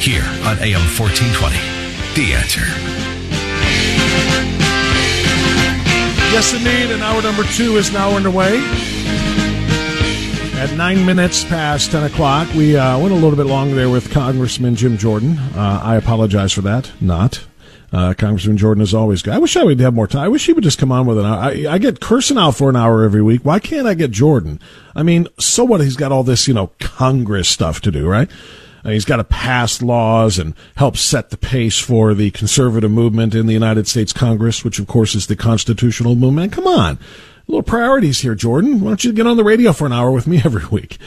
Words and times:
here 0.00 0.24
on 0.46 0.58
AM 0.60 0.80
1420. 0.96 1.56
The 2.14 2.34
answer. 2.34 2.64
Yes, 6.32 6.52
indeed. 6.52 6.90
And 6.92 7.02
hour 7.02 7.20
number 7.22 7.42
two 7.44 7.76
is 7.76 7.92
now 7.92 8.10
underway. 8.10 8.58
At 10.58 10.72
nine 10.76 11.04
minutes 11.06 11.44
past 11.44 11.90
10 11.90 12.04
o'clock, 12.04 12.48
we 12.54 12.76
uh, 12.76 12.98
went 12.98 13.12
a 13.12 13.16
little 13.16 13.36
bit 13.36 13.46
long 13.46 13.74
there 13.74 13.90
with 13.90 14.10
Congressman 14.10 14.74
Jim 14.74 14.98
Jordan. 14.98 15.38
Uh, 15.38 15.80
I 15.82 15.96
apologize 15.96 16.52
for 16.52 16.62
that. 16.62 16.90
Not. 17.00 17.44
Uh, 17.92 18.12
Congressman 18.12 18.56
Jordan 18.56 18.82
is 18.82 18.92
always 18.92 19.22
good. 19.22 19.32
I 19.34 19.38
wish 19.38 19.56
I 19.56 19.64
would 19.64 19.80
have 19.80 19.94
more 19.94 20.06
time. 20.06 20.22
I 20.24 20.28
wish 20.28 20.46
he 20.46 20.52
would 20.52 20.64
just 20.64 20.78
come 20.78 20.92
on 20.92 21.06
with 21.06 21.18
an 21.18 21.24
hour. 21.24 21.38
I, 21.38 21.66
I 21.68 21.78
get 21.78 22.00
Kirsanow 22.00 22.56
for 22.56 22.68
an 22.68 22.76
hour 22.76 23.02
every 23.02 23.22
week. 23.22 23.44
Why 23.44 23.58
can't 23.58 23.86
I 23.86 23.94
get 23.94 24.10
Jordan? 24.10 24.60
I 24.94 25.02
mean, 25.02 25.28
so 25.38 25.64
what? 25.64 25.80
He's 25.80 25.96
got 25.96 26.12
all 26.12 26.24
this, 26.24 26.46
you 26.46 26.54
know, 26.54 26.70
Congress 26.78 27.48
stuff 27.48 27.80
to 27.82 27.90
do, 27.90 28.06
right? 28.06 28.28
Uh, 28.84 28.90
he's 28.90 29.04
got 29.04 29.16
to 29.16 29.24
pass 29.24 29.82
laws 29.82 30.38
and 30.38 30.54
help 30.76 30.96
set 30.96 31.30
the 31.30 31.36
pace 31.36 31.78
for 31.78 32.14
the 32.14 32.30
conservative 32.30 32.90
movement 32.90 33.34
in 33.34 33.46
the 33.46 33.52
United 33.52 33.88
States 33.88 34.12
Congress, 34.12 34.64
which 34.64 34.78
of 34.78 34.86
course 34.86 35.14
is 35.14 35.26
the 35.26 35.36
constitutional 35.36 36.14
movement. 36.14 36.52
Come 36.52 36.66
on 36.66 36.98
little 37.48 37.62
priorities 37.62 38.20
here, 38.20 38.34
Jordan. 38.34 38.80
Why 38.80 38.90
don't 38.90 39.04
you 39.04 39.12
get 39.12 39.26
on 39.26 39.36
the 39.36 39.44
radio 39.44 39.72
for 39.72 39.86
an 39.86 39.92
hour 39.92 40.10
with 40.10 40.26
me 40.26 40.36
every 40.44 40.66
week? 40.66 40.98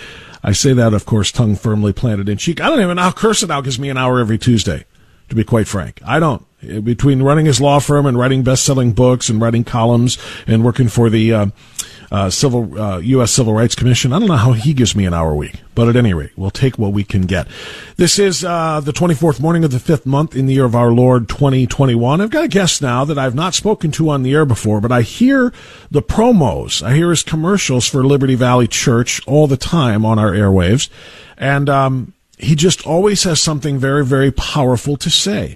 I 0.44 0.52
say 0.54 0.74
that, 0.74 0.94
of 0.94 1.06
course, 1.06 1.32
tongue 1.32 1.56
firmly 1.56 1.94
planted 1.94 2.28
in 2.28 2.38
cheek. 2.38 2.60
I 2.60 2.68
don't 2.68 2.82
even 2.82 2.96
know. 2.96 3.12
Kirsanow 3.12 3.64
gives 3.64 3.80
me 3.80 3.90
an 3.90 3.98
hour 3.98 4.20
every 4.20 4.40
Tuesday, 4.40 4.86
to 5.30 5.36
be 5.36 5.44
quite 5.44 5.68
frank. 5.68 6.02
I 6.04 6.20
don't. 6.20 6.46
Between 6.84 7.22
running 7.22 7.46
his 7.46 7.62
law 7.62 7.80
firm 7.80 8.06
and 8.06 8.18
writing 8.18 8.44
best-selling 8.44 8.94
books 8.94 9.30
and 9.30 9.40
writing 9.40 9.64
columns 9.64 10.18
and 10.48 10.64
working 10.64 10.88
for 10.88 11.10
the 11.10 11.34
uh, 11.34 11.46
uh, 12.12 12.30
civil 12.30 12.80
uh, 12.80 12.98
U.S. 13.00 13.32
Civil 13.32 13.54
Rights 13.54 13.74
Commission. 13.74 14.12
I 14.12 14.20
don't 14.20 14.28
know 14.28 14.36
how 14.36 14.52
he 14.52 14.74
gives 14.74 14.96
me 14.96 15.06
an 15.06 15.14
hour 15.14 15.32
a 15.32 15.36
week, 15.36 15.56
but 15.76 15.88
at 15.88 15.96
any 15.96 16.14
rate, 16.14 16.32
we'll 16.36 16.52
take 16.52 16.78
what 16.78 16.92
we 16.92 17.04
can 17.04 17.22
get. 17.22 17.48
This 17.96 18.20
is 18.20 18.44
uh, 18.44 18.82
the 18.82 18.92
24th 18.92 19.40
morning 19.40 19.64
of 19.64 19.72
the 19.72 19.80
fifth 19.80 20.06
month 20.06 20.36
in 20.36 20.46
the 20.46 20.54
year 20.54 20.66
of 20.66 20.76
our 20.76 20.92
Lord 20.92 21.30
2021. 21.30 22.20
I've 22.20 22.30
got 22.30 22.44
a 22.44 22.50
guest 22.50 22.82
now 22.82 23.06
that 23.06 23.18
I've 23.18 23.36
not 23.36 23.54
spoken 23.54 23.92
to 23.92 24.10
on 24.10 24.24
the 24.24 24.34
air 24.34 24.46
before, 24.46 24.82
but 24.82 24.92
I 24.92 25.04
hear 25.04 25.54
the 25.90 26.02
promos. 26.02 26.84
I 26.84 26.94
hear 26.96 27.12
his 27.12 27.24
commercials 27.24 27.88
for 27.88 28.04
Liberty 28.04 28.36
Valley 28.36 28.68
Church 28.68 29.26
all 29.26 29.48
the 29.48 29.58
time 29.58 30.06
on 30.06 30.20
our 30.20 30.32
airwaves, 30.32 30.90
and 31.38 31.70
um, 31.70 32.14
he 32.38 32.56
just 32.56 32.86
always 32.86 33.24
has 33.24 33.42
something 33.42 33.78
very, 33.78 34.04
very 34.04 34.32
powerful 34.32 34.98
to 34.98 35.10
say 35.10 35.56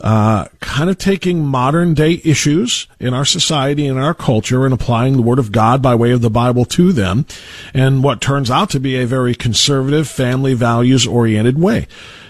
uh, 0.00 0.46
kind 0.60 0.90
of 0.90 0.98
taking 0.98 1.44
modern 1.44 1.94
day 1.94 2.20
issues 2.24 2.86
in 3.00 3.14
our 3.14 3.24
society 3.24 3.86
and 3.86 3.98
our 3.98 4.14
culture 4.14 4.64
and 4.64 4.74
applying 4.74 5.16
the 5.16 5.22
Word 5.22 5.38
of 5.38 5.52
God 5.52 5.80
by 5.82 5.94
way 5.94 6.12
of 6.12 6.20
the 6.20 6.30
Bible 6.30 6.64
to 6.66 6.92
them, 6.92 7.26
and 7.72 8.02
what 8.02 8.20
turns 8.20 8.50
out 8.50 8.70
to 8.70 8.80
be 8.80 8.96
a 8.96 9.06
very 9.06 9.34
conservative, 9.34 10.08
family 10.08 10.54
values 10.54 11.06
oriented 11.06 11.58
way. 11.58 11.86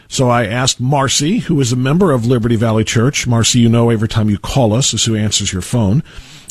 So 0.08 0.30
I 0.30 0.46
asked 0.46 0.80
Marcy, 0.80 1.38
who 1.38 1.60
is 1.60 1.72
a 1.72 1.76
member 1.76 2.12
of 2.12 2.24
Liberty 2.24 2.56
Valley 2.56 2.84
Church. 2.84 3.26
Marcy, 3.26 3.58
you 3.58 3.68
know 3.68 3.90
every 3.90 4.08
time 4.08 4.30
you 4.30 4.38
call 4.38 4.72
us 4.72 4.94
is 4.94 5.04
who 5.04 5.16
answers 5.16 5.52
your 5.52 5.62
phone 5.62 6.02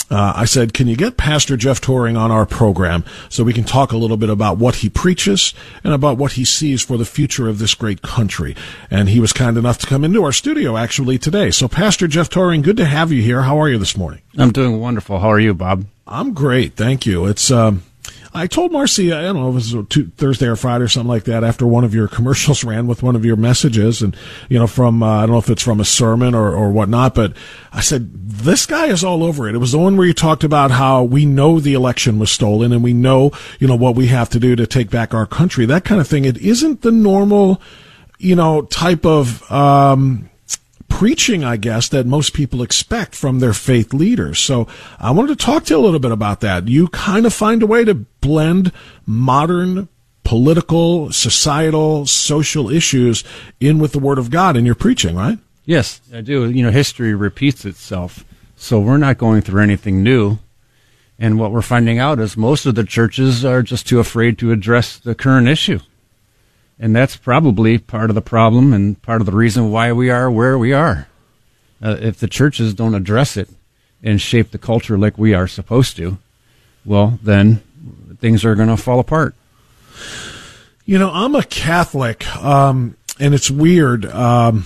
uh, 0.10 0.34
I 0.36 0.46
said, 0.46 0.74
can 0.74 0.88
you 0.88 0.96
get 0.96 1.18
Pastor 1.18 1.58
Jeff 1.58 1.82
Tauring 1.82 2.18
on 2.18 2.32
our 2.32 2.46
program 2.46 3.04
so 3.30 3.44
we 3.44 3.54
can 3.54 3.64
talk 3.64 3.92
a 3.92 3.98
little 3.98 4.18
bit 4.18 4.30
about 4.30 4.58
what 4.58 4.76
he 4.76 4.90
preaches 4.90 5.54
and 5.84 5.94
about 5.94 6.18
what 6.18 6.34
he 6.34 6.46
sees 6.46 6.84
for 6.84 6.98
the 6.98 7.06
future 7.06 7.50
of 7.50 7.58
this 7.58 7.74
great 7.74 8.02
country? 8.02 8.56
And 8.92 9.10
he 9.10 9.20
was 9.20 9.34
kind 9.34 9.58
enough 9.58 9.80
to 9.80 9.88
come 9.88 10.04
into 10.04 10.24
our 10.24 10.32
studio 10.32 10.78
actually 10.78 11.18
today. 11.18 11.52
So, 11.52 11.68
Pastor 11.68 12.08
Jeff 12.08 12.30
Tauring, 12.30 12.62
good 12.62 12.78
to 12.78 12.86
have 12.86 13.12
you 13.12 13.22
here. 13.22 13.42
How 13.42 13.60
are 13.60 13.70
you 13.70 13.78
this 13.78 13.98
morning? 13.98 14.22
I'm 14.38 14.52
doing 14.52 14.80
wonderful. 14.80 15.20
How 15.20 15.30
are 15.30 15.40
you, 15.40 15.54
Bob? 15.54 15.86
I'm 16.08 16.34
great. 16.34 16.76
Thank 16.76 17.06
you. 17.06 17.26
It's, 17.26 17.50
um, 17.50 17.84
I 18.36 18.48
told 18.48 18.74
Marcy, 18.74 19.14
I 19.14 19.22
don't 19.22 19.36
know, 19.38 19.56
if 19.56 19.72
it 19.72 19.76
was 19.76 20.12
Thursday 20.18 20.48
or 20.48 20.58
Friday 20.58 20.84
or 20.84 20.88
something 20.90 21.08
like 21.08 21.24
that, 21.24 21.46
after 21.46 21.66
one 21.66 21.86
of 21.86 21.96
your 21.96 22.10
commercials 22.10 22.64
ran 22.66 22.86
with 22.86 23.02
one 23.02 23.16
of 23.16 23.24
your 23.24 23.38
messages, 23.38 24.02
and 24.02 24.16
you 24.50 24.60
know, 24.60 24.68
from 24.68 25.02
uh, 25.02 25.20
I 25.20 25.22
don't 25.22 25.32
know 25.32 25.38
if 25.38 25.50
it's 25.50 25.64
from 25.64 25.80
a 25.80 25.86
sermon 25.86 26.36
or 26.36 26.54
or 26.54 26.70
whatnot, 26.72 27.16
but 27.16 27.34
I 27.72 27.80
said 27.80 28.12
this 28.14 28.66
guy 28.66 28.88
is 28.88 29.04
all 29.04 29.24
over 29.24 29.48
it. 29.48 29.56
It 29.56 29.60
was 29.60 29.72
the 29.72 29.80
one 29.80 29.96
where 29.96 30.06
you 30.06 30.14
talked 30.14 30.44
about 30.44 30.72
how 30.72 31.04
we 31.04 31.26
know 31.26 31.62
the 31.62 31.74
election 31.74 32.20
was 32.20 32.30
stolen, 32.30 32.74
and 32.74 32.84
we 32.84 32.94
know 32.94 33.32
you 33.60 33.68
know 33.68 33.76
what 33.76 33.96
we 33.96 34.08
have 34.08 34.30
to 34.32 34.40
do 34.40 34.56
to 34.58 34.68
take 34.68 34.90
back 34.90 35.14
our 35.14 35.26
country, 35.26 35.66
that 35.66 35.86
kind 35.86 36.02
of 36.02 36.08
thing. 36.08 36.26
It 36.26 36.38
isn't 36.38 36.82
the 36.82 36.92
normal, 36.92 37.62
you 38.20 38.36
know, 38.36 38.64
type 38.64 39.06
of. 39.06 39.50
Um, 39.50 40.30
preaching, 40.90 41.44
I 41.44 41.58
guess, 41.58 41.90
that 41.90 42.06
most 42.06 42.34
people 42.34 42.62
expect 42.62 43.16
from 43.16 43.40
their 43.40 43.54
faith 43.54 43.94
leaders. 43.94 44.40
So 44.40 44.68
I 45.00 45.12
wanted 45.12 45.38
to 45.38 45.46
talk 45.46 45.66
to 45.66 45.74
you 45.74 45.80
a 45.80 45.84
little 45.84 46.00
bit 46.00 46.12
about 46.12 46.42
that. 46.42 46.68
You 46.68 46.88
kind 46.90 47.26
of 47.26 47.34
find 47.34 47.62
a 47.64 47.68
way 47.68 47.84
to 47.86 47.94
blend 47.96 48.72
modern 49.06 49.90
political, 50.24 51.12
societal, 51.12 52.06
social 52.06 52.70
issues 52.70 53.24
in 53.60 53.80
with 53.80 53.92
the 53.92 54.00
Word 54.00 54.18
of 54.18 54.32
God 54.32 54.58
in 54.58 54.66
your 54.66 54.76
preaching, 54.76 55.16
right? 55.16 55.38
Yes, 55.66 56.02
I 56.14 56.22
do. 56.22 56.50
You 56.50 56.64
know, 56.64 56.72
history 56.72 57.14
repeats 57.14 57.66
itself. 57.66 58.24
So 58.56 58.80
we're 58.80 58.98
not 58.98 59.18
going 59.18 59.42
through 59.42 59.62
anything 59.62 60.04
new. 60.04 60.40
And 61.18 61.40
what 61.40 61.52
we're 61.52 61.62
finding 61.62 61.98
out 62.00 62.20
is 62.20 62.36
most 62.36 62.66
of 62.66 62.76
the 62.76 62.84
churches 62.84 63.46
are 63.46 63.64
just 63.64 63.88
too 63.88 64.00
afraid 64.00 64.38
to 64.40 64.52
address 64.52 64.98
the 64.98 65.16
current 65.16 65.48
issue. 65.48 65.80
And 66.80 66.96
that's 66.96 67.16
probably 67.16 67.78
part 67.78 68.10
of 68.10 68.16
the 68.16 68.22
problem 68.22 68.74
and 68.74 69.02
part 69.02 69.22
of 69.22 69.26
the 69.26 69.36
reason 69.36 69.72
why 69.72 69.94
we 69.94 70.10
are 70.10 70.30
where 70.30 70.58
we 70.58 70.74
are. 70.74 71.08
Uh, 71.82 71.98
if 72.00 72.20
the 72.20 72.28
churches 72.28 72.74
don't 72.74 72.96
address 72.96 73.38
it 73.38 73.50
and 74.04 74.20
shape 74.20 74.52
the 74.52 74.58
culture 74.58 74.98
like 74.98 75.18
we 75.18 75.34
are 75.34 75.48
supposed 75.48 75.96
to, 75.98 76.18
well, 76.84 77.20
then 77.24 77.62
things 78.20 78.44
are 78.44 78.56
going 78.56 78.70
to 78.70 78.78
fall 78.78 79.00
apart. 79.00 79.36
You 80.86 81.00
know, 81.00 81.10
I'm 81.12 81.34
a 81.36 81.44
Catholic, 81.44 82.28
um, 82.38 82.96
and 83.20 83.34
it's 83.34 83.50
weird. 83.50 84.06
Um, 84.06 84.66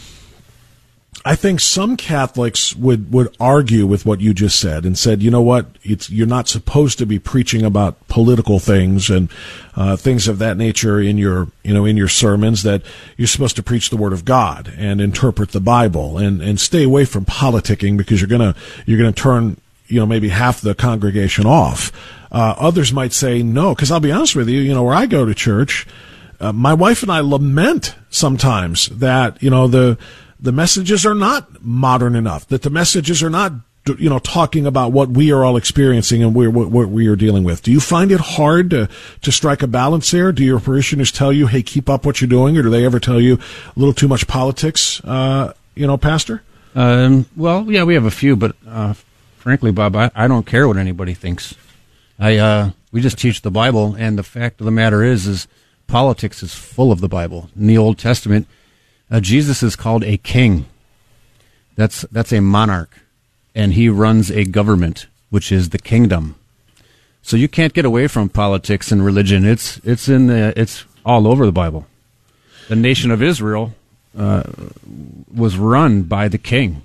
I 1.25 1.35
think 1.35 1.59
some 1.59 1.97
Catholics 1.97 2.75
would, 2.75 3.11
would 3.11 3.35
argue 3.39 3.85
with 3.85 4.05
what 4.05 4.21
you 4.21 4.33
just 4.33 4.57
said 4.57 4.85
and 4.85 4.97
said, 4.97 5.21
you 5.21 5.29
know 5.29 5.41
what, 5.41 5.67
it's, 5.83 6.09
you're 6.09 6.25
not 6.25 6.47
supposed 6.47 6.97
to 6.99 7.05
be 7.05 7.19
preaching 7.19 7.63
about 7.63 8.07
political 8.07 8.59
things 8.59 9.09
and 9.09 9.29
uh, 9.75 9.97
things 9.97 10.29
of 10.29 10.39
that 10.39 10.55
nature 10.55 10.99
in 10.99 11.17
your, 11.17 11.47
you 11.63 11.73
know, 11.73 11.83
in 11.83 11.97
your 11.97 12.07
sermons. 12.07 12.63
That 12.63 12.83
you're 13.17 13.27
supposed 13.27 13.57
to 13.57 13.63
preach 13.63 13.89
the 13.89 13.97
Word 13.97 14.13
of 14.13 14.23
God 14.23 14.73
and 14.77 15.01
interpret 15.01 15.51
the 15.51 15.59
Bible 15.59 16.17
and, 16.17 16.41
and 16.41 16.59
stay 16.59 16.83
away 16.83 17.03
from 17.03 17.25
politicking 17.25 17.97
because 17.97 18.21
you're 18.21 18.29
gonna 18.29 18.55
you're 18.85 18.97
gonna 18.97 19.11
turn 19.11 19.57
you 19.87 19.99
know 19.99 20.05
maybe 20.05 20.29
half 20.29 20.61
the 20.61 20.73
congregation 20.73 21.45
off. 21.45 21.91
Uh, 22.31 22.55
others 22.57 22.93
might 22.93 23.11
say 23.11 23.43
no, 23.43 23.73
because 23.73 23.91
I'll 23.91 23.99
be 23.99 24.11
honest 24.11 24.35
with 24.35 24.47
you, 24.47 24.61
you 24.61 24.73
know, 24.73 24.83
where 24.83 24.93
I 24.93 25.07
go 25.07 25.25
to 25.25 25.33
church, 25.33 25.87
uh, 26.39 26.53
my 26.53 26.73
wife 26.73 27.01
and 27.01 27.11
I 27.11 27.19
lament 27.21 27.95
sometimes 28.09 28.87
that 28.87 29.41
you 29.41 29.49
know 29.49 29.67
the 29.67 29.97
the 30.39 30.51
messages 30.51 31.05
are 31.05 31.15
not 31.15 31.63
modern 31.63 32.15
enough, 32.15 32.47
that 32.47 32.61
the 32.61 32.69
messages 32.69 33.21
are 33.21 33.29
not 33.29 33.53
you 33.97 34.09
know 34.09 34.19
talking 34.19 34.65
about 34.65 34.91
what 34.91 35.09
we 35.09 35.31
are 35.31 35.43
all 35.43 35.57
experiencing 35.57 36.21
and 36.21 36.35
what, 36.35 36.51
what 36.51 36.89
we 36.89 37.07
are 37.07 37.15
dealing 37.15 37.43
with. 37.43 37.63
Do 37.63 37.71
you 37.71 37.79
find 37.79 38.11
it 38.11 38.19
hard 38.19 38.69
to 38.71 38.89
to 39.21 39.31
strike 39.31 39.63
a 39.63 39.67
balance 39.67 40.11
there? 40.11 40.31
Do 40.31 40.43
your 40.43 40.59
parishioners 40.59 41.11
tell 41.11 41.33
you, 41.33 41.47
"Hey, 41.47 41.63
keep 41.63 41.89
up 41.89 42.05
what 42.05 42.21
you're 42.21 42.29
doing," 42.29 42.57
or 42.57 42.63
do 42.63 42.69
they 42.69 42.85
ever 42.85 42.99
tell 42.99 43.19
you 43.19 43.35
a 43.35 43.79
little 43.79 43.93
too 43.93 44.07
much 44.07 44.27
politics? 44.27 45.01
Uh, 45.03 45.53
you 45.75 45.87
know, 45.87 45.97
Pastor. 45.97 46.43
Um, 46.75 47.25
well, 47.35 47.65
yeah, 47.71 47.83
we 47.83 47.95
have 47.95 48.05
a 48.05 48.11
few, 48.11 48.35
but 48.35 48.55
uh, 48.67 48.93
frankly, 49.37 49.71
Bob, 49.71 49.95
I, 49.95 50.11
I, 50.13 50.27
don't 50.27 50.45
care 50.45 50.67
what 50.67 50.77
anybody 50.77 51.15
thinks. 51.15 51.55
I 52.19 52.37
uh, 52.37 52.71
we 52.91 53.01
just 53.01 53.17
teach 53.17 53.41
the 53.41 53.51
Bible, 53.51 53.95
and 53.97 54.17
the 54.17 54.23
fact 54.23 54.61
of 54.61 54.65
the 54.65 54.71
matter 54.71 55.03
is, 55.03 55.25
is 55.25 55.47
politics 55.87 56.43
is 56.43 56.53
full 56.53 56.91
of 56.91 57.01
the 57.01 57.09
Bible. 57.09 57.49
In 57.59 57.65
the 57.65 57.77
Old 57.77 57.97
Testament, 57.97 58.47
uh, 59.11 59.19
Jesus 59.19 59.63
is 59.63 59.75
called 59.75 60.03
a 60.03 60.17
king. 60.17 60.65
That's 61.75 62.01
that's 62.11 62.33
a 62.33 62.41
monarch, 62.41 62.99
and 63.55 63.73
he 63.73 63.89
runs 63.89 64.29
a 64.29 64.45
government, 64.45 65.07
which 65.29 65.51
is 65.51 65.69
the 65.69 65.79
kingdom. 65.79 66.35
So 67.21 67.37
you 67.37 67.47
can't 67.47 67.73
get 67.73 67.85
away 67.85 68.07
from 68.07 68.29
politics 68.29 68.91
and 68.91 69.03
religion. 69.03 69.45
It's 69.45 69.77
it's 69.83 70.07
in 70.09 70.27
the 70.27 70.53
it's 70.59 70.85
all 71.05 71.27
over 71.27 71.45
the 71.45 71.51
Bible. 71.51 71.87
The 72.67 72.75
nation 72.75 73.11
of 73.11 73.23
Israel 73.23 73.73
uh, 74.17 74.43
was 75.33 75.57
run 75.57 76.03
by 76.03 76.27
the 76.27 76.37
king, 76.37 76.81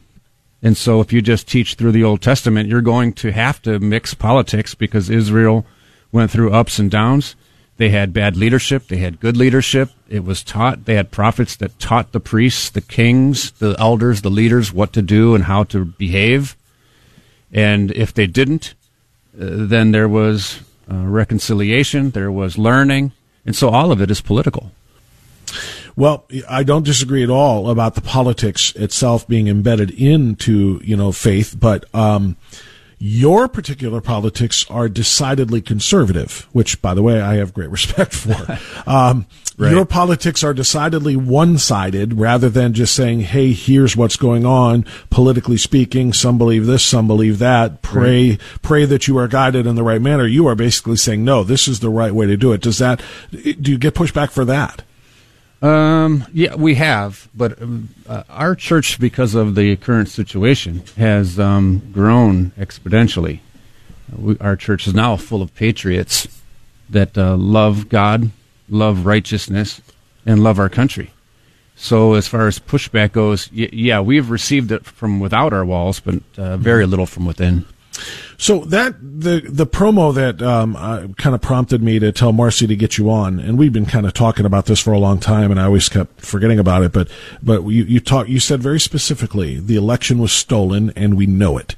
and 0.63 0.77
so 0.77 1.01
if 1.01 1.13
you 1.13 1.21
just 1.21 1.47
teach 1.49 1.75
through 1.75 1.93
the 1.93 2.05
Old 2.05 2.23
Testament, 2.23 2.69
you're 2.69 2.81
going 2.81 3.13
to 3.15 3.33
have 3.33 3.61
to 3.63 3.79
mix 3.81 4.15
politics 4.15 4.75
because 4.75 5.11
Israel 5.11 5.67
went 6.11 6.31
through 6.31 6.53
ups 6.53 6.79
and 6.79 6.91
downs. 6.91 7.37
They 7.77 7.91
had 7.91 8.13
bad 8.13 8.37
leadership. 8.37 8.87
They 8.87 8.99
had 8.99 9.21
good 9.21 9.37
leadership. 9.37 9.91
It 10.09 10.25
was 10.25 10.45
taught. 10.45 10.85
They 10.85 10.95
had 10.95 11.11
prophets 11.11 11.57
that 11.57 11.79
taught 11.81 12.13
the 12.13 12.21
priests, 12.21 12.71
the 12.71 12.81
kings, 12.81 13.51
the 13.53 13.75
elders, 13.79 14.23
the 14.23 14.31
leaders 14.31 14.73
what 14.73 14.93
to 14.93 15.03
do 15.03 15.35
and 15.35 15.45
how 15.45 15.65
to 15.65 15.85
behave. 15.85 16.57
And 17.53 17.91
if 17.93 18.15
they 18.15 18.27
didn't, 18.27 18.75
uh, 19.35 19.67
then 19.67 19.91
there 19.91 20.09
was 20.09 20.61
uh, 20.91 20.97
reconciliation, 20.97 22.11
there 22.11 22.31
was 22.31 22.59
learning. 22.59 23.13
And 23.45 23.57
so 23.57 23.71
all 23.71 23.91
of 23.91 24.01
it 24.01 24.11
is 24.11 24.21
political. 24.21 24.71
Well, 25.97 26.25
I 26.49 26.65
don't 26.65 26.85
disagree 26.85 27.23
at 27.23 27.31
all 27.31 27.71
about 27.71 27.95
the 27.95 28.01
politics 28.01 28.73
itself 28.75 29.27
being 29.29 29.49
embedded 29.49 29.91
into, 29.91 30.81
you 30.83 30.97
know, 30.97 31.13
faith, 31.13 31.57
but, 31.59 31.85
um, 31.95 32.37
Your 32.99 33.49
particular 33.49 34.01
politics 34.01 34.65
are 34.71 34.89
decidedly 34.89 35.61
conservative, 35.61 36.49
which, 36.53 36.81
by 36.81 36.95
the 36.95 37.03
way, 37.03 37.21
I 37.21 37.35
have 37.35 37.55
great 37.55 37.71
respect 37.71 38.15
for. 38.15 38.59
Um, 38.87 39.27
right. 39.59 39.73
Your 39.73 39.85
politics 39.85 40.43
are 40.43 40.55
decidedly 40.55 41.17
one 41.17 41.59
sided 41.59 42.15
rather 42.15 42.49
than 42.49 42.73
just 42.73 42.95
saying, 42.95 43.21
hey, 43.21 43.53
here's 43.53 43.97
what's 43.97 44.17
going 44.17 44.47
on, 44.47 44.85
politically 45.11 45.57
speaking. 45.57 46.13
Some 46.13 46.39
believe 46.39 46.67
this, 46.67 46.85
some 46.85 47.07
believe 47.07 47.39
that. 47.41 47.83
Pray, 47.83 48.31
right. 48.31 48.41
pray 48.63 48.85
that 48.85 49.09
you 49.09 49.19
are 49.19 49.29
guided 49.29 49.67
in 49.67 49.75
the 49.75 49.83
right 49.83 50.03
manner. 50.03 50.27
You 50.27 50.47
are 50.47 50.55
basically 50.55 50.97
saying, 50.97 51.25
no, 51.25 51.45
this 51.45 51.69
is 51.69 51.81
the 51.81 51.91
right 51.91 52.13
way 52.13 52.27
to 52.27 52.37
do 52.37 52.53
it. 52.53 52.61
Does 52.61 52.79
that, 52.79 53.03
do 53.31 53.71
you 53.71 53.79
get 53.79 53.95
pushback 53.95 54.31
for 54.31 54.45
that? 54.45 54.83
Um, 55.65 56.27
yeah, 56.35 56.57
we 56.57 56.75
have, 56.75 57.27
but 57.35 57.61
um, 57.63 57.89
uh, 58.07 58.25
our 58.29 58.55
church, 58.55 59.01
because 59.01 59.35
of 59.35 59.55
the 59.55 59.77
current 59.77 60.11
situation, 60.11 60.83
has 60.99 61.41
um, 61.41 61.91
grown 61.91 62.51
exponentially. 62.59 63.41
We, 64.15 64.37
our 64.41 64.57
church 64.57 64.87
is 64.87 64.93
now 64.93 65.17
full 65.17 65.41
of 65.41 65.55
patriots 65.55 66.29
that 66.91 67.17
uh, 67.17 67.39
love 67.39 67.89
God, 67.89 68.31
love 68.69 69.07
righteousness, 69.07 69.81
and 70.27 70.45
love 70.45 70.59
our 70.59 70.69
country. 70.69 71.13
So, 71.77 72.13
as 72.13 72.29
far 72.29 72.47
as 72.47 72.59
pushback 72.59 73.13
goes, 73.13 73.51
yeah, 73.51 74.01
we've 74.01 74.29
received 74.29 74.71
it 74.71 74.85
from 74.85 75.19
without 75.19 75.55
our 75.55 75.65
walls, 75.65 75.99
but 75.99 76.21
uh, 76.37 76.59
very 76.59 76.85
little 76.85 77.07
from 77.07 77.25
within. 77.25 77.65
So 78.37 78.61
that 78.67 78.97
the 79.01 79.41
the 79.49 79.67
promo 79.67 80.15
that 80.15 80.43
um, 80.43 80.77
uh, 80.77 81.09
kind 81.17 81.35
of 81.35 81.41
prompted 81.41 81.83
me 81.83 81.99
to 81.99 82.13
tell 82.13 82.33
Marcy 82.33 82.67
to 82.67 82.77
get 82.77 82.99
you 82.99 83.11
on, 83.11 83.39
and 83.39 83.59
we've 83.59 83.73
been 83.73 83.87
kind 83.87 84.07
of 84.07 84.13
talking 84.13 84.45
about 84.45 84.67
this 84.67 84.81
for 84.81 84.93
a 84.93 84.99
long 84.99 85.21
time, 85.21 85.51
and 85.51 85.61
I 85.61 85.65
always 85.65 85.89
kept 85.89 86.21
forgetting 86.21 86.59
about 86.59 86.83
it. 86.83 86.93
But 86.93 87.09
but 87.43 87.63
you 87.63 87.85
you 87.85 88.01
talk 88.01 88.29
you 88.29 88.41
said 88.41 88.63
very 88.63 88.81
specifically 88.81 89.59
the 89.61 89.77
election 89.77 90.19
was 90.19 90.33
stolen, 90.33 90.91
and 90.97 91.17
we 91.17 91.27
know 91.27 91.59
it. 91.59 91.77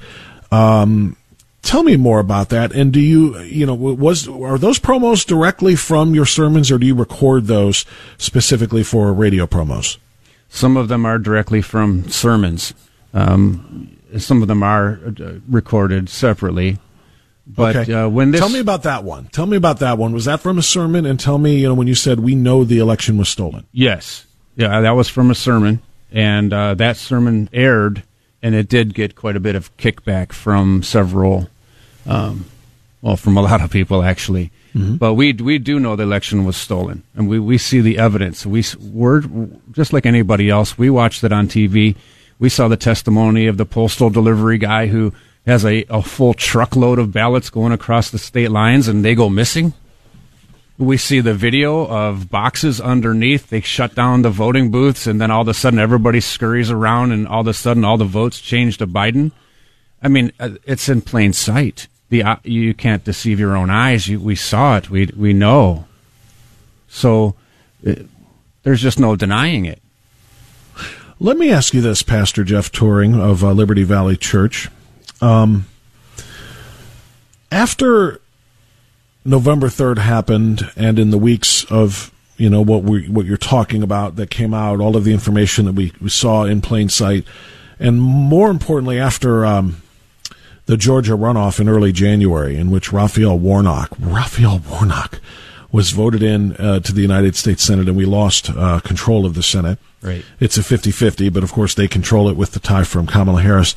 Um, 0.50 1.16
tell 1.62 1.82
me 1.82 1.96
more 1.96 2.20
about 2.20 2.48
that. 2.50 2.72
And 2.72 2.92
do 2.92 3.00
you 3.00 3.38
you 3.40 3.66
know 3.66 3.74
was 3.74 4.26
are 4.28 4.58
those 4.58 4.78
promos 4.78 5.26
directly 5.26 5.76
from 5.76 6.14
your 6.14 6.26
sermons, 6.26 6.70
or 6.70 6.78
do 6.78 6.86
you 6.86 6.94
record 6.94 7.46
those 7.46 7.84
specifically 8.16 8.82
for 8.82 9.12
radio 9.12 9.46
promos? 9.46 9.98
Some 10.48 10.76
of 10.76 10.88
them 10.88 11.04
are 11.04 11.18
directly 11.18 11.60
from 11.60 12.08
sermons. 12.08 12.72
Um, 13.12 13.95
some 14.18 14.42
of 14.42 14.48
them 14.48 14.62
are 14.62 15.00
uh, 15.20 15.34
recorded 15.48 16.08
separately. 16.08 16.78
But 17.46 17.76
okay. 17.76 17.92
uh, 17.92 18.08
when 18.08 18.32
this, 18.32 18.40
tell 18.40 18.48
me 18.48 18.58
about 18.58 18.82
that 18.82 19.04
one. 19.04 19.26
Tell 19.26 19.46
me 19.46 19.56
about 19.56 19.78
that 19.78 19.98
one. 19.98 20.12
Was 20.12 20.24
that 20.24 20.40
from 20.40 20.58
a 20.58 20.62
sermon? 20.62 21.06
And 21.06 21.18
tell 21.18 21.38
me, 21.38 21.58
you 21.58 21.68
know, 21.68 21.74
when 21.74 21.86
you 21.86 21.94
said 21.94 22.20
we 22.20 22.34
know 22.34 22.64
the 22.64 22.78
election 22.78 23.18
was 23.18 23.28
stolen. 23.28 23.66
Yes, 23.72 24.26
yeah, 24.56 24.80
that 24.80 24.90
was 24.92 25.08
from 25.08 25.30
a 25.30 25.34
sermon, 25.34 25.80
and 26.10 26.52
uh, 26.52 26.74
that 26.74 26.96
sermon 26.96 27.48
aired, 27.52 28.02
and 28.42 28.54
it 28.56 28.68
did 28.68 28.94
get 28.94 29.14
quite 29.14 29.36
a 29.36 29.40
bit 29.40 29.54
of 29.54 29.74
kickback 29.76 30.32
from 30.32 30.82
several, 30.82 31.48
um, 32.04 32.46
well, 33.00 33.16
from 33.16 33.36
a 33.36 33.42
lot 33.42 33.60
of 33.62 33.70
people 33.70 34.02
actually. 34.02 34.50
Mm-hmm. 34.74 34.96
But 34.96 35.14
we 35.14 35.32
we 35.32 35.58
do 35.58 35.78
know 35.78 35.94
the 35.94 36.02
election 36.02 36.44
was 36.44 36.56
stolen, 36.56 37.04
and 37.14 37.28
we, 37.28 37.38
we 37.38 37.58
see 37.58 37.80
the 37.80 37.98
evidence. 37.98 38.44
We 38.44 38.64
we're 38.80 39.22
just 39.70 39.92
like 39.92 40.04
anybody 40.04 40.50
else. 40.50 40.76
We 40.76 40.90
watched 40.90 41.22
it 41.22 41.32
on 41.32 41.46
TV 41.46 41.94
we 42.38 42.48
saw 42.48 42.68
the 42.68 42.76
testimony 42.76 43.46
of 43.46 43.56
the 43.56 43.66
postal 43.66 44.10
delivery 44.10 44.58
guy 44.58 44.86
who 44.86 45.12
has 45.46 45.64
a, 45.64 45.84
a 45.88 46.02
full 46.02 46.34
truckload 46.34 46.98
of 46.98 47.12
ballots 47.12 47.50
going 47.50 47.72
across 47.72 48.10
the 48.10 48.18
state 48.18 48.50
lines 48.50 48.88
and 48.88 49.04
they 49.04 49.14
go 49.14 49.28
missing. 49.28 49.72
We 50.78 50.98
see 50.98 51.20
the 51.20 51.32
video 51.32 51.86
of 51.86 52.30
boxes 52.30 52.80
underneath. 52.80 53.48
They 53.48 53.62
shut 53.62 53.94
down 53.94 54.20
the 54.20 54.28
voting 54.28 54.70
booths, 54.70 55.06
and 55.06 55.18
then 55.18 55.30
all 55.30 55.40
of 55.40 55.48
a 55.48 55.54
sudden 55.54 55.78
everybody 55.78 56.20
scurries 56.20 56.70
around, 56.70 57.12
and 57.12 57.26
all 57.26 57.40
of 57.40 57.46
a 57.46 57.54
sudden 57.54 57.82
all 57.82 57.96
the 57.96 58.04
votes 58.04 58.38
change 58.42 58.76
to 58.78 58.86
Biden. 58.86 59.32
I 60.02 60.08
mean, 60.08 60.32
uh, 60.38 60.50
it's 60.64 60.90
in 60.90 61.00
plain 61.00 61.32
sight. 61.32 61.88
The 62.10 62.22
uh, 62.22 62.36
you 62.44 62.74
can't 62.74 63.04
deceive 63.04 63.40
your 63.40 63.56
own 63.56 63.70
eyes. 63.70 64.06
You, 64.06 64.20
we 64.20 64.34
saw 64.34 64.76
it. 64.76 64.90
We 64.90 65.06
we 65.16 65.32
know. 65.32 65.86
So 66.88 67.36
uh, 67.86 67.94
there's 68.62 68.82
just 68.82 69.00
no 69.00 69.16
denying 69.16 69.64
it. 69.64 69.80
Let 71.18 71.38
me 71.38 71.50
ask 71.50 71.72
you 71.72 71.80
this, 71.80 72.02
Pastor 72.02 72.44
Jeff 72.44 72.70
Tauring 72.70 73.18
of 73.18 73.42
uh, 73.42 73.52
Liberty 73.52 73.84
Valley 73.84 74.18
Church. 74.18 74.68
Um, 75.22 75.66
after 77.50 78.20
November 79.24 79.68
3rd 79.68 79.96
happened, 79.96 80.70
and 80.76 80.98
in 80.98 81.08
the 81.08 81.16
weeks 81.16 81.64
of 81.70 82.12
you 82.36 82.50
know 82.50 82.60
what 82.60 82.82
we 82.82 83.08
what 83.08 83.24
you're 83.24 83.38
talking 83.38 83.82
about 83.82 84.16
that 84.16 84.28
came 84.28 84.52
out, 84.52 84.78
all 84.78 84.94
of 84.94 85.04
the 85.04 85.14
information 85.14 85.64
that 85.64 85.72
we, 85.72 85.90
we 86.02 86.10
saw 86.10 86.44
in 86.44 86.60
plain 86.60 86.90
sight, 86.90 87.24
and 87.80 87.98
more 88.02 88.50
importantly, 88.50 88.98
after 88.98 89.46
um, 89.46 89.80
the 90.66 90.76
Georgia 90.76 91.12
runoff 91.12 91.58
in 91.58 91.66
early 91.66 91.92
January, 91.92 92.56
in 92.56 92.70
which 92.70 92.92
Raphael 92.92 93.38
Warnock, 93.38 93.96
Raphael 93.98 94.60
Warnock, 94.70 95.20
was 95.72 95.92
voted 95.92 96.22
in 96.22 96.52
uh, 96.56 96.80
to 96.80 96.92
the 96.92 97.00
United 97.00 97.36
States 97.36 97.62
Senate, 97.62 97.88
and 97.88 97.96
we 97.96 98.04
lost 98.04 98.50
uh, 98.50 98.80
control 98.80 99.24
of 99.24 99.32
the 99.32 99.42
Senate. 99.42 99.78
Right. 100.06 100.24
It's 100.40 100.56
a 100.56 100.60
50-50, 100.60 101.32
but 101.32 101.42
of 101.42 101.52
course 101.52 101.74
they 101.74 101.88
control 101.88 102.28
it 102.28 102.36
with 102.36 102.52
the 102.52 102.60
tie 102.60 102.84
from 102.84 103.06
Kamala 103.06 103.42
Harris. 103.42 103.74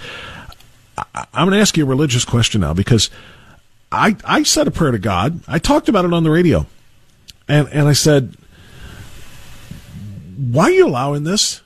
I, 0.98 1.26
I'm 1.34 1.48
going 1.48 1.58
to 1.58 1.62
ask 1.62 1.76
you 1.76 1.84
a 1.84 1.88
religious 1.88 2.24
question 2.24 2.62
now 2.62 2.74
because 2.74 3.10
I 3.92 4.16
I 4.24 4.44
said 4.44 4.68
a 4.68 4.72
prayer 4.72 4.92
to 4.92 5.00
God. 5.00 5.42
I 5.48 5.60
talked 5.60 5.90
about 5.90 6.06
it 6.06 6.14
on 6.14 6.24
the 6.24 6.30
radio, 6.30 6.68
and 7.48 7.68
and 7.70 7.88
I 7.88 7.94
said, 7.94 8.36
"Why 10.38 10.66
are 10.66 10.72
you 10.72 10.88
allowing 10.88 11.24
this?" 11.24 11.62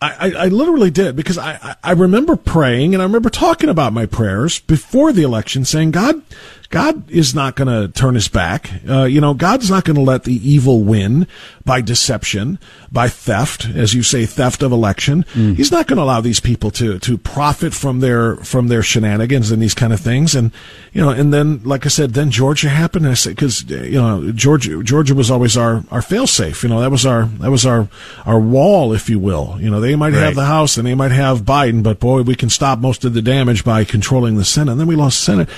I, 0.00 0.10
I, 0.18 0.44
I 0.44 0.46
literally 0.48 0.90
did 0.90 1.14
because 1.14 1.38
I, 1.38 1.76
I 1.84 1.92
remember 1.92 2.34
praying 2.34 2.92
and 2.92 3.00
I 3.00 3.04
remember 3.06 3.30
talking 3.30 3.68
about 3.68 3.92
my 3.92 4.06
prayers 4.06 4.58
before 4.58 5.12
the 5.12 5.22
election, 5.22 5.64
saying, 5.64 5.92
"God, 5.92 6.22
God 6.70 7.08
is 7.08 7.34
not 7.34 7.54
going 7.54 7.68
to 7.68 7.92
turn 7.96 8.14
his 8.14 8.26
back. 8.26 8.70
Uh, 8.88 9.04
you 9.04 9.20
know, 9.20 9.34
God's 9.34 9.70
not 9.70 9.84
going 9.84 9.94
to 9.94 10.02
let 10.02 10.24
the 10.24 10.34
evil 10.34 10.82
win 10.82 11.28
by 11.64 11.80
deception, 11.80 12.58
by 12.90 13.08
theft, 13.08 13.66
as 13.66 13.94
you 13.94 14.02
say, 14.02 14.26
theft 14.26 14.62
of 14.62 14.72
election. 14.72 15.24
Mm. 15.34 15.56
He's 15.56 15.70
not 15.70 15.86
going 15.86 15.96
to 15.96 16.02
allow 16.02 16.20
these 16.20 16.40
people 16.40 16.70
to 16.72 16.98
to 16.98 17.18
profit 17.18 17.74
from 17.74 18.00
their 18.00 18.36
from 18.36 18.68
their 18.68 18.82
shenanigans 18.82 19.50
and 19.50 19.62
these 19.62 19.74
kind 19.74 19.92
of 19.92 20.00
things. 20.00 20.34
And 20.34 20.52
you 20.92 21.02
know, 21.02 21.10
and 21.10 21.32
then, 21.32 21.62
like 21.62 21.86
I 21.86 21.88
said, 21.88 22.14
then 22.14 22.30
Georgia 22.30 22.68
happened. 22.68 23.06
I 23.06 23.14
said 23.14 23.36
because 23.36 23.62
you 23.70 24.00
know 24.00 24.32
Georgia 24.32 24.82
Georgia 24.82 25.14
was 25.14 25.30
always 25.30 25.56
our 25.56 25.84
our 25.90 26.00
failsafe. 26.00 26.62
You 26.62 26.68
know, 26.68 26.80
that 26.80 26.90
was 26.90 27.06
our 27.06 27.24
that 27.24 27.50
was 27.50 27.64
our 27.66 27.88
our 28.26 28.40
wall, 28.40 28.92
if 28.92 29.08
you 29.08 29.18
will. 29.18 29.56
You 29.60 29.70
know, 29.70 29.80
they 29.80 29.96
might 29.96 30.12
right. 30.12 30.22
have 30.22 30.34
the 30.34 30.44
House 30.44 30.76
and 30.76 30.86
they 30.86 30.94
might 30.94 31.12
have 31.12 31.42
Biden, 31.42 31.82
but 31.82 32.00
boy, 32.00 32.22
we 32.22 32.34
can 32.34 32.50
stop 32.50 32.78
most 32.78 33.04
of 33.04 33.14
the 33.14 33.22
damage 33.22 33.64
by 33.64 33.84
controlling 33.84 34.36
the 34.36 34.44
Senate. 34.44 34.72
And 34.72 34.80
then 34.80 34.88
we 34.88 34.96
lost 34.96 35.20
Senate. 35.20 35.48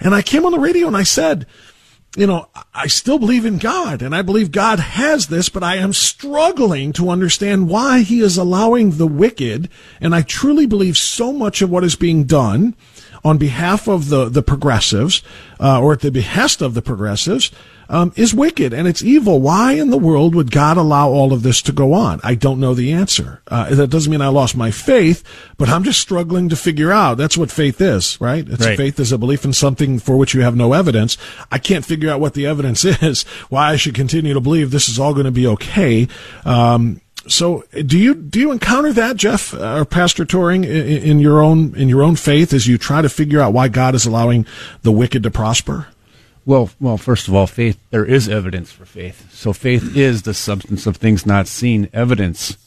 And 0.00 0.14
I 0.14 0.22
came 0.22 0.46
on 0.46 0.52
the 0.52 0.58
radio 0.58 0.86
and 0.86 0.96
I 0.96 1.02
said, 1.02 1.46
you 2.16 2.26
know, 2.26 2.48
I 2.74 2.88
still 2.88 3.18
believe 3.18 3.44
in 3.44 3.58
God 3.58 4.02
and 4.02 4.14
I 4.14 4.22
believe 4.22 4.50
God 4.50 4.80
has 4.80 5.28
this, 5.28 5.48
but 5.48 5.62
I 5.62 5.76
am 5.76 5.92
struggling 5.92 6.92
to 6.94 7.08
understand 7.08 7.68
why 7.68 8.00
he 8.00 8.20
is 8.20 8.36
allowing 8.36 8.92
the 8.92 9.06
wicked. 9.06 9.68
And 10.00 10.14
I 10.14 10.22
truly 10.22 10.66
believe 10.66 10.96
so 10.96 11.32
much 11.32 11.62
of 11.62 11.70
what 11.70 11.84
is 11.84 11.94
being 11.94 12.24
done 12.24 12.74
on 13.24 13.38
behalf 13.38 13.86
of 13.86 14.08
the, 14.08 14.28
the 14.28 14.42
progressives, 14.42 15.22
uh, 15.60 15.80
or 15.80 15.92
at 15.92 16.00
the 16.00 16.10
behest 16.10 16.62
of 16.62 16.74
the 16.74 16.82
progressives, 16.82 17.52
um, 17.90 18.12
is 18.14 18.32
wicked 18.32 18.72
and 18.72 18.86
it's 18.86 19.02
evil. 19.02 19.40
Why 19.40 19.72
in 19.72 19.90
the 19.90 19.98
world 19.98 20.34
would 20.34 20.52
God 20.52 20.76
allow 20.76 21.10
all 21.10 21.32
of 21.32 21.42
this 21.42 21.60
to 21.62 21.72
go 21.72 21.92
on? 21.92 22.20
I 22.22 22.36
don't 22.36 22.60
know 22.60 22.72
the 22.72 22.92
answer. 22.92 23.42
Uh, 23.48 23.74
that 23.74 23.88
doesn't 23.88 24.10
mean 24.10 24.22
I 24.22 24.28
lost 24.28 24.56
my 24.56 24.70
faith, 24.70 25.24
but 25.58 25.68
I'm 25.68 25.82
just 25.82 26.00
struggling 26.00 26.48
to 26.48 26.56
figure 26.56 26.92
out. 26.92 27.16
That's 27.16 27.36
what 27.36 27.50
faith 27.50 27.80
is, 27.80 28.18
right? 28.20 28.48
It's 28.48 28.64
right. 28.64 28.76
faith 28.76 29.00
is 29.00 29.10
a 29.10 29.18
belief 29.18 29.44
in 29.44 29.52
something 29.52 29.98
for 29.98 30.16
which 30.16 30.34
you 30.34 30.42
have 30.42 30.54
no 30.54 30.72
evidence. 30.72 31.18
I 31.50 31.58
can't 31.58 31.84
figure 31.84 32.10
out 32.10 32.20
what 32.20 32.34
the 32.34 32.46
evidence 32.46 32.84
is. 33.02 33.24
Why 33.48 33.70
I 33.70 33.76
should 33.76 33.96
continue 33.96 34.34
to 34.34 34.40
believe 34.40 34.70
this 34.70 34.88
is 34.88 34.98
all 34.98 35.12
going 35.12 35.26
to 35.26 35.32
be 35.32 35.48
okay. 35.48 36.06
Um, 36.44 37.00
so 37.26 37.64
do 37.84 37.98
you 37.98 38.14
do 38.14 38.40
you 38.40 38.50
encounter 38.50 38.94
that 38.94 39.14
jeff 39.14 39.52
uh, 39.52 39.76
or 39.76 39.84
pastor 39.84 40.24
Tauring 40.24 40.64
in, 40.64 41.02
in, 41.02 41.18
your 41.18 41.42
own 41.42 41.74
in 41.76 41.86
your 41.86 42.02
own 42.02 42.16
faith 42.16 42.54
as 42.54 42.66
you 42.66 42.78
try 42.78 43.02
to 43.02 43.10
figure 43.10 43.40
out 43.40 43.52
why 43.52 43.68
god 43.68 43.94
is 43.94 44.06
allowing 44.06 44.46
the 44.82 44.90
wicked 44.90 45.22
to 45.24 45.30
prosper 45.30 45.86
well, 46.50 46.68
well, 46.80 46.98
first 46.98 47.28
of 47.28 47.34
all, 47.36 47.46
faith, 47.46 47.78
there 47.90 48.04
is 48.04 48.28
evidence 48.28 48.72
for 48.72 48.84
faith. 48.84 49.32
So 49.32 49.52
faith 49.52 49.96
is 49.96 50.22
the 50.22 50.34
substance 50.34 50.84
of 50.84 50.96
things 50.96 51.24
not 51.24 51.46
seen, 51.46 51.88
evidence 51.92 52.58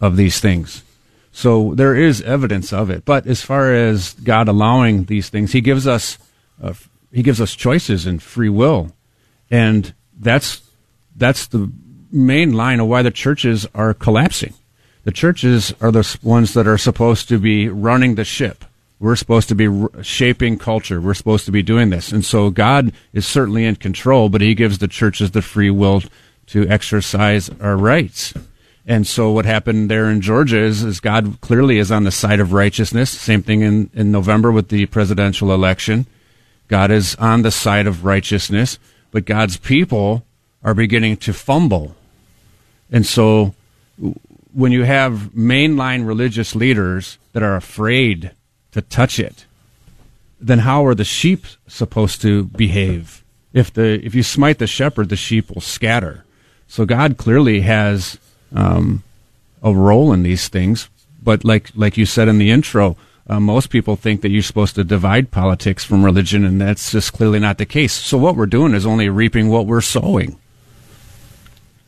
of 0.00 0.16
these 0.16 0.40
things. 0.40 0.82
So 1.30 1.74
there 1.74 1.94
is 1.94 2.22
evidence 2.22 2.72
of 2.72 2.88
it. 2.88 3.04
But 3.04 3.26
as 3.26 3.42
far 3.42 3.74
as 3.74 4.14
God 4.14 4.48
allowing 4.48 5.04
these 5.04 5.28
things, 5.28 5.52
He 5.52 5.60
gives 5.60 5.86
us, 5.86 6.16
uh, 6.62 6.72
He 7.12 7.22
gives 7.22 7.42
us 7.42 7.54
choices 7.54 8.06
and 8.06 8.22
free 8.22 8.48
will. 8.48 8.90
And 9.50 9.92
that's, 10.18 10.62
that's 11.14 11.46
the 11.46 11.70
main 12.10 12.54
line 12.54 12.80
of 12.80 12.86
why 12.86 13.02
the 13.02 13.10
churches 13.10 13.66
are 13.74 13.92
collapsing. 13.92 14.54
The 15.04 15.12
churches 15.12 15.74
are 15.82 15.92
the 15.92 16.18
ones 16.22 16.54
that 16.54 16.66
are 16.66 16.78
supposed 16.78 17.28
to 17.28 17.38
be 17.38 17.68
running 17.68 18.14
the 18.14 18.24
ship 18.24 18.64
we're 19.00 19.16
supposed 19.16 19.48
to 19.48 19.54
be 19.54 20.02
shaping 20.02 20.58
culture. 20.58 21.00
We're 21.00 21.14
supposed 21.14 21.46
to 21.46 21.52
be 21.52 21.62
doing 21.62 21.88
this. 21.88 22.12
And 22.12 22.22
so 22.22 22.50
God 22.50 22.92
is 23.14 23.26
certainly 23.26 23.64
in 23.64 23.76
control, 23.76 24.28
but 24.28 24.42
he 24.42 24.54
gives 24.54 24.78
the 24.78 24.88
churches 24.88 25.30
the 25.30 25.40
free 25.40 25.70
will 25.70 26.02
to 26.48 26.68
exercise 26.68 27.50
our 27.60 27.76
rights. 27.76 28.34
And 28.86 29.06
so 29.06 29.30
what 29.30 29.46
happened 29.46 29.90
there 29.90 30.10
in 30.10 30.20
Georgia 30.20 30.58
is, 30.58 30.82
is 30.82 31.00
God 31.00 31.40
clearly 31.40 31.78
is 31.78 31.90
on 31.90 32.04
the 32.04 32.10
side 32.10 32.40
of 32.40 32.52
righteousness. 32.52 33.10
Same 33.10 33.42
thing 33.42 33.62
in, 33.62 33.90
in 33.94 34.12
November 34.12 34.52
with 34.52 34.68
the 34.68 34.84
presidential 34.86 35.52
election. 35.52 36.06
God 36.68 36.90
is 36.90 37.14
on 37.16 37.42
the 37.42 37.50
side 37.50 37.86
of 37.86 38.04
righteousness, 38.04 38.78
but 39.12 39.24
God's 39.24 39.56
people 39.56 40.24
are 40.62 40.74
beginning 40.74 41.16
to 41.18 41.32
fumble. 41.32 41.96
And 42.92 43.06
so 43.06 43.54
when 44.52 44.72
you 44.72 44.82
have 44.82 45.30
mainline 45.34 46.06
religious 46.06 46.54
leaders 46.54 47.18
that 47.32 47.42
are 47.42 47.56
afraid 47.56 48.32
to 48.72 48.80
touch 48.82 49.18
it, 49.18 49.46
then 50.40 50.60
how 50.60 50.86
are 50.86 50.94
the 50.94 51.04
sheep 51.04 51.44
supposed 51.66 52.22
to 52.22 52.44
behave? 52.44 53.24
If 53.52 53.72
the 53.72 54.04
if 54.04 54.14
you 54.14 54.22
smite 54.22 54.58
the 54.58 54.66
shepherd, 54.66 55.08
the 55.08 55.16
sheep 55.16 55.50
will 55.50 55.60
scatter. 55.60 56.24
So 56.68 56.86
God 56.86 57.16
clearly 57.16 57.62
has 57.62 58.18
um, 58.54 59.02
a 59.62 59.74
role 59.74 60.12
in 60.12 60.22
these 60.22 60.48
things. 60.48 60.88
But 61.22 61.44
like 61.44 61.70
like 61.74 61.96
you 61.96 62.06
said 62.06 62.28
in 62.28 62.38
the 62.38 62.50
intro, 62.50 62.96
uh, 63.28 63.40
most 63.40 63.70
people 63.70 63.96
think 63.96 64.22
that 64.22 64.30
you're 64.30 64.42
supposed 64.42 64.74
to 64.76 64.84
divide 64.84 65.30
politics 65.30 65.84
from 65.84 66.04
religion, 66.04 66.44
and 66.44 66.60
that's 66.60 66.92
just 66.92 67.12
clearly 67.12 67.38
not 67.38 67.58
the 67.58 67.66
case. 67.66 67.92
So 67.92 68.16
what 68.16 68.36
we're 68.36 68.46
doing 68.46 68.74
is 68.74 68.86
only 68.86 69.08
reaping 69.08 69.48
what 69.48 69.66
we're 69.66 69.80
sowing. 69.80 70.38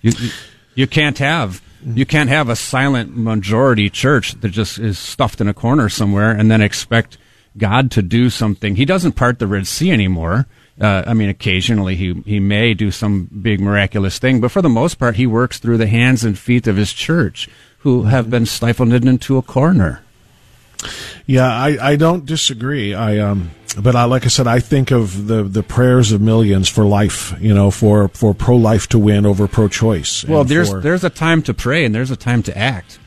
You, 0.03 0.13
you, 0.19 0.31
you 0.75 0.87
can't 0.87 1.19
have 1.19 1.63
you 1.85 2.07
can't 2.07 2.29
have 2.29 2.49
a 2.49 2.57
silent 2.57 3.17
majority 3.17 3.91
church 3.91 4.33
that 4.41 4.51
just 4.51 4.79
is 4.79 4.99
stuffed 4.99 5.41
in 5.41 5.49
a 5.49 5.55
corner 5.55 5.89
somewhere 5.89 6.31
and 6.31 6.51
then 6.51 6.61
expect 6.61 7.19
God 7.57 7.91
to 7.93 8.03
do 8.03 8.31
something. 8.31 8.77
He 8.77 8.85
doesn't 8.85 9.13
part 9.13 9.39
the 9.39 9.47
Red 9.47 9.67
Sea 9.67 9.91
anymore. 9.91 10.47
Uh, 10.81 11.05
I 11.07 11.15
mean, 11.15 11.29
occasionally 11.29 11.97
he, 11.97 12.23
he 12.25 12.41
may 12.41 12.75
do 12.75 12.91
some 12.91 13.29
big 13.43 13.61
miraculous 13.61 14.19
thing, 14.19 14.41
but 14.41 14.51
for 14.51 14.63
the 14.63 14.69
most 14.69 14.99
part, 14.99 15.17
he 15.17 15.27
works 15.27 15.59
through 15.59 15.79
the 15.79 15.87
hands 15.87 16.25
and 16.25 16.39
feet 16.39 16.67
of 16.67 16.77
his 16.77 16.93
church 16.93 17.49
who 17.79 18.05
have 18.05 18.31
been 18.31 18.47
stifled 18.47 18.93
into 18.93 19.37
a 19.37 19.43
corner. 19.43 20.03
Yeah, 21.27 21.49
I, 21.49 21.91
I 21.91 21.97
don't 21.97 22.25
disagree. 22.25 22.95
I 22.95 23.19
um, 23.19 23.51
but 23.81 23.97
I, 23.97 24.05
like 24.05 24.25
I 24.25 24.29
said, 24.29 24.47
I 24.47 24.61
think 24.61 24.91
of 24.91 25.27
the 25.27 25.43
the 25.43 25.63
prayers 25.63 26.13
of 26.13 26.21
millions 26.21 26.69
for 26.69 26.85
life. 26.85 27.35
You 27.41 27.55
know, 27.55 27.71
for 27.71 28.09
for 28.09 28.35
pro 28.35 28.57
life 28.57 28.89
to 28.89 28.99
win 28.99 29.27
over 29.27 29.49
pro 29.49 29.69
choice. 29.69 30.25
Well, 30.25 30.45
there's 30.45 30.71
for, 30.71 30.81
there's 30.81 31.05
a 31.05 31.11
time 31.11 31.43
to 31.43 31.55
pray 31.55 31.85
and 31.85 31.95
there's 31.95 32.11
a 32.11 32.17
time 32.17 32.43
to 32.45 32.57
act. 32.57 32.99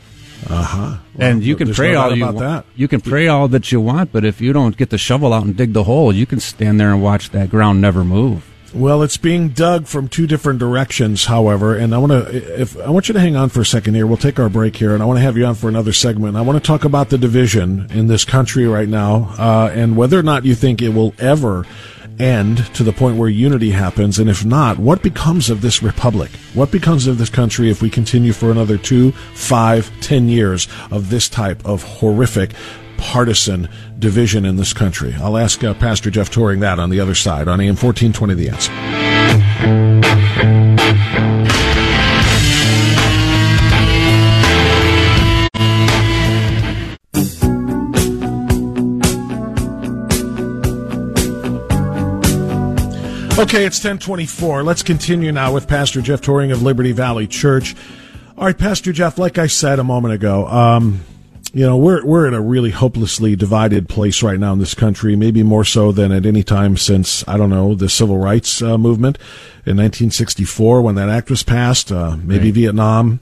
Uh 0.49 0.63
huh. 0.63 0.97
Well, 1.15 1.29
and 1.31 1.43
you 1.43 1.55
can 1.55 1.73
pray 1.73 1.93
no 1.93 2.01
all 2.01 2.15
you 2.15 2.23
want. 2.23 2.39
That. 2.39 2.65
You 2.75 2.87
can 2.87 3.01
pray 3.01 3.27
all 3.27 3.47
that 3.49 3.71
you 3.71 3.81
want, 3.81 4.11
but 4.11 4.23
if 4.23 4.41
you 4.41 4.53
don't 4.53 4.77
get 4.77 4.89
the 4.89 4.97
shovel 4.97 5.33
out 5.33 5.43
and 5.43 5.55
dig 5.55 5.73
the 5.73 5.83
hole, 5.83 6.13
you 6.13 6.25
can 6.25 6.39
stand 6.39 6.79
there 6.79 6.91
and 6.91 7.01
watch 7.01 7.31
that 7.31 7.49
ground 7.49 7.81
never 7.81 8.03
move. 8.03 8.51
Well, 8.75 9.03
it's 9.03 9.15
being 9.15 9.49
dug 9.49 9.87
from 9.87 10.09
two 10.09 10.27
different 10.27 10.59
directions, 10.59 11.23
however, 11.23 11.77
and 11.77 11.95
I 11.95 11.97
want 11.97 12.11
to 12.11 12.61
if 12.61 12.77
I 12.77 12.89
want 12.89 13.07
you 13.07 13.13
to 13.13 13.21
hang 13.21 13.37
on 13.37 13.47
for 13.47 13.61
a 13.61 13.65
second 13.65 13.93
here. 13.93 14.05
We'll 14.05 14.17
take 14.17 14.37
our 14.37 14.49
break 14.49 14.75
here, 14.75 14.93
and 14.93 15.01
I 15.01 15.05
want 15.05 15.15
to 15.15 15.21
have 15.21 15.37
you 15.37 15.45
on 15.45 15.55
for 15.55 15.69
another 15.69 15.93
segment. 15.93 16.35
I 16.35 16.41
want 16.41 16.61
to 16.61 16.67
talk 16.67 16.83
about 16.83 17.09
the 17.09 17.17
division 17.17 17.89
in 17.91 18.07
this 18.07 18.25
country 18.25 18.67
right 18.67 18.89
now, 18.89 19.33
uh, 19.39 19.71
and 19.73 19.95
whether 19.95 20.19
or 20.19 20.23
not 20.23 20.43
you 20.43 20.55
think 20.55 20.81
it 20.81 20.89
will 20.89 21.13
ever 21.19 21.65
end 22.19 22.57
to 22.75 22.83
the 22.83 22.91
point 22.91 23.17
where 23.17 23.29
unity 23.29 23.71
happens, 23.71 24.19
and 24.19 24.29
if 24.29 24.43
not, 24.43 24.77
what 24.77 25.01
becomes 25.01 25.49
of 25.49 25.61
this 25.61 25.81
republic? 25.81 26.31
What 26.53 26.69
becomes 26.69 27.07
of 27.07 27.17
this 27.17 27.29
country 27.29 27.69
if 27.69 27.81
we 27.81 27.89
continue 27.89 28.33
for 28.33 28.51
another 28.51 28.77
two, 28.77 29.13
five, 29.33 29.89
ten 30.01 30.27
years 30.27 30.67
of 30.91 31.09
this 31.09 31.29
type 31.29 31.65
of 31.65 31.81
horrific 31.81 32.51
partisan 32.97 33.69
division 33.99 34.45
in 34.45 34.55
this 34.55 34.73
country? 34.73 35.13
I'll 35.19 35.37
ask 35.37 35.63
uh, 35.63 35.73
Pastor 35.73 36.09
Jeff 36.09 36.29
Tauring 36.29 36.59
that 36.61 36.79
on 36.79 36.89
the 36.89 36.99
other 36.99 37.15
side 37.15 37.47
on 37.47 37.61
AM 37.61 37.75
1420 37.75 38.33
The 38.33 38.49
Answer. 38.49 38.71
Okay, 53.37 53.65
it's 53.65 53.77
1024. 53.79 54.63
Let's 54.63 54.81
continue 54.81 55.29
now 55.33 55.53
with 55.53 55.67
Pastor 55.67 56.01
Jeff 56.01 56.21
Tauring 56.21 56.53
of 56.53 56.63
Liberty 56.63 56.93
Valley 56.93 57.27
Church. 57.27 57.75
All 58.37 58.45
right, 58.45 58.57
Pastor 58.57 58.93
Jeff, 58.93 59.17
like 59.17 59.37
I 59.37 59.47
said 59.47 59.77
a 59.77 59.83
moment 59.83 60.13
ago, 60.13 60.47
um, 60.47 61.01
you 61.55 61.65
know, 61.65 61.77
we're, 61.77 62.03
we're 62.03 62.27
in 62.27 62.33
a 62.33 62.41
really 62.41 62.71
hopelessly 62.71 63.33
divided 63.33 63.87
place 63.87 64.21
right 64.21 64.37
now 64.37 64.51
in 64.51 64.59
this 64.59 64.73
country, 64.73 65.15
maybe 65.15 65.41
more 65.41 65.63
so 65.63 65.93
than 65.93 66.11
at 66.11 66.25
any 66.25 66.43
time 66.43 66.75
since, 66.75 67.25
I 67.29 67.37
don't 67.37 67.49
know, 67.49 67.75
the 67.75 67.87
civil 67.87 68.17
rights 68.17 68.61
uh, 68.61 68.77
movement 68.77 69.17
in 69.65 69.77
1964 69.77 70.81
when 70.81 70.95
that 70.95 71.07
act 71.07 71.29
was 71.29 71.43
passed, 71.43 71.93
uh, 71.93 72.17
maybe 72.17 72.47
right. 72.47 72.55
Vietnam. 72.55 73.21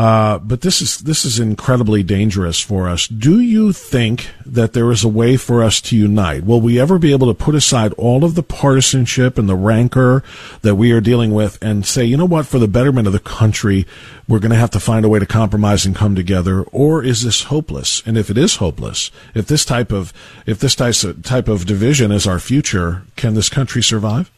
Uh, 0.00 0.38
but 0.38 0.62
this 0.62 0.80
is 0.80 1.00
this 1.00 1.26
is 1.26 1.38
incredibly 1.38 2.02
dangerous 2.02 2.58
for 2.58 2.88
us. 2.88 3.06
Do 3.06 3.38
you 3.38 3.70
think 3.70 4.30
that 4.46 4.72
there 4.72 4.90
is 4.90 5.04
a 5.04 5.08
way 5.08 5.36
for 5.36 5.62
us 5.62 5.78
to 5.82 5.96
unite? 5.96 6.42
Will 6.42 6.62
we 6.62 6.80
ever 6.80 6.98
be 6.98 7.12
able 7.12 7.26
to 7.26 7.34
put 7.34 7.54
aside 7.54 7.92
all 7.98 8.24
of 8.24 8.34
the 8.34 8.42
partisanship 8.42 9.36
and 9.36 9.46
the 9.46 9.54
rancor 9.54 10.24
that 10.62 10.76
we 10.76 10.90
are 10.92 11.02
dealing 11.02 11.34
with 11.34 11.58
and 11.60 11.84
say, 11.84 12.02
you 12.02 12.16
know 12.16 12.24
what, 12.24 12.46
for 12.46 12.58
the 12.58 12.66
betterment 12.66 13.08
of 13.08 13.12
the 13.12 13.18
country, 13.20 13.86
we're 14.26 14.38
going 14.38 14.52
to 14.52 14.56
have 14.56 14.70
to 14.70 14.80
find 14.80 15.04
a 15.04 15.08
way 15.10 15.18
to 15.18 15.26
compromise 15.26 15.84
and 15.84 15.94
come 15.94 16.14
together? 16.14 16.62
Or 16.72 17.04
is 17.04 17.22
this 17.22 17.42
hopeless? 17.42 18.02
And 18.06 18.16
if 18.16 18.30
it 18.30 18.38
is 18.38 18.56
hopeless, 18.56 19.10
if 19.34 19.48
this 19.48 19.66
type 19.66 19.92
of 19.92 20.14
if 20.46 20.60
this 20.60 20.74
type 20.74 21.46
of 21.46 21.66
division 21.66 22.10
is 22.10 22.26
our 22.26 22.38
future, 22.38 23.02
can 23.16 23.34
this 23.34 23.50
country 23.50 23.82
survive? 23.82 24.30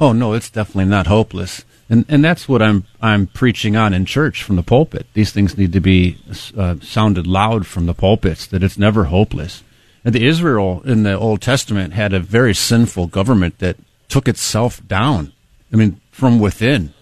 Oh 0.00 0.14
no, 0.14 0.32
it's 0.32 0.48
definitely 0.48 0.86
not 0.86 1.06
hopeless 1.06 1.66
and 1.90 2.04
and 2.08 2.24
that's 2.24 2.48
what 2.48 2.62
I'm 2.62 2.84
I'm 3.02 3.26
preaching 3.26 3.76
on 3.76 3.92
in 3.92 4.06
church 4.06 4.44
from 4.44 4.56
the 4.56 4.62
pulpit. 4.62 5.06
These 5.12 5.32
things 5.32 5.58
need 5.58 5.72
to 5.72 5.80
be 5.80 6.18
uh, 6.56 6.76
sounded 6.80 7.26
loud 7.26 7.66
from 7.66 7.86
the 7.86 7.94
pulpits 7.94 8.46
that 8.46 8.62
it's 8.62 8.78
never 8.78 9.04
hopeless. 9.04 9.64
And 10.04 10.14
the 10.14 10.26
Israel 10.26 10.82
in 10.86 11.02
the 11.02 11.18
Old 11.18 11.42
Testament 11.42 11.92
had 11.92 12.14
a 12.14 12.20
very 12.20 12.54
sinful 12.54 13.08
government 13.08 13.58
that 13.58 13.76
took 14.08 14.28
itself 14.28 14.86
down. 14.86 15.32
I 15.72 15.76
mean, 15.76 16.00
from 16.10 16.38
within, 16.38 16.94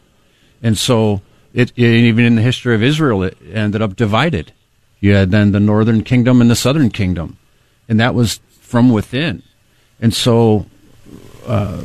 and 0.62 0.76
so 0.76 1.20
it, 1.52 1.70
it 1.76 1.84
even 1.84 2.24
in 2.24 2.34
the 2.36 2.42
history 2.42 2.74
of 2.74 2.82
Israel, 2.82 3.22
it 3.22 3.36
ended 3.52 3.82
up 3.82 3.94
divided. 3.94 4.52
You 5.00 5.14
had 5.14 5.30
then 5.30 5.52
the 5.52 5.60
northern 5.60 6.02
kingdom 6.02 6.40
and 6.40 6.50
the 6.50 6.56
southern 6.56 6.90
kingdom, 6.90 7.36
and 7.88 8.00
that 8.00 8.14
was 8.14 8.40
from 8.58 8.90
within. 8.90 9.42
And 10.00 10.14
so. 10.14 10.66
Uh, 11.46 11.84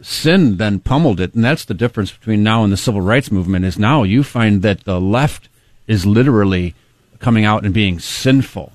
sin 0.00 0.56
then 0.56 0.80
pummeled 0.80 1.20
it, 1.20 1.34
and 1.34 1.44
that's 1.44 1.64
the 1.64 1.74
difference 1.74 2.12
between 2.12 2.42
now 2.42 2.64
and 2.64 2.72
the 2.72 2.76
civil 2.76 3.00
rights 3.00 3.30
movement. 3.30 3.64
Is 3.64 3.78
now 3.78 4.02
you 4.02 4.22
find 4.22 4.62
that 4.62 4.84
the 4.84 5.00
left 5.00 5.48
is 5.86 6.06
literally 6.06 6.74
coming 7.18 7.44
out 7.44 7.64
and 7.64 7.74
being 7.74 7.98
sinful, 7.98 8.72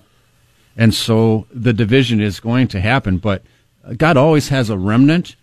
and 0.76 0.94
so 0.94 1.48
the 1.52 1.74
division 1.74 2.20
is 2.20 2.40
going 2.40 2.68
to 2.70 2.82
happen. 2.82 3.18
But 3.18 3.44
God 3.98 4.18
always 4.18 4.50
has 4.50 4.70
a 4.70 4.78
remnant, 4.78 5.36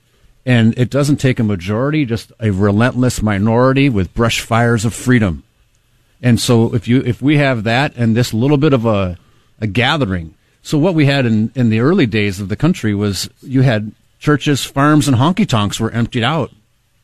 and 0.44 0.76
it 0.78 0.90
doesn't 0.90 1.16
take 1.16 1.38
a 1.38 1.44
majority, 1.44 2.04
just 2.04 2.32
a 2.40 2.50
relentless 2.50 3.22
minority 3.22 3.88
with 3.88 4.14
brush 4.14 4.40
fires 4.40 4.84
of 4.84 4.94
freedom. 4.94 5.44
And 6.22 6.38
so 6.40 6.74
if 6.74 6.86
you 6.86 7.00
if 7.00 7.22
we 7.22 7.38
have 7.38 7.64
that 7.64 7.96
and 7.96 8.14
this 8.14 8.34
little 8.34 8.58
bit 8.58 8.72
of 8.72 8.84
a 8.84 9.18
a 9.60 9.66
gathering. 9.66 10.34
So 10.62 10.78
what 10.78 10.94
we 10.94 11.06
had 11.06 11.26
in, 11.26 11.52
in 11.54 11.70
the 11.70 11.80
early 11.80 12.06
days 12.06 12.40
of 12.40 12.48
the 12.48 12.56
country 12.56 12.94
was 12.94 13.30
you 13.42 13.62
had 13.62 13.92
churches, 14.20 14.64
farms, 14.64 15.08
and 15.08 15.16
honky 15.16 15.48
tonks 15.48 15.80
were 15.80 15.90
emptied 15.90 16.22
out. 16.22 16.52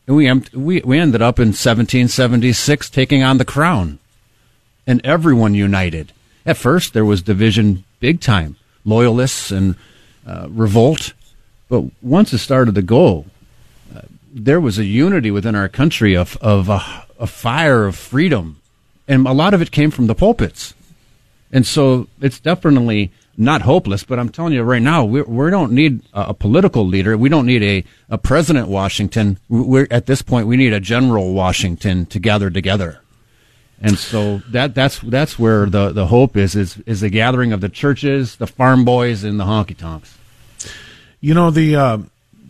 And 0.07 0.17
we, 0.17 0.33
we, 0.55 0.81
we 0.83 0.99
ended 0.99 1.23
up 1.23 1.41
in 1.41 1.49
1776 1.49 2.89
taking 2.91 3.25
on 3.25 3.39
the 3.39 3.45
crown. 3.45 3.99
And 4.87 5.05
everyone 5.05 5.55
united. 5.55 6.13
At 6.45 6.57
first, 6.57 6.93
there 6.93 7.05
was 7.05 7.23
division 7.23 7.83
big 7.99 8.21
time, 8.21 8.55
loyalists 8.85 9.51
and 9.51 9.75
uh, 10.25 10.47
revolt. 10.49 11.13
But 11.69 11.87
once 12.03 12.33
it 12.33 12.39
started 12.39 12.77
to 12.77 12.83
go, 12.83 13.25
uh, 13.93 14.03
there 14.33 14.61
was 14.61 14.79
a 14.79 14.85
unity 14.85 15.33
within 15.33 15.57
our 15.57 15.69
country 15.69 16.17
of, 16.17 16.37
of 16.37 16.69
a, 16.69 16.81
a 17.19 17.27
fire 17.27 17.87
of 17.87 17.97
freedom. 17.97 18.61
And 19.09 19.27
a 19.27 19.33
lot 19.33 19.55
of 19.55 19.63
it 19.63 19.73
came 19.73 19.91
from 19.91 20.07
the 20.07 20.15
pulpits. 20.15 20.75
And 21.51 21.67
so 21.67 22.07
it's 22.21 22.39
definitely 22.39 23.11
not 23.37 23.63
hopeless, 23.63 24.05
but 24.05 24.19
I'm 24.19 24.29
telling 24.29 24.53
you 24.53 24.63
right 24.63 24.83
now, 24.83 25.05
we, 25.05 25.23
we 25.23 25.51
don't 25.51 25.73
need 25.73 26.03
a, 26.13 26.31
a, 26.31 26.35
political 26.35 26.87
leader. 26.87 27.17
We 27.17 27.29
don't 27.29 27.47
need 27.47 27.63
a, 27.63 27.85
a 28.09 28.19
president 28.19 28.69
Washington. 28.69 29.39
We're 29.49 29.89
at 29.91 30.07
this 30.07 30.23
point, 30.23 30.47
we 30.47 30.57
need 30.57 30.73
a 30.73 30.81
general 30.81 31.35
Washington 31.35 32.07
to 32.07 32.19
gather 32.19 32.51
together. 32.51 33.01
And 33.81 33.99
so 33.99 34.39
that 34.51 34.75
that's 34.75 35.01
that's 35.01 35.39
where 35.39 35.67
the, 35.67 35.93
the 35.93 36.07
hope 36.07 36.35
is 36.37 36.57
is 36.57 36.79
is 36.87 37.03
the 37.03 37.11
gathering 37.11 37.53
of 37.53 37.61
the 37.61 37.69
churches, 37.69 38.37
the 38.37 38.47
farm 38.47 38.87
boys, 38.87 39.23
and 39.23 39.39
the 39.39 39.45
honky 39.45 39.77
tonks. 39.77 40.17
You 41.21 41.35
know 41.35 41.51
the 41.51 41.77
uh, 41.77 41.99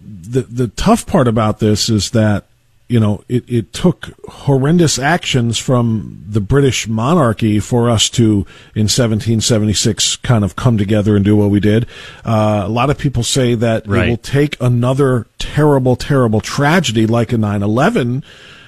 the 0.04 0.42
the 0.42 0.68
tough 0.68 1.04
part 1.04 1.26
about 1.26 1.58
this 1.58 1.88
is 1.88 2.10
that 2.10 2.44
you 2.88 3.00
know, 3.00 3.24
it, 3.28 3.44
it 3.48 3.72
took 3.72 4.10
horrendous 4.28 4.98
actions 4.98 5.58
from 5.58 6.24
the 6.28 6.40
British 6.40 6.86
monarchy 6.86 7.58
for 7.58 7.90
us 7.90 8.08
to, 8.10 8.46
in 8.74 8.84
1776, 8.84 10.16
kind 10.16 10.44
of 10.44 10.54
come 10.54 10.78
together 10.78 11.16
and 11.16 11.24
do 11.24 11.36
what 11.36 11.50
we 11.50 11.58
did. 11.58 11.86
Uh, 12.24 12.62
a 12.64 12.68
lot 12.68 12.88
of 12.88 12.96
people 12.96 13.24
say 13.24 13.54
that 13.56 13.86
right. 13.88 14.06
it 14.06 14.10
will 14.10 14.16
take 14.16 14.56
another 14.60 15.26
terrible, 15.38 15.96
terrible 15.96 16.40
tragedy 16.40 17.06
like 17.06 17.32
a 17.32 17.38
9 17.38 17.62
11 17.62 18.22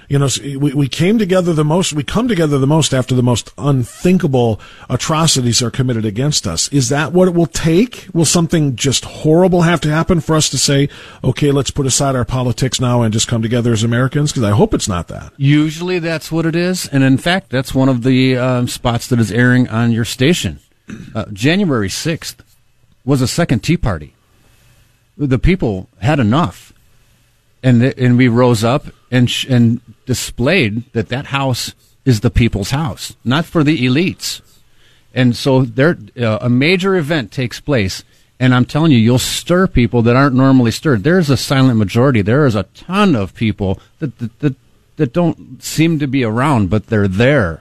You 0.09 0.19
know, 0.19 0.29
we, 0.43 0.73
we 0.73 0.89
came 0.89 1.19
together 1.19 1.53
the 1.53 1.65
most, 1.65 1.93
we 1.93 2.03
come 2.03 2.29
together 2.29 2.59
the 2.59 2.67
most 2.67 2.95
after 2.95 3.15
the 3.15 3.23
most 3.23 3.53
unthinkable 3.59 4.59
atrocities 4.89 5.63
are 5.63 5.71
committed 5.71 6.07
against 6.07 6.47
us. 6.47 6.69
Is 6.69 6.89
that 6.89 7.13
what 7.13 7.29
it 7.29 7.35
will 7.35 7.47
take? 7.47 8.09
Will 8.15 8.25
something 8.25 8.75
just 8.75 9.05
horrible 9.05 9.63
have 9.63 9.83
to 9.83 9.91
happen 9.91 10.21
for 10.21 10.35
us 10.35 10.49
to 10.49 10.59
say, 10.59 10.89
okay, 11.23 11.53
let's 11.53 11.71
put 11.71 11.85
aside 11.85 12.17
our 12.17 12.25
politics 12.25 12.81
now 12.81 13.03
and 13.03 13.13
just 13.13 13.29
come 13.29 13.43
together 13.43 13.71
as 13.71 13.83
Americans? 13.83 14.33
Because 14.33 14.45
I 14.45 14.53
hope 14.53 14.73
it's 14.73 14.89
not 14.89 15.09
that. 15.09 15.35
Usually 15.37 15.99
that's 15.99 16.33
what 16.33 16.47
it 16.47 16.57
is. 16.57 16.89
And 16.89 17.05
in 17.05 17.19
fact, 17.19 17.51
that's 17.51 17.75
one 17.75 17.91
of 17.91 18.03
the 18.03 18.39
um, 18.39 18.67
spots 18.67 19.09
that 19.09 19.21
is 19.21 19.31
airing 19.31 19.69
on 19.69 19.93
your 19.93 20.07
station. 20.07 20.61
Uh, 21.15 21.27
January 21.35 21.89
6th 21.89 22.37
was 23.05 23.21
a 23.21 23.29
second 23.29 23.61
Tea 23.61 23.77
Party. 23.77 24.15
The 25.19 25.39
people 25.39 25.91
had 26.01 26.19
enough 26.19 26.73
and 27.63 27.83
and 27.83 28.17
we 28.17 28.29
rose 28.29 28.65
up 28.65 28.87
and 29.11 29.31
sh- 29.31 29.47
and 29.49 29.81
displayed 30.09 30.91
that 30.95 31.11
that 31.11 31.27
house 31.27 31.75
is 32.07 32.21
the 32.21 32.31
people's 32.31 32.71
house, 32.71 33.15
not 33.25 33.45
for 33.45 33.63
the 33.63 33.87
elites. 33.87 34.41
And 35.15 35.37
so 35.37 35.67
there, 35.67 35.99
uh, 36.19 36.39
a 36.41 36.49
major 36.49 36.97
event 36.97 37.31
takes 37.31 37.61
place, 37.61 38.05
and 38.41 38.55
I'm 38.55 38.65
telling 38.65 38.91
you, 38.91 38.97
you'll 38.97 39.19
stir 39.19 39.67
people 39.67 40.01
that 40.03 40.17
aren't 40.17 40.35
normally 40.35 40.71
stirred. 40.71 41.05
There's 41.05 41.29
a 41.29 41.37
silent 41.37 41.79
majority. 41.79 42.23
There 42.23 42.47
is 42.47 42.55
a 42.55 42.63
ton 42.75 43.15
of 43.15 43.35
people 43.35 43.79
that 43.99 44.19
that 44.19 44.39
that, 44.39 44.55
that 44.97 45.13
don't 45.13 45.63
seem 45.63 45.99
to 45.99 46.07
be 46.07 46.25
around, 46.25 46.71
but 46.71 46.87
they're 46.87 47.07
there. 47.07 47.61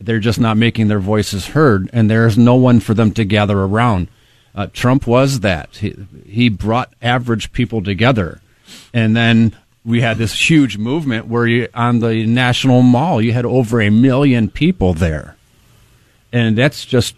They're 0.00 0.18
just 0.18 0.40
not 0.40 0.56
making 0.56 0.88
their 0.88 0.98
voices 0.98 1.46
heard, 1.46 1.88
and 1.92 2.10
there's 2.10 2.36
no 2.36 2.56
one 2.56 2.80
for 2.80 2.94
them 2.94 3.12
to 3.12 3.24
gather 3.24 3.60
around. 3.60 4.08
Uh, 4.52 4.66
Trump 4.72 5.06
was 5.06 5.40
that. 5.40 5.76
He, 5.76 5.94
he 6.26 6.48
brought 6.48 6.92
average 7.00 7.52
people 7.52 7.84
together 7.84 8.40
and 8.92 9.16
then 9.16 9.56
we 9.84 10.00
had 10.00 10.16
this 10.16 10.50
huge 10.50 10.78
movement 10.78 11.26
where 11.26 11.46
you, 11.46 11.68
on 11.74 11.98
the 11.98 12.26
National 12.26 12.82
Mall, 12.82 13.20
you 13.20 13.32
had 13.32 13.44
over 13.44 13.80
a 13.80 13.90
million 13.90 14.48
people 14.48 14.94
there. 14.94 15.36
And 16.32 16.56
that's 16.56 16.84
just 16.84 17.14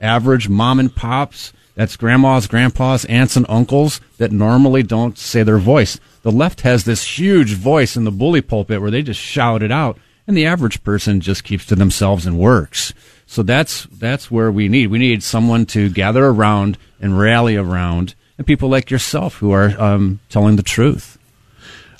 average 0.00 0.48
mom 0.48 0.80
and 0.80 0.94
pops. 0.94 1.52
That's 1.74 1.96
grandmas, 1.96 2.48
grandpas, 2.48 3.04
aunts, 3.04 3.36
and 3.36 3.46
uncles 3.48 4.00
that 4.18 4.32
normally 4.32 4.82
don't 4.82 5.16
say 5.16 5.42
their 5.42 5.58
voice. 5.58 6.00
The 6.22 6.32
left 6.32 6.62
has 6.62 6.84
this 6.84 7.18
huge 7.18 7.54
voice 7.54 7.96
in 7.96 8.04
the 8.04 8.10
bully 8.10 8.40
pulpit 8.40 8.80
where 8.80 8.90
they 8.90 9.02
just 9.02 9.20
shout 9.20 9.62
it 9.62 9.70
out, 9.70 9.96
and 10.26 10.36
the 10.36 10.46
average 10.46 10.82
person 10.82 11.20
just 11.20 11.44
keeps 11.44 11.64
to 11.66 11.76
themselves 11.76 12.26
and 12.26 12.38
works. 12.38 12.92
So 13.26 13.42
that's 13.44 13.84
that's 13.92 14.30
where 14.30 14.50
we 14.50 14.68
need. 14.68 14.88
We 14.88 14.98
need 14.98 15.22
someone 15.22 15.66
to 15.66 15.88
gather 15.88 16.26
around 16.26 16.78
and 17.00 17.18
rally 17.18 17.56
around 17.56 18.14
and 18.38 18.46
people 18.46 18.68
like 18.68 18.90
yourself 18.90 19.34
who 19.36 19.52
are 19.52 19.78
um, 19.80 20.20
telling 20.28 20.56
the 20.56 20.62
truth. 20.62 21.17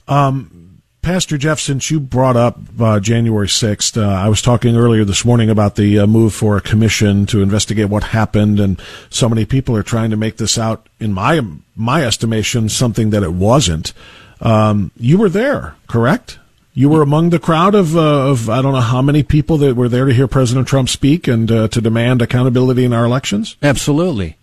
Um, 0.08 0.82
Pastor 1.02 1.38
Jeff, 1.38 1.60
since 1.60 1.90
you 1.90 2.00
brought 2.00 2.36
up 2.36 2.58
uh, 2.78 3.00
January 3.00 3.46
6th, 3.46 3.96
uh, 3.96 4.06
I 4.06 4.28
was 4.28 4.42
talking 4.42 4.76
earlier 4.76 5.04
this 5.04 5.24
morning 5.24 5.48
about 5.48 5.76
the 5.76 6.00
uh, 6.00 6.06
move 6.06 6.34
for 6.34 6.56
a 6.56 6.60
commission 6.60 7.24
to 7.26 7.40
investigate 7.40 7.88
what 7.88 8.02
happened, 8.02 8.58
and 8.58 8.80
so 9.08 9.28
many 9.28 9.44
people 9.44 9.76
are 9.76 9.82
trying 9.82 10.10
to 10.10 10.16
make 10.16 10.36
this 10.36 10.58
out, 10.58 10.88
in 10.98 11.12
my 11.12 11.40
my 11.76 12.04
estimation, 12.04 12.68
something 12.68 13.10
that 13.10 13.22
it 13.22 13.32
wasn't. 13.32 13.92
Um, 14.40 14.90
you 14.98 15.18
were 15.18 15.28
there, 15.28 15.76
correct? 15.86 16.38
You 16.74 16.88
were 16.88 17.02
among 17.02 17.30
the 17.30 17.38
crowd 17.38 17.74
of, 17.74 17.96
uh, 17.96 18.30
of 18.30 18.50
I 18.50 18.60
don't 18.60 18.72
know 18.72 18.80
how 18.80 19.00
many 19.00 19.22
people 19.22 19.56
that 19.58 19.76
were 19.76 19.88
there 19.88 20.04
to 20.04 20.12
hear 20.12 20.28
President 20.28 20.68
Trump 20.68 20.88
speak 20.88 21.26
and 21.26 21.50
uh, 21.50 21.68
to 21.68 21.80
demand 21.80 22.22
accountability 22.22 22.84
in 22.84 22.92
our 22.92 23.04
elections. 23.04 23.56
Absolutely. 23.62 24.36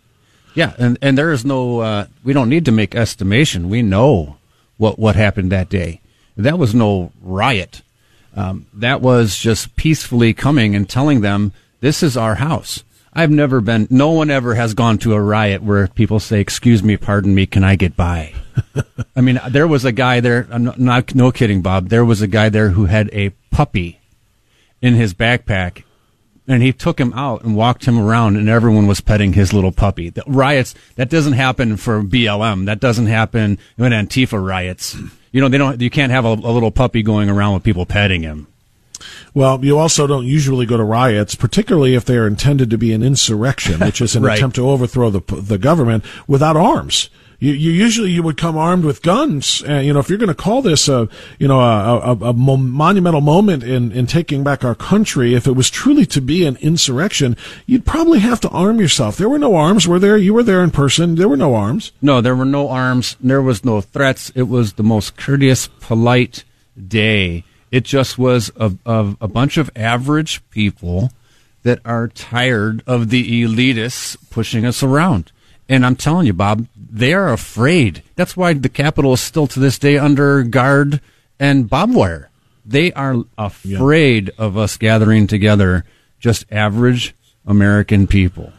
Yeah, 0.53 0.74
and 0.79 0.98
and 1.01 1.17
there 1.17 1.31
is 1.31 1.45
no. 1.45 1.81
Uh, 1.81 2.07
we 2.24 2.34
don't 2.34 2.50
need 2.50 2.65
to 2.65 2.72
make 2.72 2.95
estimation. 2.95 3.69
We 3.69 3.81
know 3.81 4.38
what 4.77 5.00
what 5.00 5.15
happened 5.15 5.51
that 5.51 5.70
day. 5.70 6.01
That 6.38 6.60
was 6.60 6.75
no 6.75 7.12
riot. 7.22 7.82
Um, 8.36 8.65
that 8.74 9.01
was 9.01 9.38
just 9.38 9.75
peacefully 9.75 10.34
coming 10.34 10.75
and 10.75 10.89
telling 10.89 11.22
them 11.22 11.53
this 11.79 12.03
is 12.03 12.17
our 12.17 12.36
house. 12.36 12.84
I've 13.13 13.32
never 13.32 13.62
been. 13.62 13.88
No 13.89 14.12
one 14.12 14.29
ever 14.29 14.55
has 14.55 14.74
gone 14.74 14.98
to 15.00 15.13
a 15.13 15.22
riot 15.22 15.63
where 15.63 15.88
people 15.88 16.20
say, 16.20 16.41
"Excuse 16.41 16.84
me, 16.84 16.98
pardon 16.98 17.34
me, 17.34 17.46
can 17.46 17.63
I 17.63 17.77
get 17.77 17.96
by?" 17.96 18.34
I 19.15 19.22
mean, 19.22 19.39
there 19.50 19.67
was 19.67 19.86
a 19.86 19.94
guy 19.94 20.20
there. 20.20 20.46
Not 20.50 21.15
no 21.15 21.32
kidding, 21.32 21.62
Bob. 21.62 21.88
There 21.88 22.03
was 22.03 22.22
a 22.22 22.27
guy 22.27 22.50
there 22.50 22.72
who 22.72 22.86
had 22.86 23.10
a 23.13 23.29
puppy 23.51 24.00
in 24.82 24.96
his 24.96 25.13
backpack 25.13 25.84
and 26.48 26.62
he 26.62 26.72
took 26.72 27.00
him 27.00 27.14
out 27.14 27.44
and 27.44 27.56
walked 27.56 27.86
him 27.86 27.98
around 28.00 28.38
and 28.38 28.48
everyone 28.50 28.88
was 28.88 29.01
petting 29.01 29.34
his 29.34 29.53
little 29.53 29.72
puppy. 29.72 30.10
The 30.10 30.24
riots, 30.27 30.75
that 30.96 31.10
doesn't 31.10 31.34
happen 31.34 31.77
for 31.77 32.01
BLM. 32.03 32.66
That 32.66 32.79
doesn't 32.79 33.08
happen 33.08 33.58
when 33.77 33.92
Antifa 33.92 34.44
riots. 34.44 34.96
You 35.31 35.42
know, 35.42 35.50
they 35.50 35.58
don't, 35.58 35.81
you 35.81 35.90
can't 35.90 36.12
have 36.12 36.25
a, 36.25 36.29
a 36.29 36.51
little 36.53 36.72
puppy 36.72 37.03
going 37.03 37.29
around 37.29 37.55
with 37.55 37.64
people 37.64 37.86
petting 37.86 38.24
him. 38.24 38.48
Well, 39.34 39.64
you 39.64 39.77
also 39.77 40.08
don't 40.08 40.25
usually 40.25 40.66
go 40.66 40.77
to 40.77 40.84
riots, 40.84 41.36
particularly 41.36 41.96
if 41.96 42.05
they 42.05 42.16
are 42.16 42.27
intended 42.27 42.70
to 42.70 42.77
be 42.77 42.94
an 42.94 43.03
insurrection, 43.03 43.81
which 43.81 44.00
is 44.00 44.16
an 44.16 44.24
right. 44.24 44.38
attempt 44.38 44.55
to 44.55 44.70
overthrow 44.70 45.10
the 45.10 45.20
the 45.36 45.58
government 45.58 46.05
without 46.25 46.55
arms. 46.55 47.10
You, 47.46 47.53
you 47.53 47.70
usually 47.70 48.10
you 48.10 48.24
would 48.24 48.38
come 48.38 48.58
armed 48.58 48.86
with 48.86 49.03
guns. 49.03 49.62
You 49.62 49.94
know, 49.94 50.00
if 50.00 50.10
you're 50.10 50.18
going 50.18 50.29
to 50.29 50.34
call 50.34 50.64
this 50.64 50.88
a 50.90 51.08
you 51.38 51.48
know 51.48 51.60
a, 51.60 52.00
a, 52.00 52.29
a 52.29 52.34
monumental 52.34 53.22
moment 53.22 53.62
in 53.62 53.92
in 53.92 54.08
taking 54.08 54.44
back 54.44 54.66
our 54.66 54.74
country, 54.74 55.36
if 55.36 55.46
it 55.46 55.51
was 55.51 55.70
truly 55.70 56.08
to 56.08 56.22
be 56.22 56.44
an 56.44 56.58
insurrection, 56.60 57.38
you'd 57.68 57.86
probably 57.86 58.18
have 58.18 58.42
to 58.42 58.50
arm 58.50 58.79
yourself. 58.79 59.18
There 59.18 59.29
were 59.29 59.38
no 59.38 59.55
arms, 59.55 59.88
were 59.88 60.00
there? 60.00 60.18
You 60.18 60.34
were 60.34 60.42
there 60.42 60.64
in 60.64 60.72
person. 60.72 61.16
There 61.16 61.29
were 61.29 61.38
no 61.38 61.53
arms. 61.53 61.92
No, 62.01 62.20
there 62.20 62.36
were 62.36 62.46
no 62.46 62.68
arms. 62.68 63.16
There 63.20 63.44
was 63.44 63.64
no 63.64 63.79
threats. 63.79 64.31
It 64.34 64.48
was 64.48 64.74
the 64.74 64.84
most 64.84 65.16
courteous, 65.16 65.68
polite 65.68 66.46
day. 66.88 67.44
It 67.70 67.84
just 67.84 68.18
was 68.18 68.51
a, 68.55 68.74
a, 68.88 69.16
a 69.22 69.27
bunch 69.27 69.58
of 69.58 69.70
average 69.75 70.42
people 70.50 71.12
that 71.62 71.79
are 71.86 72.08
tired 72.08 72.81
of 72.88 73.12
the 73.12 73.44
elitists 73.44 74.18
pushing 74.31 74.66
us 74.66 74.81
around. 74.81 75.31
And 75.68 75.86
I'm 75.86 75.96
telling 75.96 76.27
you, 76.27 76.34
Bob, 76.34 76.68
they 76.96 77.14
are 77.14 77.34
afraid. 77.34 78.03
That's 78.16 78.38
why 78.38 78.53
the 78.53 78.70
Capitol 78.70 79.14
is 79.14 79.20
still 79.20 79.48
to 79.48 79.60
this 79.60 79.77
day 79.77 79.98
under 79.98 80.44
guard 80.44 81.01
and 81.38 81.70
barbed 81.70 81.94
wire. 81.94 82.29
They 82.66 82.94
are 82.94 83.25
afraid 83.38 84.27
yeah. 84.27 84.46
of 84.46 84.58
us 84.58 84.77
gathering 84.77 85.27
together, 85.27 85.84
just 86.20 86.46
average 86.50 87.14
American 87.46 88.08
people. 88.08 88.53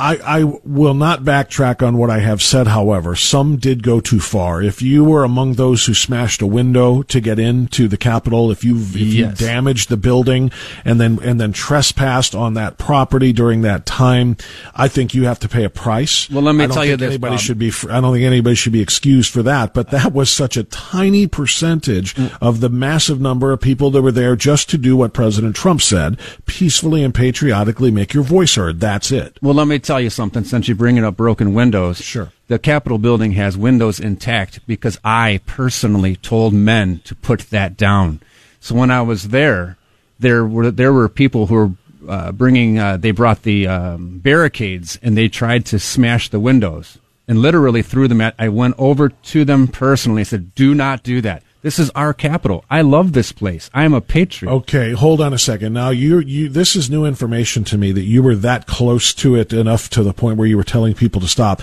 I, 0.00 0.16
I 0.40 0.44
will 0.64 0.94
not 0.94 1.24
backtrack 1.24 1.86
on 1.86 1.98
what 1.98 2.08
I 2.08 2.20
have 2.20 2.40
said, 2.40 2.66
however. 2.66 3.14
Some 3.14 3.58
did 3.58 3.82
go 3.82 4.00
too 4.00 4.18
far. 4.18 4.62
If 4.62 4.80
you 4.80 5.04
were 5.04 5.24
among 5.24 5.54
those 5.54 5.84
who 5.84 5.92
smashed 5.92 6.40
a 6.40 6.46
window 6.46 7.02
to 7.02 7.20
get 7.20 7.38
into 7.38 7.86
the 7.86 7.98
Capitol, 7.98 8.50
if 8.50 8.64
you 8.64 8.78
if 8.78 8.96
yes. 8.96 9.40
you 9.40 9.46
damaged 9.46 9.90
the 9.90 9.98
building 9.98 10.50
and 10.86 10.98
then 10.98 11.18
and 11.22 11.38
then 11.38 11.52
trespassed 11.52 12.34
on 12.34 12.54
that 12.54 12.78
property 12.78 13.34
during 13.34 13.60
that 13.60 13.84
time, 13.84 14.38
I 14.74 14.88
think 14.88 15.12
you 15.12 15.24
have 15.24 15.38
to 15.40 15.48
pay 15.48 15.64
a 15.64 15.70
price. 15.70 16.30
Well, 16.30 16.42
let 16.42 16.54
me 16.54 16.66
tell 16.66 16.84
you 16.84 16.96
this. 16.96 17.10
Anybody 17.10 17.34
Bob. 17.34 17.40
should 17.40 17.58
be. 17.58 17.70
I 17.90 18.00
don't 18.00 18.14
think 18.14 18.24
anybody 18.24 18.56
should 18.56 18.72
be 18.72 18.80
excused 18.80 19.30
for 19.30 19.42
that. 19.42 19.74
But 19.74 19.90
that 19.90 20.14
was 20.14 20.30
such 20.30 20.56
a 20.56 20.64
tiny 20.64 21.26
percentage 21.26 22.14
mm. 22.14 22.34
of 22.40 22.60
the 22.60 22.70
massive 22.70 23.20
number 23.20 23.52
of 23.52 23.60
people 23.60 23.90
that 23.90 24.00
were 24.00 24.12
there 24.12 24.34
just 24.34 24.70
to 24.70 24.78
do 24.78 24.96
what 24.96 25.12
President 25.12 25.54
Trump 25.56 25.82
said: 25.82 26.18
peacefully 26.46 27.04
and 27.04 27.14
patriotically 27.14 27.90
make 27.90 28.14
your 28.14 28.24
voice 28.24 28.54
heard. 28.54 28.80
That's 28.80 29.12
it. 29.12 29.36
Well, 29.42 29.54
let 29.54 29.66
me 29.66 29.78
tell 29.78 29.89
you 29.98 30.10
something 30.10 30.44
since 30.44 30.68
you're 30.68 30.76
bringing 30.76 31.04
up 31.04 31.16
broken 31.16 31.54
windows. 31.54 31.98
Sure. 32.02 32.30
The 32.48 32.58
Capitol 32.58 32.98
building 32.98 33.32
has 33.32 33.56
windows 33.56 33.98
intact 33.98 34.60
because 34.66 34.98
I 35.02 35.40
personally 35.46 36.16
told 36.16 36.52
men 36.52 37.00
to 37.04 37.14
put 37.14 37.50
that 37.50 37.78
down. 37.78 38.20
So 38.60 38.74
when 38.74 38.90
I 38.90 39.00
was 39.00 39.28
there, 39.28 39.78
there 40.18 40.44
were 40.44 40.70
there 40.70 40.92
were 40.92 41.08
people 41.08 41.46
who 41.46 41.54
were 41.54 41.70
uh, 42.08 42.32
bringing. 42.32 42.78
Uh, 42.78 42.98
they 42.98 43.10
brought 43.10 43.42
the 43.42 43.66
um, 43.66 44.18
barricades 44.18 44.98
and 45.02 45.16
they 45.16 45.28
tried 45.28 45.64
to 45.66 45.78
smash 45.78 46.28
the 46.28 46.40
windows 46.40 46.98
and 47.26 47.38
literally 47.38 47.82
threw 47.82 48.06
them 48.06 48.20
at. 48.20 48.34
I 48.38 48.48
went 48.48 48.74
over 48.78 49.08
to 49.08 49.44
them 49.44 49.66
personally. 49.66 50.20
And 50.20 50.28
said, 50.28 50.54
"Do 50.54 50.74
not 50.74 51.02
do 51.02 51.20
that." 51.22 51.42
This 51.62 51.78
is 51.78 51.90
our 51.90 52.14
capital. 52.14 52.64
I 52.70 52.80
love 52.80 53.12
this 53.12 53.32
place. 53.32 53.68
I 53.74 53.84
am 53.84 53.92
a 53.92 54.00
patriot. 54.00 54.50
Okay, 54.50 54.92
hold 54.92 55.20
on 55.20 55.34
a 55.34 55.38
second. 55.38 55.74
Now 55.74 55.90
you 55.90 56.18
you 56.20 56.48
this 56.48 56.74
is 56.74 56.88
new 56.88 57.04
information 57.04 57.64
to 57.64 57.78
me 57.78 57.92
that 57.92 58.04
you 58.04 58.22
were 58.22 58.36
that 58.36 58.66
close 58.66 59.12
to 59.14 59.36
it 59.36 59.52
enough 59.52 59.90
to 59.90 60.02
the 60.02 60.14
point 60.14 60.38
where 60.38 60.48
you 60.48 60.56
were 60.56 60.64
telling 60.64 60.94
people 60.94 61.20
to 61.20 61.28
stop. 61.28 61.60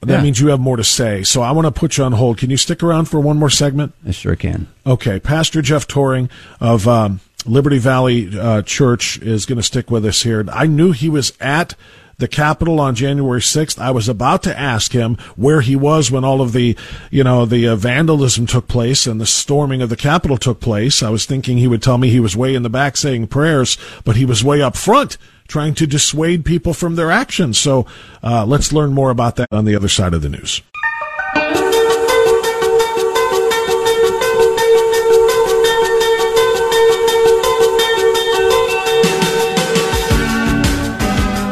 That 0.00 0.18
yeah. 0.18 0.22
means 0.22 0.38
you 0.38 0.48
have 0.48 0.60
more 0.60 0.76
to 0.76 0.84
say. 0.84 1.24
So 1.24 1.42
I 1.42 1.50
want 1.50 1.66
to 1.66 1.72
put 1.72 1.96
you 1.96 2.04
on 2.04 2.12
hold. 2.12 2.38
Can 2.38 2.50
you 2.50 2.56
stick 2.56 2.82
around 2.82 3.06
for 3.06 3.18
one 3.18 3.38
more 3.38 3.50
segment? 3.50 3.94
I 4.06 4.12
sure 4.12 4.36
can. 4.36 4.68
Okay, 4.86 5.18
Pastor 5.18 5.60
Jeff 5.60 5.88
Tauring 5.88 6.30
of 6.60 6.86
um, 6.86 7.20
Liberty 7.46 7.78
Valley 7.78 8.38
uh, 8.38 8.62
Church 8.62 9.18
is 9.18 9.44
going 9.44 9.56
to 9.56 9.62
stick 9.62 9.90
with 9.90 10.04
us 10.04 10.22
here. 10.22 10.44
I 10.52 10.66
knew 10.66 10.92
he 10.92 11.08
was 11.08 11.32
at 11.40 11.74
the 12.18 12.28
Capitol 12.28 12.80
on 12.80 12.94
January 12.94 13.40
6th. 13.40 13.78
I 13.78 13.90
was 13.90 14.08
about 14.08 14.42
to 14.42 14.58
ask 14.58 14.92
him 14.92 15.16
where 15.36 15.60
he 15.60 15.76
was 15.76 16.10
when 16.10 16.24
all 16.24 16.40
of 16.40 16.52
the, 16.52 16.76
you 17.10 17.24
know, 17.24 17.46
the 17.46 17.68
uh, 17.68 17.76
vandalism 17.76 18.46
took 18.46 18.68
place 18.68 19.06
and 19.06 19.20
the 19.20 19.26
storming 19.26 19.80
of 19.82 19.88
the 19.88 19.96
Capitol 19.96 20.36
took 20.36 20.60
place. 20.60 21.02
I 21.02 21.10
was 21.10 21.26
thinking 21.26 21.58
he 21.58 21.68
would 21.68 21.82
tell 21.82 21.98
me 21.98 22.10
he 22.10 22.20
was 22.20 22.36
way 22.36 22.54
in 22.54 22.62
the 22.62 22.70
back 22.70 22.96
saying 22.96 23.28
prayers, 23.28 23.78
but 24.04 24.16
he 24.16 24.24
was 24.24 24.44
way 24.44 24.60
up 24.60 24.76
front 24.76 25.16
trying 25.46 25.74
to 25.74 25.86
dissuade 25.86 26.44
people 26.44 26.74
from 26.74 26.96
their 26.96 27.10
actions. 27.10 27.58
So 27.58 27.86
uh, 28.22 28.44
let's 28.44 28.72
learn 28.72 28.92
more 28.92 29.10
about 29.10 29.36
that 29.36 29.48
on 29.50 29.64
the 29.64 29.74
other 29.74 29.88
side 29.88 30.12
of 30.12 30.22
the 30.22 30.28
news. 30.28 30.60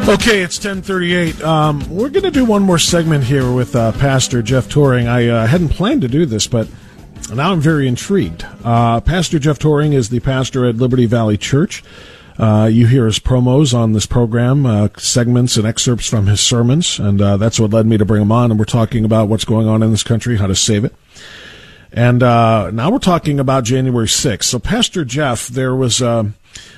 Okay, 0.07 0.41
it's 0.41 0.55
1038. 0.57 1.43
Um, 1.43 1.81
we're 1.89 2.07
going 2.07 2.23
to 2.23 2.31
do 2.31 2.45
one 2.45 2.61
more 2.61 2.79
segment 2.79 3.25
here 3.25 3.51
with 3.51 3.75
uh, 3.75 3.91
Pastor 3.91 4.41
Jeff 4.41 4.69
Tauring. 4.69 5.05
I 5.05 5.27
uh, 5.27 5.47
hadn't 5.47 5.67
planned 5.67 5.99
to 6.03 6.07
do 6.07 6.25
this, 6.25 6.47
but 6.47 6.69
now 7.33 7.51
I'm 7.51 7.59
very 7.59 7.89
intrigued. 7.89 8.45
Uh, 8.63 9.01
pastor 9.01 9.37
Jeff 9.37 9.59
Tauring 9.59 9.93
is 9.93 10.07
the 10.07 10.21
pastor 10.21 10.65
at 10.65 10.77
Liberty 10.77 11.07
Valley 11.07 11.35
Church. 11.37 11.83
Uh, 12.39 12.69
you 12.71 12.87
hear 12.87 13.05
his 13.05 13.19
promos 13.19 13.73
on 13.73 13.91
this 13.91 14.05
program, 14.05 14.65
uh, 14.65 14.87
segments 14.97 15.57
and 15.57 15.67
excerpts 15.67 16.07
from 16.07 16.27
his 16.27 16.39
sermons, 16.39 16.99
and 16.99 17.21
uh, 17.21 17.35
that's 17.35 17.59
what 17.59 17.71
led 17.71 17.85
me 17.85 17.97
to 17.97 18.05
bring 18.05 18.21
him 18.21 18.31
on. 18.31 18.49
And 18.49 18.57
we're 18.57 18.63
talking 18.63 19.03
about 19.03 19.27
what's 19.27 19.43
going 19.43 19.67
on 19.67 19.83
in 19.83 19.91
this 19.91 20.03
country, 20.03 20.37
how 20.37 20.47
to 20.47 20.55
save 20.55 20.85
it. 20.85 20.95
And 21.91 22.19
now 22.19 22.89
we're 22.89 22.99
talking 22.99 23.41
about 23.41 23.65
January 23.65 24.07
6th. 24.07 24.45
So, 24.45 24.57
Pastor 24.57 25.03
Jeff, 25.03 25.49
there 25.49 25.75
was 25.75 26.01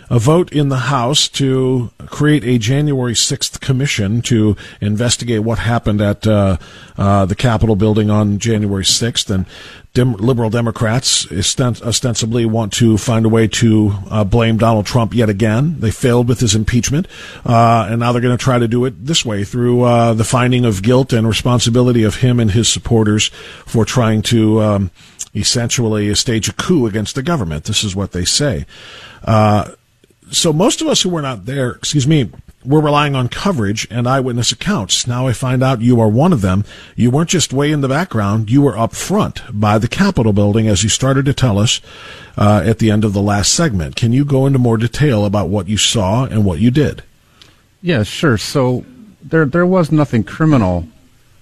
a 0.09 0.19
vote 0.19 0.51
in 0.51 0.69
the 0.69 0.77
House 0.77 1.27
to 1.29 1.91
create 2.07 2.43
a 2.43 2.57
January 2.57 3.13
6th 3.13 3.59
commission 3.59 4.21
to 4.23 4.55
investigate 4.81 5.41
what 5.41 5.59
happened 5.59 6.01
at 6.01 6.25
uh, 6.25 6.57
uh, 6.97 7.25
the 7.25 7.35
Capitol 7.35 7.75
building 7.75 8.09
on 8.09 8.39
January 8.39 8.83
6th. 8.83 9.29
And 9.29 9.45
Dem- 9.93 10.13
liberal 10.13 10.51
Democrats 10.51 11.27
ostensibly 11.31 12.45
want 12.45 12.73
to 12.73 12.97
find 12.97 13.25
a 13.25 13.29
way 13.29 13.47
to 13.47 13.93
uh, 14.09 14.23
blame 14.23 14.57
Donald 14.57 14.85
Trump 14.85 15.15
yet 15.15 15.29
again. 15.29 15.79
They 15.79 15.89
failed 15.89 16.27
with 16.27 16.39
his 16.39 16.53
impeachment, 16.53 17.07
uh, 17.43 17.87
and 17.89 17.99
now 17.99 18.11
they're 18.11 18.21
going 18.21 18.37
to 18.37 18.43
try 18.43 18.59
to 18.59 18.67
do 18.67 18.85
it 18.85 19.05
this 19.05 19.25
way 19.25 19.43
through 19.43 19.81
uh, 19.81 20.13
the 20.13 20.23
finding 20.23 20.63
of 20.63 20.83
guilt 20.83 21.11
and 21.11 21.27
responsibility 21.27 22.03
of 22.03 22.17
him 22.17 22.39
and 22.39 22.51
his 22.51 22.69
supporters 22.69 23.29
for 23.65 23.83
trying 23.83 24.21
to 24.21 24.61
um, 24.61 24.91
essentially 25.33 26.13
stage 26.13 26.47
a 26.47 26.53
coup 26.53 26.85
against 26.85 27.15
the 27.15 27.23
government. 27.23 27.63
This 27.63 27.83
is 27.83 27.95
what 27.95 28.11
they 28.11 28.25
say. 28.25 28.67
Uh, 29.23 29.71
so 30.31 30.53
most 30.53 30.81
of 30.81 30.87
us 30.87 31.01
who 31.01 31.09
were 31.09 31.21
not 31.21 31.45
there, 31.45 31.71
excuse 31.71 32.07
me, 32.07 32.31
we're 32.65 32.81
relying 32.81 33.15
on 33.15 33.29
coverage 33.29 33.87
and 33.89 34.07
eyewitness 34.07 34.51
accounts. 34.51 35.07
Now 35.07 35.27
I 35.27 35.33
find 35.33 35.63
out 35.63 35.81
you 35.81 35.99
are 36.01 36.09
one 36.09 36.33
of 36.33 36.41
them. 36.41 36.65
You 36.95 37.09
weren't 37.09 37.29
just 37.29 37.53
way 37.53 37.71
in 37.71 37.81
the 37.81 37.87
background; 37.87 38.49
you 38.49 38.61
were 38.61 38.77
up 38.77 38.93
front 38.93 39.41
by 39.51 39.77
the 39.77 39.87
Capitol 39.87 40.33
building, 40.33 40.67
as 40.67 40.83
you 40.83 40.89
started 40.89 41.25
to 41.25 41.33
tell 41.33 41.57
us 41.57 41.79
uh, 42.37 42.61
at 42.65 42.79
the 42.79 42.91
end 42.91 43.05
of 43.05 43.13
the 43.13 43.21
last 43.21 43.53
segment. 43.53 43.95
Can 43.95 44.11
you 44.11 44.25
go 44.25 44.45
into 44.45 44.59
more 44.59 44.77
detail 44.77 45.25
about 45.25 45.49
what 45.49 45.69
you 45.69 45.77
saw 45.77 46.25
and 46.25 46.43
what 46.43 46.59
you 46.59 46.69
did? 46.69 47.03
Yeah, 47.81 48.03
sure. 48.03 48.37
So 48.37 48.83
there, 49.21 49.45
there 49.45 49.65
was 49.65 49.91
nothing 49.91 50.23
criminal 50.23 50.87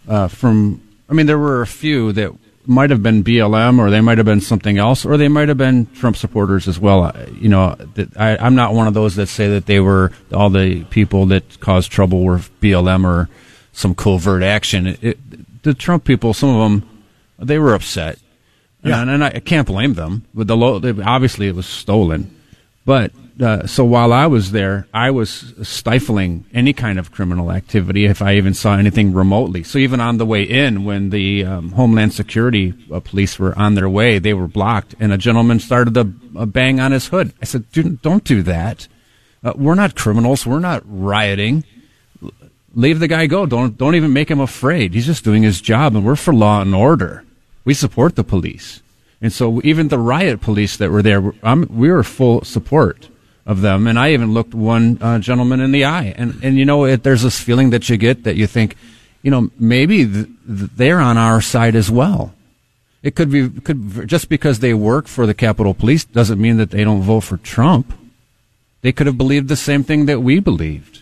uh, 0.07 0.27
from. 0.27 0.81
I 1.09 1.13
mean, 1.13 1.25
there 1.25 1.39
were 1.39 1.61
a 1.61 1.67
few 1.67 2.11
that 2.13 2.33
might 2.67 2.89
have 2.89 3.01
been 3.01 3.23
BLM 3.23 3.79
or 3.79 3.89
they 3.89 4.01
might 4.01 4.17
have 4.17 4.25
been 4.25 4.41
something 4.41 4.77
else 4.77 5.05
or 5.05 5.17
they 5.17 5.29
might 5.29 5.47
have 5.47 5.57
been 5.57 5.85
Trump 5.93 6.17
supporters 6.17 6.67
as 6.67 6.79
well. 6.79 7.15
You 7.31 7.49
know, 7.49 7.77
I, 8.15 8.37
I'm 8.37 8.55
not 8.55 8.73
one 8.73 8.87
of 8.87 8.93
those 8.93 9.15
that 9.15 9.27
say 9.27 9.47
that 9.49 9.65
they 9.65 9.79
were 9.79 10.11
all 10.33 10.49
the 10.49 10.83
people 10.85 11.25
that 11.27 11.59
caused 11.59 11.91
trouble 11.91 12.23
were 12.23 12.39
BLM 12.61 13.05
or 13.05 13.29
some 13.71 13.95
covert 13.95 14.43
action. 14.43 14.87
It, 14.87 15.03
it, 15.03 15.63
the 15.63 15.73
Trump 15.73 16.03
people, 16.03 16.33
some 16.33 16.49
of 16.49 16.69
them, 16.69 17.05
they 17.39 17.59
were 17.59 17.73
upset, 17.73 18.19
yeah. 18.83 19.01
and, 19.01 19.09
and 19.09 19.23
I 19.23 19.39
can't 19.39 19.67
blame 19.67 19.93
them. 19.93 20.25
But 20.33 20.47
the 20.47 21.03
obviously 21.05 21.47
it 21.47 21.55
was 21.55 21.65
stolen, 21.65 22.35
but 22.85 23.11
uh, 23.41 23.67
so 23.67 23.85
while 23.85 24.13
I 24.13 24.25
was 24.25 24.51
there, 24.51 24.87
I 24.93 25.11
was 25.11 25.53
stifling 25.61 26.45
any 26.53 26.73
kind 26.73 26.97
of 26.97 27.11
criminal 27.11 27.51
activity 27.51 28.05
if 28.05 28.21
I 28.21 28.35
even 28.35 28.53
saw 28.53 28.75
anything 28.75 29.13
remotely. 29.13 29.63
So 29.63 29.77
even 29.77 29.99
on 29.99 30.17
the 30.17 30.25
way 30.25 30.43
in, 30.43 30.85
when 30.85 31.11
the 31.11 31.45
um, 31.45 31.71
Homeland 31.71 32.13
Security 32.13 32.73
uh, 32.91 32.99
police 32.99 33.37
were 33.37 33.57
on 33.57 33.75
their 33.75 33.89
way, 33.89 34.17
they 34.17 34.33
were 34.33 34.47
blocked, 34.47 34.95
and 34.99 35.13
a 35.13 35.17
gentleman 35.17 35.59
started 35.59 35.97
a, 35.97 36.11
uh, 36.35 36.45
bang 36.45 36.79
on 36.79 36.91
his 36.91 37.07
hood. 37.07 37.33
I 37.41 37.45
said, 37.45 37.71
"Don't 38.01 38.23
do 38.23 38.41
that. 38.43 38.87
Uh, 39.43 39.53
we're 39.55 39.75
not 39.75 39.95
criminals. 39.95 40.45
We're 40.45 40.59
not 40.59 40.81
rioting. 40.85 41.63
Leave 42.73 42.99
the 42.99 43.07
guy 43.07 43.27
go. 43.27 43.45
Don't 43.45 43.77
don't 43.77 43.95
even 43.95 44.13
make 44.13 44.31
him 44.31 44.39
afraid. 44.39 44.93
He's 44.93 45.05
just 45.05 45.23
doing 45.23 45.43
his 45.43 45.61
job, 45.61 45.95
and 45.95 46.03
we're 46.03 46.15
for 46.15 46.33
law 46.33 46.61
and 46.61 46.73
order. 46.73 47.23
We 47.65 47.73
support 47.73 48.15
the 48.15 48.23
police." 48.23 48.81
And 49.19 49.33
so 49.33 49.61
even 49.63 49.87
the 49.87 49.97
riot 49.97 50.41
police 50.41 50.77
that 50.77 50.91
were 50.91 51.01
there, 51.01 51.33
I'm, 51.41 51.67
we 51.75 51.89
were 51.89 52.03
full 52.03 52.43
support 52.43 53.09
of 53.47 53.61
them. 53.61 53.87
And 53.87 53.97
I 53.97 54.11
even 54.11 54.33
looked 54.33 54.53
one 54.53 54.99
uh, 55.01 55.19
gentleman 55.19 55.61
in 55.61 55.71
the 55.71 55.85
eye. 55.85 56.13
And, 56.17 56.43
and 56.43 56.57
you 56.57 56.65
know, 56.65 56.85
it, 56.85 57.01
there's 57.01 57.23
this 57.23 57.39
feeling 57.39 57.71
that 57.71 57.89
you 57.89 57.97
get 57.97 58.25
that 58.25 58.35
you 58.35 58.45
think, 58.45 58.75
you 59.23 59.31
know, 59.31 59.49
maybe 59.57 60.05
th- 60.05 60.27
they're 60.45 60.99
on 60.99 61.17
our 61.17 61.41
side 61.41 61.73
as 61.75 61.89
well. 61.89 62.33
It 63.01 63.15
could 63.15 63.31
be, 63.31 63.49
could, 63.49 64.07
just 64.07 64.27
because 64.27 64.59
they 64.59 64.73
work 64.73 65.07
for 65.07 65.25
the 65.25 65.33
Capitol 65.33 65.73
Police 65.73 66.03
doesn't 66.03 66.41
mean 66.41 66.57
that 66.57 66.71
they 66.71 66.83
don't 66.83 67.01
vote 67.01 67.21
for 67.21 67.37
Trump. 67.37 67.97
They 68.81 68.91
could 68.91 69.07
have 69.07 69.17
believed 69.17 69.47
the 69.47 69.55
same 69.55 69.83
thing 69.83 70.07
that 70.07 70.21
we 70.21 70.39
believed. 70.41 71.01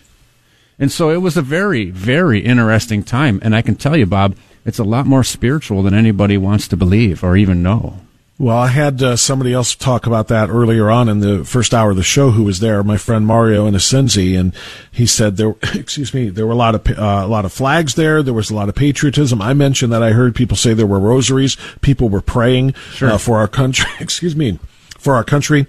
And 0.78 0.92
so 0.92 1.10
it 1.10 1.18
was 1.18 1.36
a 1.36 1.42
very, 1.42 1.90
very 1.90 2.40
interesting 2.40 3.02
time. 3.02 3.40
And 3.42 3.56
I 3.56 3.62
can 3.62 3.74
tell 3.74 3.96
you, 3.96 4.06
Bob, 4.06 4.36
it's 4.64 4.78
a 4.78 4.84
lot 4.84 5.06
more 5.06 5.24
spiritual 5.24 5.82
than 5.82 5.94
anybody 5.94 6.38
wants 6.38 6.68
to 6.68 6.76
believe 6.76 7.24
or 7.24 7.36
even 7.36 7.62
know. 7.62 8.00
Well, 8.38 8.58
I 8.58 8.68
had 8.68 9.02
uh, 9.02 9.16
somebody 9.16 9.54
else 9.54 9.74
talk 9.74 10.06
about 10.06 10.28
that 10.28 10.50
earlier 10.50 10.90
on 10.90 11.08
in 11.08 11.20
the 11.20 11.42
first 11.42 11.72
hour 11.72 11.92
of 11.92 11.96
the 11.96 12.02
show 12.02 12.32
who 12.32 12.42
was 12.42 12.60
there, 12.60 12.82
my 12.82 12.98
friend 12.98 13.26
Mario 13.26 13.66
Innocenzi, 13.66 14.38
and 14.38 14.54
he 14.92 15.06
said 15.06 15.38
there, 15.38 15.54
excuse 15.74 16.12
me, 16.12 16.28
there 16.28 16.46
were 16.46 16.52
a 16.52 16.56
lot 16.56 16.74
of, 16.74 16.86
uh, 16.86 17.22
a 17.24 17.26
lot 17.26 17.46
of 17.46 17.52
flags 17.52 17.94
there. 17.94 18.22
There 18.22 18.34
was 18.34 18.50
a 18.50 18.54
lot 18.54 18.68
of 18.68 18.74
patriotism. 18.74 19.40
I 19.40 19.54
mentioned 19.54 19.90
that 19.92 20.02
I 20.02 20.10
heard 20.10 20.34
people 20.34 20.56
say 20.56 20.74
there 20.74 20.86
were 20.86 21.00
rosaries. 21.00 21.56
People 21.80 22.10
were 22.10 22.20
praying 22.20 22.74
sure. 22.92 23.12
uh, 23.12 23.18
for 23.18 23.38
our 23.38 23.48
country, 23.48 23.90
excuse 24.00 24.36
me, 24.36 24.58
for 24.98 25.14
our 25.14 25.24
country 25.24 25.66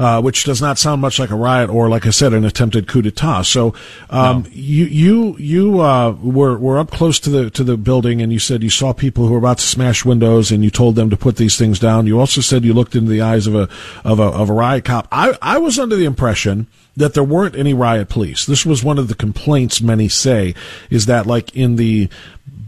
uh, 0.00 0.18
which 0.22 0.44
does 0.44 0.62
not 0.62 0.78
sound 0.78 1.02
much 1.02 1.18
like 1.18 1.28
a 1.28 1.36
riot 1.36 1.68
or, 1.68 1.90
like 1.90 2.06
I 2.06 2.10
said, 2.10 2.32
an 2.32 2.46
attempted 2.46 2.88
coup 2.88 3.02
d'état. 3.02 3.44
So 3.44 3.74
um, 4.08 4.44
no. 4.44 4.48
you 4.50 4.86
you 4.86 5.36
you 5.38 5.80
uh, 5.82 6.12
were 6.12 6.56
were 6.56 6.78
up 6.78 6.90
close 6.90 7.20
to 7.20 7.28
the 7.28 7.50
to 7.50 7.62
the 7.62 7.76
building, 7.76 8.22
and 8.22 8.32
you 8.32 8.38
said 8.38 8.62
you 8.62 8.70
saw 8.70 8.94
people 8.94 9.26
who 9.26 9.32
were 9.32 9.38
about 9.38 9.58
to 9.58 9.66
smash 9.66 10.02
windows, 10.02 10.50
and 10.50 10.64
you 10.64 10.70
told 10.70 10.96
them 10.96 11.10
to 11.10 11.18
put 11.18 11.36
these 11.36 11.58
things 11.58 11.78
down. 11.78 12.06
You 12.06 12.18
also 12.18 12.40
said 12.40 12.64
you 12.64 12.72
looked 12.72 12.96
into 12.96 13.10
the 13.10 13.20
eyes 13.20 13.46
of 13.46 13.54
a 13.54 13.68
of 14.02 14.18
a 14.18 14.24
of 14.24 14.48
a 14.48 14.54
riot 14.54 14.86
cop. 14.86 15.06
I 15.12 15.36
I 15.42 15.58
was 15.58 15.78
under 15.78 15.96
the 15.96 16.06
impression 16.06 16.66
that 16.96 17.12
there 17.12 17.24
weren't 17.24 17.54
any 17.54 17.74
riot 17.74 18.08
police. 18.08 18.46
This 18.46 18.64
was 18.64 18.82
one 18.82 18.98
of 18.98 19.08
the 19.08 19.14
complaints 19.14 19.82
many 19.82 20.08
say 20.08 20.54
is 20.88 21.04
that 21.06 21.26
like 21.26 21.54
in 21.54 21.76
the 21.76 22.08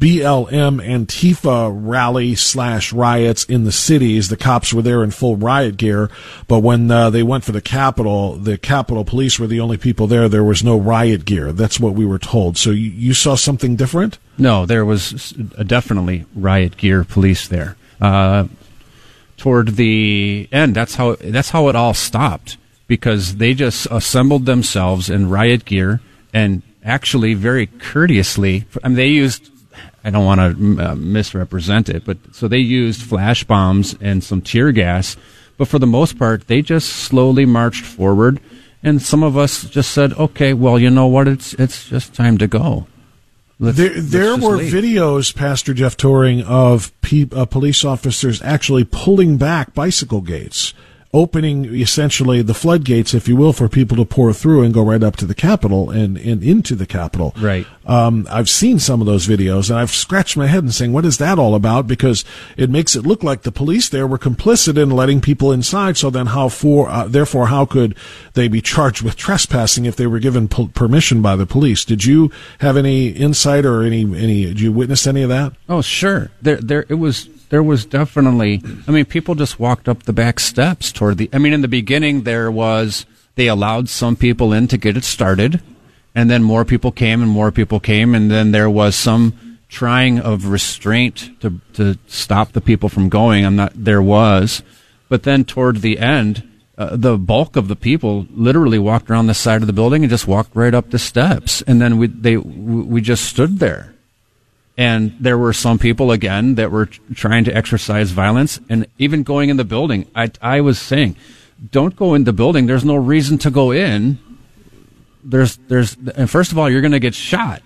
BLM 0.03 0.85
Antifa 0.85 1.71
rally 1.73 2.35
slash 2.35 2.93
riots 2.93 3.45
in 3.45 3.63
the 3.63 3.71
cities. 3.71 4.31
The 4.31 4.37
cops 4.37 4.75
were 4.75 4.83
there 4.83 5.05
in 5.05 5.13
full 5.13 5.37
riot 5.37 5.77
gear, 5.77 6.11
but 6.49 6.59
when 6.59 6.91
uh, 6.91 7.11
they 7.11 7.23
went 7.23 7.45
for 7.45 7.53
the 7.53 7.61
Capitol, 7.61 8.35
the 8.35 8.59
Capitol 8.59 9.05
Police 9.05 9.39
were 9.39 9.47
the 9.47 9.61
only 9.61 9.77
people 9.77 10.09
there. 10.09 10.29
There 10.29 10.43
was 10.43 10.65
no 10.65 10.77
riot 10.77 11.25
gear. 11.25 11.53
That's 11.53 11.79
what 11.79 11.95
we 11.95 12.05
were 12.05 12.19
told. 12.19 12.59
So 12.59 12.71
you, 12.71 12.91
you 12.91 13.15
saw 13.15 13.37
something 13.37 13.77
different? 13.77 14.19
No, 14.39 14.67
there 14.67 14.85
was 14.85 15.31
definitely 15.31 16.25
riot 16.35 16.77
gear 16.77 17.05
police 17.05 17.47
there. 17.47 17.77
Uh, 18.01 18.49
toward 19.37 19.77
the 19.77 20.49
end, 20.51 20.75
that's 20.75 20.97
how 20.97 21.15
that's 21.15 21.51
how 21.51 21.69
it 21.69 21.77
all 21.77 21.95
stopped 21.95 22.57
because 22.89 23.37
they 23.37 23.55
just 23.55 23.87
assembled 23.89 24.47
themselves 24.47 25.09
in 25.09 25.31
riot 25.31 25.65
gear 25.65 26.01
and 26.35 26.63
actually 26.85 27.35
very 27.35 27.69
courteously. 27.69 28.65
I 28.83 28.89
mean, 28.89 28.97
they 28.97 29.07
used 29.07 29.53
I 30.05 30.11
don't 30.11 30.25
want 30.25 30.41
to 30.41 30.83
uh, 30.83 30.95
misrepresent 30.97 31.89
it, 31.89 32.05
but 32.05 32.19
so 32.33 32.49
they 32.49 32.59
used 32.59 33.03
flash 33.03 33.45
bombs 33.45 33.97
and 34.01 34.23
some 34.23 34.41
tear 34.41 34.73
gas, 34.73 35.17
but 35.57 35.69
for 35.69 35.79
the 35.79 35.87
most 35.87 36.19
part, 36.19 36.49
they 36.49 36.63
just 36.63 36.89
slowly 36.89 37.47
marched 37.47 37.85
forward. 37.85 38.41
And 38.83 39.01
some 39.01 39.23
of 39.23 39.37
us 39.37 39.65
just 39.65 39.93
said, 39.93 40.13
"Okay, 40.15 40.55
well, 40.55 40.79
you 40.79 40.91
know 40.91 41.07
what? 41.07 41.29
It's 41.29 41.55
it's 41.55 41.89
just 41.89 42.15
time 42.15 42.37
to 42.39 42.49
go." 42.49 42.89
Let's, 43.61 43.79
there, 43.79 44.01
there 44.01 44.37
were 44.37 44.57
leave. 44.57 44.73
videos, 44.73 45.33
Pastor 45.33 45.73
Jeff 45.73 45.97
Tauring, 45.97 46.43
of 46.43 46.91
pe- 47.01 47.29
uh, 47.31 47.45
police 47.45 47.85
officers 47.85 48.43
actually 48.43 48.83
pulling 48.83 49.37
back 49.37 49.73
bicycle 49.73 50.21
gates 50.21 50.75
opening 51.15 51.67
essentially 51.75 52.41
the 52.41 52.55
floodgates, 52.55 53.13
if 53.13 53.29
you 53.29 53.37
will, 53.37 53.53
for 53.53 53.69
people 53.69 53.97
to 53.99 54.05
pour 54.05 54.33
through 54.33 54.63
and 54.63 54.73
go 54.73 54.83
right 54.83 55.03
up 55.03 55.15
to 55.17 55.27
the 55.27 55.35
Capitol 55.35 55.91
and, 55.91 56.17
and 56.17 56.43
into 56.43 56.75
the 56.75 56.87
Capitol. 56.87 57.35
Right. 57.39 57.67
Um, 57.85 58.27
I've 58.31 58.49
seen 58.49 58.79
some 58.79 59.01
of 59.01 59.07
those 59.07 59.27
videos 59.27 59.69
and 59.69 59.79
I've 59.79 59.91
scratched 59.91 60.37
my 60.37 60.47
head 60.47 60.63
and 60.63 60.73
saying, 60.73 60.93
what 60.93 61.05
is 61.05 61.19
that 61.19 61.39
all 61.39 61.55
about? 61.55 61.87
Because 61.87 62.25
it 62.57 62.71
makes 62.71 62.97
it 62.97 63.05
look 63.05 63.23
like 63.23 63.43
the 63.43 63.53
police 63.53 63.91
there 63.91 64.07
were 64.07 64.19
complicit 64.19 64.81
in 64.81 64.91
letting 64.91 65.21
people 65.21 65.53
inside. 65.53 65.99
So 65.99 66.09
then 66.09 66.27
how 66.27 66.49
for, 66.49 66.89
uh, 66.89 67.09
therefore, 67.09 67.49
how 67.49 67.67
could 67.67 67.95
they 68.33 68.49
be 68.49 68.63
charged 68.63 69.03
with 69.03 69.17
trespassing 69.17 69.85
if 69.85 69.97
they 69.97 70.07
were 70.07 70.19
given 70.19 70.49
p- 70.49 70.69
permission 70.69 71.21
by 71.21 71.37
the 71.37 71.47
police? 71.47 71.85
Did 71.85 72.05
you 72.05 72.31
have 72.61 72.79
any 72.79 73.09
insight 73.09 73.67
or 73.67 73.83
any, 73.83 74.03
any, 74.03 74.47
did 74.47 74.61
you 74.61 74.73
witness 74.73 75.07
any 75.07 75.23
of 75.23 75.29
that? 75.29 75.53
Oh, 75.69 75.83
sure. 75.83 76.31
There, 76.41 76.57
there, 76.57 76.87
it 76.89 76.95
was 76.95 77.29
there 77.53 77.63
was 77.63 77.85
definitely 77.85 78.61
i 78.89 78.91
mean 78.91 79.05
people 79.05 79.37
just 79.37 79.61
walked 79.61 79.89
up 79.89 80.03
the 80.03 80.13
back 80.13 80.41
steps 80.41 80.91
toward 80.91 81.19
the 81.19 81.29
i 81.33 81.39
mean 81.39 81.53
in 81.53 81.61
the 81.61 81.69
beginning 81.69 82.23
there 82.23 82.51
was 82.51 83.07
they 83.37 83.47
allowed 83.47 83.89
some 83.89 84.17
people 84.17 84.53
in 84.53 84.67
to 84.67 84.77
get 84.77 84.97
it 84.97 85.05
started 85.05 85.63
and 86.15 86.29
then 86.29 86.43
more 86.43 86.65
people 86.65 86.91
came 86.91 87.23
and 87.23 87.31
more 87.31 87.53
people 87.53 87.79
came 87.79 88.15
and 88.15 88.31
then 88.31 88.51
there 88.51 88.69
was 88.69 88.97
some 88.97 89.53
trying 89.73 90.21
of 90.21 90.47
restraint 90.47 91.31
to 91.41 91.59
to 91.73 91.99
stop 92.07 92.53
the 92.53 92.61
people 92.61 92.89
from 92.91 93.09
going. 93.09 93.45
I'm 93.45 93.57
not 93.57 93.73
there 93.75 94.03
was. 94.03 94.63
But 95.09 95.25
then 95.25 95.45
toward 95.45 95.81
the 95.81 95.99
end 95.99 96.47
uh, 96.79 96.97
the 96.97 97.19
bulk 97.19 97.57
of 97.57 97.69
the 97.69 97.77
people 97.77 98.27
literally 98.31 98.79
walked 98.79 99.11
around 99.11 99.27
the 99.27 99.35
side 99.35 99.63
of 99.63 99.67
the 99.67 99.73
building 99.73 100.03
and 100.03 100.11
just 100.11 100.29
walked 100.29 100.55
right 100.55 100.75
up 100.75 100.91
the 100.91 100.99
steps, 100.99 101.63
and 101.63 101.81
then 101.81 101.99
we 101.99 102.07
they 102.07 102.37
we 102.37 103.01
just 103.01 103.25
stood 103.25 103.59
there. 103.59 103.95
And 104.77 105.15
there 105.21 105.37
were 105.37 105.53
some 105.53 105.79
people 105.79 106.11
again 106.11 106.55
that 106.55 106.71
were 106.71 106.87
trying 107.15 107.45
to 107.45 107.55
exercise 107.55 108.11
violence, 108.11 108.59
and 108.69 108.87
even 108.99 109.23
going 109.23 109.51
in 109.51 109.57
the 109.57 109.65
building. 109.65 110.07
I 110.15 110.31
I 110.41 110.61
was 110.61 110.79
saying, 110.79 111.17
don't 111.71 111.95
go 111.95 112.15
in 112.15 112.25
the 112.25 112.33
building. 112.33 112.67
There's 112.67 112.85
no 112.85 112.97
reason 112.97 113.39
to 113.39 113.51
go 113.51 113.71
in. 113.71 114.19
There's 115.23 115.59
there's 115.69 115.97
and 116.17 116.29
first 116.31 116.53
of 116.53 116.59
all, 116.59 116.71
you're 116.71 116.81
going 116.81 116.93
to 116.93 117.01
get 117.01 117.15
shot. 117.15 117.63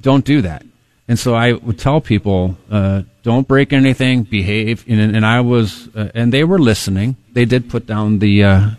Don't 0.00 0.24
do 0.24 0.40
that. 0.42 0.64
And 1.06 1.18
so 1.18 1.34
I 1.34 1.52
would 1.52 1.78
tell 1.78 2.00
people, 2.00 2.56
uh, 2.70 3.02
don't 3.22 3.46
break 3.46 3.72
anything, 3.72 4.22
behave. 4.22 4.84
And, 4.88 5.14
and 5.14 5.26
I 5.26 5.40
was, 5.42 5.94
uh, 5.94 6.08
and 6.14 6.32
they 6.32 6.44
were 6.44 6.58
listening. 6.58 7.16
They 7.32 7.44
did 7.44 7.68
put 7.68 7.86
down 7.86 8.20
the 8.20 8.44
uh, 8.44 8.70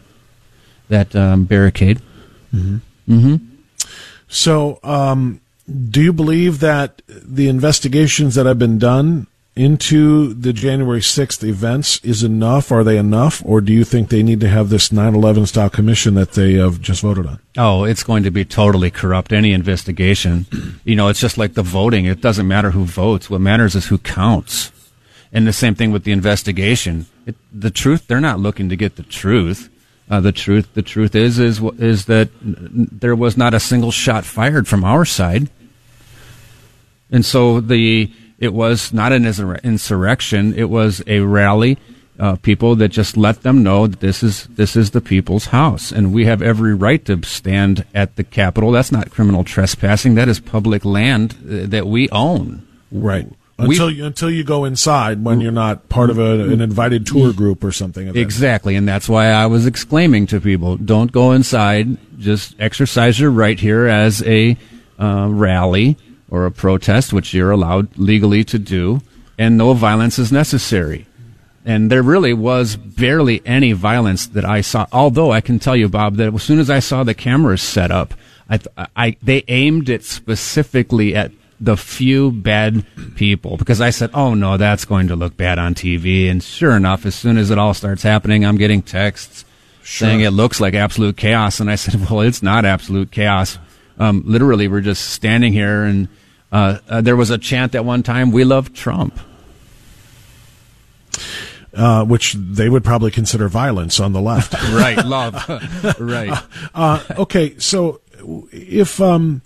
that 0.89 1.15
um, 1.15 1.45
barricade. 1.45 2.01
Mm-hmm. 2.53 2.77
Mm-hmm. 3.07 3.35
So, 4.27 4.79
um, 4.83 5.39
do 5.67 6.01
you 6.01 6.13
believe 6.13 6.59
that 6.59 7.01
the 7.07 7.47
investigations 7.47 8.35
that 8.35 8.45
have 8.45 8.59
been 8.59 8.77
done 8.77 9.27
into 9.55 10.33
the 10.33 10.51
January 10.51 10.99
6th 10.99 11.43
events 11.43 11.99
is 12.03 12.23
enough? 12.23 12.71
Are 12.71 12.83
they 12.83 12.97
enough? 12.97 13.41
Or 13.45 13.61
do 13.61 13.73
you 13.73 13.83
think 13.83 14.09
they 14.09 14.21
need 14.21 14.41
to 14.41 14.49
have 14.49 14.69
this 14.69 14.91
9 14.91 15.15
11 15.15 15.45
style 15.47 15.69
commission 15.69 16.13
that 16.15 16.33
they 16.33 16.53
have 16.53 16.81
just 16.81 17.01
voted 17.01 17.25
on? 17.25 17.39
Oh, 17.57 17.83
it's 17.83 18.03
going 18.03 18.23
to 18.23 18.31
be 18.31 18.45
totally 18.45 18.91
corrupt. 18.91 19.31
Any 19.31 19.53
investigation. 19.53 20.45
you 20.83 20.95
know, 20.95 21.07
it's 21.07 21.21
just 21.21 21.37
like 21.37 21.53
the 21.53 21.63
voting. 21.63 22.05
It 22.05 22.21
doesn't 22.21 22.47
matter 22.47 22.71
who 22.71 22.85
votes. 22.85 23.29
What 23.29 23.41
matters 23.41 23.75
is 23.75 23.87
who 23.87 23.97
counts. 23.97 24.71
And 25.31 25.47
the 25.47 25.53
same 25.53 25.75
thing 25.75 25.91
with 25.91 26.03
the 26.03 26.11
investigation. 26.11 27.07
It, 27.25 27.35
the 27.51 27.71
truth, 27.71 28.07
they're 28.07 28.21
not 28.21 28.39
looking 28.39 28.69
to 28.69 28.75
get 28.75 28.97
the 28.97 29.03
truth. 29.03 29.69
Uh, 30.09 30.19
the 30.19 30.31
truth, 30.31 30.73
the 30.75 30.83
truth 30.83 31.15
is, 31.15 31.39
is, 31.39 31.61
is 31.79 32.05
that 32.05 32.29
there 32.41 33.15
was 33.15 33.35
not 33.37 33.53
a 33.53 33.59
single 33.59 33.91
shot 33.91 34.23
fired 34.23 34.67
from 34.67 34.83
our 34.83 35.03
side. 35.03 35.49
And 37.11 37.25
so 37.25 37.59
the, 37.59 38.11
it 38.37 38.53
was 38.53 38.93
not 38.93 39.11
an 39.11 39.25
insurrection. 39.25 40.53
It 40.53 40.69
was 40.69 41.01
a 41.07 41.21
rally 41.21 41.77
of 42.17 42.41
people 42.41 42.75
that 42.77 42.89
just 42.89 43.17
let 43.17 43.41
them 43.41 43.63
know 43.63 43.87
that 43.87 43.99
this 43.99 44.23
is 44.23 44.47
this 44.47 44.75
is 44.75 44.91
the 44.91 45.01
people's 45.01 45.47
house, 45.47 45.91
and 45.91 46.13
we 46.13 46.25
have 46.25 46.41
every 46.41 46.73
right 46.73 47.03
to 47.05 47.21
stand 47.23 47.85
at 47.93 48.15
the 48.15 48.23
Capitol. 48.23 48.71
That's 48.71 48.91
not 48.91 49.11
criminal 49.11 49.43
trespassing. 49.43 50.15
That 50.15 50.29
is 50.29 50.39
public 50.39 50.85
land 50.85 51.35
uh, 51.43 51.67
that 51.67 51.87
we 51.87 52.09
own. 52.09 52.65
Right. 52.91 53.27
Until 53.57 53.89
you, 53.89 54.05
until 54.05 54.29
you 54.29 54.43
go 54.43 54.65
inside 54.65 55.23
when 55.23 55.39
you're 55.39 55.51
not 55.51 55.87
part 55.87 56.09
of 56.09 56.19
a, 56.19 56.41
an 56.51 56.59
invited 56.59 57.07
tour 57.07 57.31
group 57.31 57.63
or 57.63 57.71
something. 57.71 58.13
Exactly, 58.15 58.75
and 58.75 58.85
that's 58.85 59.07
why 59.07 59.27
I 59.27 59.45
was 59.45 59.65
exclaiming 59.65 60.27
to 60.27 60.41
people: 60.41 60.75
"Don't 60.75 61.11
go 61.11 61.31
inside. 61.31 61.97
Just 62.19 62.55
exercise 62.59 63.17
your 63.17 63.31
right 63.31 63.57
here 63.59 63.87
as 63.87 64.21
a 64.23 64.57
uh, 64.99 65.27
rally." 65.29 65.97
or 66.29 66.45
a 66.45 66.51
protest, 66.51 67.13
which 67.13 67.33
you're 67.33 67.51
allowed 67.51 67.97
legally 67.97 68.43
to 68.43 68.59
do, 68.59 69.01
and 69.37 69.57
no 69.57 69.73
violence 69.73 70.19
is 70.19 70.31
necessary. 70.31 71.05
And 71.63 71.91
there 71.91 72.03
really 72.03 72.33
was 72.33 72.75
barely 72.75 73.41
any 73.45 73.71
violence 73.71 74.27
that 74.27 74.45
I 74.45 74.61
saw. 74.61 74.85
Although 74.91 75.31
I 75.31 75.41
can 75.41 75.59
tell 75.59 75.75
you, 75.75 75.89
Bob, 75.89 76.17
that 76.17 76.33
as 76.33 76.43
soon 76.43 76.59
as 76.59 76.69
I 76.69 76.79
saw 76.79 77.03
the 77.03 77.13
cameras 77.13 77.61
set 77.61 77.89
up, 77.89 78.13
I, 78.49 78.59
I 78.95 79.17
they 79.23 79.43
aimed 79.47 79.89
it 79.89 80.03
specifically 80.03 81.15
at 81.15 81.31
the 81.59 81.77
few 81.77 82.31
bad 82.31 82.85
people. 83.15 83.57
Because 83.57 83.81
I 83.81 83.89
said, 83.89 84.11
"Oh 84.13 84.33
no, 84.33 84.57
that's 84.57 84.85
going 84.85 85.07
to 85.07 85.15
look 85.15 85.37
bad 85.37 85.59
on 85.59 85.73
TV." 85.75 86.29
And 86.29 86.43
sure 86.43 86.75
enough, 86.75 87.05
as 87.05 87.15
soon 87.15 87.37
as 87.37 87.51
it 87.51 87.57
all 87.57 87.73
starts 87.73 88.03
happening, 88.03 88.45
I'm 88.45 88.57
getting 88.57 88.81
texts 88.81 89.45
sure. 89.83 90.07
saying 90.07 90.21
it 90.21 90.31
looks 90.31 90.59
like 90.59 90.73
absolute 90.73 91.17
chaos. 91.17 91.59
And 91.59 91.69
I 91.69 91.75
said, 91.75 91.95
"Well, 92.09 92.21
it's 92.21 92.43
not 92.43 92.65
absolute 92.65 93.11
chaos. 93.11 93.57
Um, 93.97 94.23
literally 94.25 94.67
we're 94.67 94.81
just 94.81 95.09
standing 95.09 95.53
here. 95.53 95.83
And 95.83 96.07
uh, 96.51 96.79
uh, 96.89 97.01
there 97.01 97.15
was 97.15 97.29
a 97.29 97.37
chant 97.37 97.75
at 97.75 97.85
one 97.85 98.03
time 98.03 98.31
we 98.31 98.43
love 98.43 98.73
trump. 98.73 99.19
Uh, 101.73 102.05
which 102.05 102.33
they 102.35 102.69
would 102.69 102.85
probably 102.85 103.11
consider 103.11 103.49
violence 103.49 103.99
on 103.99 104.13
the 104.13 104.21
left. 104.21 104.53
Right 104.71 105.05
love. 105.05 105.35
Right. 105.99 106.31
Uh, 106.73 107.03
okay 107.17 107.57
so 107.59 107.99
if 108.51 109.01
um, 109.01 109.41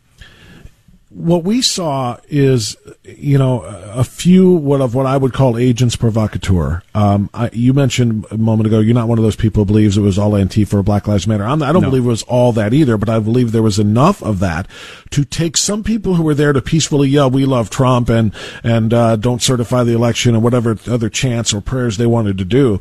what 1.10 1.43
we 1.43 1.60
saw 1.62 2.17
is, 2.28 2.78
you 3.04 3.38
know, 3.39 3.63
a 3.63 4.04
few 4.04 4.52
what 4.52 4.80
of 4.80 4.93
what 4.93 5.08
I 5.08 5.17
would 5.17 5.34
call 5.34 5.58
agents 5.58 5.95
provocateur. 5.95 6.84
Um, 6.93 7.32
I, 7.34 7.50
you 7.52 7.74
mentioned 7.74 8.28
a 8.30 8.38
moment 8.38 8.67
ago 8.67 8.80
you're 8.80 8.93
not 8.93 9.08
one 9.08 9.17
of 9.17 9.24
those 9.24 9.36
people 9.36 9.62
who 9.62 9.65
believes 9.65 9.98
it 9.98 10.02
was 10.02 10.19
all 10.19 10.32
Antifa 10.32 10.76
or 10.76 10.84
Black 10.84 11.08
Lives 11.08 11.26
Matter. 11.26 11.45
I'm, 11.45 11.63
I 11.63 11.67
do 11.69 11.74
not 11.74 11.82
no. 11.82 11.89
believe 11.89 12.06
it 12.06 12.10
was 12.10 12.24
all 12.24 12.52
that 12.54 12.74
either, 12.74 12.95
but 12.95 13.10
I 13.10 13.17
believe 13.19 13.52
there 13.52 13.63
was 13.63 13.80
enough 13.80 14.22
of 14.22 14.39
that 14.39 14.67
to 15.10 15.26
take 15.26 15.58
some 15.58 15.84
people 15.84 16.13
who 16.13 16.24
were 16.24 16.36
there 16.36 16.54
to 16.54 16.62
peacefully 16.62 17.10
yell, 17.10 17.32
"We 17.32 17.45
love 17.45 17.72
Trump" 17.72 18.10
and 18.10 18.32
and 18.63 18.93
uh, 18.93 19.15
don't 19.15 19.41
certify 19.41 19.84
the 19.84 19.95
election 19.95 20.36
and 20.36 20.43
whatever 20.43 20.78
other 20.88 21.10
chants 21.10 21.56
or 21.56 21.62
prayers 21.62 21.98
they 21.98 22.06
wanted 22.06 22.38
to 22.38 22.45
do, 22.45 22.80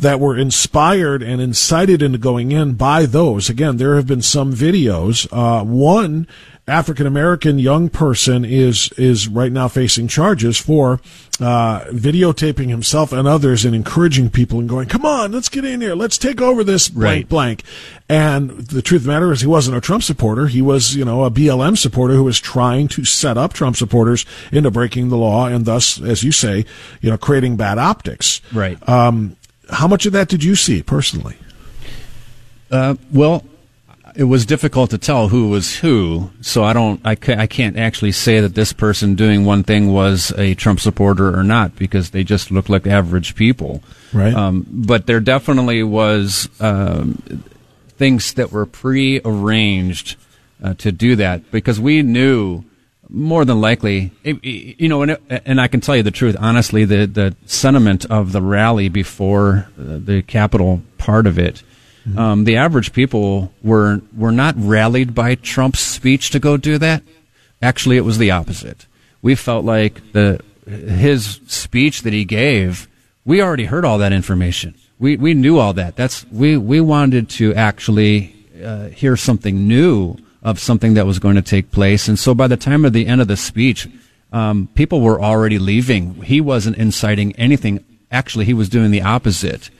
that 0.00 0.18
were 0.18 0.36
inspired 0.36 1.22
and 1.22 1.40
incited 1.40 2.02
into 2.02 2.18
going 2.18 2.52
in 2.52 2.72
by 2.74 3.06
those. 3.06 3.48
Again, 3.48 3.76
there 3.76 3.96
have 3.96 4.06
been 4.06 4.22
some 4.22 4.52
videos. 4.52 5.28
Uh, 5.30 5.64
one 5.64 6.26
African 6.70 7.06
American 7.06 7.58
young 7.58 7.88
person 7.88 8.44
is 8.44 8.92
is 8.92 9.28
right 9.28 9.50
now 9.50 9.66
facing 9.66 10.06
charges 10.08 10.56
for 10.56 11.00
uh, 11.40 11.80
videotaping 11.86 12.68
himself 12.68 13.12
and 13.12 13.26
others 13.26 13.64
and 13.64 13.74
encouraging 13.74 14.30
people 14.30 14.60
and 14.60 14.68
going, 14.68 14.86
"Come 14.88 15.04
on, 15.04 15.32
let's 15.32 15.48
get 15.48 15.64
in 15.64 15.80
here, 15.80 15.94
let's 15.94 16.16
take 16.16 16.40
over 16.40 16.62
this 16.62 16.88
blank 16.88 17.24
right. 17.24 17.28
blank." 17.28 17.64
And 18.08 18.50
the 18.50 18.82
truth 18.82 19.00
of 19.00 19.06
the 19.06 19.12
matter 19.12 19.32
is, 19.32 19.40
he 19.40 19.46
wasn't 19.46 19.76
a 19.76 19.80
Trump 19.80 20.02
supporter. 20.02 20.46
He 20.46 20.62
was, 20.62 20.94
you 20.94 21.04
know, 21.04 21.24
a 21.24 21.30
BLM 21.30 21.76
supporter 21.76 22.14
who 22.14 22.24
was 22.24 22.38
trying 22.38 22.88
to 22.88 23.04
set 23.04 23.36
up 23.36 23.52
Trump 23.52 23.76
supporters 23.76 24.24
into 24.52 24.70
breaking 24.70 25.08
the 25.08 25.16
law 25.16 25.46
and 25.46 25.64
thus, 25.64 26.00
as 26.00 26.22
you 26.22 26.32
say, 26.32 26.64
you 27.00 27.10
know, 27.10 27.18
creating 27.18 27.56
bad 27.56 27.78
optics. 27.78 28.40
Right. 28.52 28.76
Um, 28.88 29.36
how 29.70 29.86
much 29.88 30.06
of 30.06 30.12
that 30.12 30.28
did 30.28 30.44
you 30.44 30.54
see 30.54 30.82
personally? 30.82 31.36
Uh, 32.70 32.94
well, 33.12 33.44
it 34.14 34.24
was 34.24 34.44
difficult 34.44 34.90
to 34.90 34.98
tell 34.98 35.28
who 35.28 35.48
was 35.48 35.76
who. 35.78 36.30
So 36.40 36.64
I 36.64 36.72
don't, 36.72 37.00
I, 37.04 37.14
ca- 37.14 37.36
I 37.38 37.46
can't 37.46 37.76
actually 37.76 38.12
say 38.12 38.40
that 38.40 38.54
this 38.54 38.72
person 38.72 39.14
doing 39.14 39.44
one 39.44 39.62
thing 39.62 39.92
was 39.92 40.32
a 40.36 40.54
Trump 40.54 40.80
supporter 40.80 41.36
or 41.36 41.42
not 41.42 41.76
because 41.76 42.10
they 42.10 42.24
just 42.24 42.50
look 42.50 42.68
like 42.68 42.86
average 42.86 43.34
people. 43.34 43.82
Right. 44.12 44.34
Um, 44.34 44.66
but 44.68 45.06
there 45.06 45.20
definitely 45.20 45.82
was 45.82 46.48
um, 46.60 47.14
things 47.96 48.34
that 48.34 48.52
were 48.52 48.66
pre-arranged 48.66 50.16
uh, 50.62 50.74
to 50.74 50.92
do 50.92 51.16
that 51.16 51.50
because 51.50 51.80
we 51.80 52.02
knew 52.02 52.64
more 53.12 53.44
than 53.44 53.60
likely, 53.60 54.12
you 54.22 54.88
know, 54.88 55.02
and, 55.02 55.18
and 55.28 55.60
I 55.60 55.68
can 55.68 55.80
tell 55.80 55.96
you 55.96 56.02
the 56.02 56.10
truth, 56.10 56.36
honestly, 56.38 56.84
the, 56.84 57.06
the 57.06 57.36
sentiment 57.46 58.04
of 58.06 58.32
the 58.32 58.40
rally 58.40 58.88
before 58.88 59.68
uh, 59.78 59.98
the 59.98 60.22
Capitol 60.22 60.82
part 60.98 61.26
of 61.26 61.38
it 61.38 61.62
Mm-hmm. 62.06 62.18
Um, 62.18 62.44
the 62.44 62.56
average 62.56 62.92
people 62.92 63.52
were 63.62 64.00
were 64.16 64.32
not 64.32 64.54
rallied 64.56 65.14
by 65.14 65.34
Trump's 65.34 65.80
speech 65.80 66.30
to 66.30 66.38
go 66.38 66.56
do 66.56 66.78
that. 66.78 67.02
Actually, 67.60 67.98
it 67.98 68.04
was 68.04 68.18
the 68.18 68.30
opposite. 68.30 68.86
We 69.22 69.34
felt 69.34 69.64
like 69.64 70.12
the 70.12 70.40
his 70.66 71.40
speech 71.46 72.02
that 72.02 72.12
he 72.12 72.24
gave, 72.24 72.88
we 73.24 73.42
already 73.42 73.66
heard 73.66 73.84
all 73.84 73.98
that 73.98 74.12
information. 74.12 74.74
We 74.98 75.16
we 75.16 75.34
knew 75.34 75.58
all 75.58 75.74
that. 75.74 75.96
That's 75.96 76.24
we 76.30 76.56
we 76.56 76.80
wanted 76.80 77.28
to 77.30 77.54
actually 77.54 78.34
uh, 78.64 78.88
hear 78.88 79.16
something 79.16 79.68
new 79.68 80.16
of 80.42 80.58
something 80.58 80.94
that 80.94 81.06
was 81.06 81.18
going 81.18 81.36
to 81.36 81.42
take 81.42 81.70
place. 81.70 82.08
And 82.08 82.18
so 82.18 82.34
by 82.34 82.46
the 82.46 82.56
time 82.56 82.84
of 82.84 82.92
the 82.92 83.06
end 83.06 83.20
of 83.20 83.28
the 83.28 83.36
speech, 83.36 83.88
um, 84.32 84.68
people 84.74 85.00
were 85.00 85.20
already 85.20 85.58
leaving. 85.58 86.22
He 86.22 86.40
wasn't 86.40 86.76
inciting 86.76 87.34
anything. 87.36 87.84
Actually, 88.10 88.44
he 88.44 88.54
was 88.54 88.68
doing 88.68 88.90
the 88.90 89.02
opposite. 89.02 89.70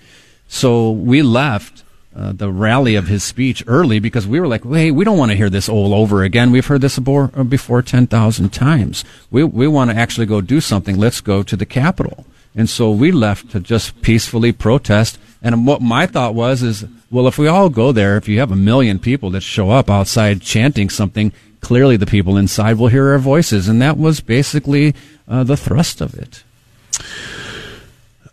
So 0.48 0.90
we 0.90 1.22
left 1.22 1.84
uh, 2.14 2.32
the 2.32 2.50
rally 2.50 2.96
of 2.96 3.06
his 3.06 3.22
speech 3.22 3.62
early 3.66 4.00
because 4.00 4.26
we 4.26 4.40
were 4.40 4.48
like, 4.48 4.64
hey, 4.64 4.90
we 4.90 5.04
don't 5.04 5.18
want 5.18 5.30
to 5.30 5.36
hear 5.36 5.50
this 5.50 5.68
all 5.68 5.94
over 5.94 6.24
again. 6.24 6.50
We've 6.50 6.66
heard 6.66 6.80
this 6.80 6.98
before, 6.98 7.30
uh, 7.34 7.44
before 7.44 7.82
10,000 7.82 8.52
times. 8.52 9.04
We, 9.30 9.44
we 9.44 9.68
want 9.68 9.90
to 9.90 9.96
actually 9.96 10.26
go 10.26 10.40
do 10.40 10.60
something. 10.60 10.98
Let's 10.98 11.20
go 11.20 11.42
to 11.44 11.56
the 11.56 11.66
Capitol. 11.66 12.26
And 12.54 12.68
so 12.68 12.90
we 12.90 13.12
left 13.12 13.52
to 13.52 13.60
just 13.60 14.02
peacefully 14.02 14.50
protest. 14.50 15.18
And 15.42 15.66
what 15.66 15.80
my 15.80 16.06
thought 16.06 16.34
was 16.34 16.62
is, 16.62 16.84
well, 17.10 17.26
if 17.26 17.38
we 17.38 17.48
all 17.48 17.68
go 17.70 17.92
there, 17.92 18.16
if 18.16 18.28
you 18.28 18.38
have 18.40 18.52
a 18.52 18.56
million 18.56 18.98
people 18.98 19.30
that 19.30 19.42
show 19.42 19.70
up 19.70 19.88
outside 19.90 20.42
chanting 20.42 20.90
something, 20.90 21.32
clearly 21.60 21.96
the 21.96 22.06
people 22.06 22.36
inside 22.36 22.76
will 22.76 22.88
hear 22.88 23.08
our 23.08 23.18
voices. 23.18 23.68
And 23.68 23.80
that 23.80 23.96
was 23.96 24.20
basically 24.20 24.94
uh, 25.26 25.44
the 25.44 25.56
thrust 25.56 26.00
of 26.00 26.14
it. 26.14 26.42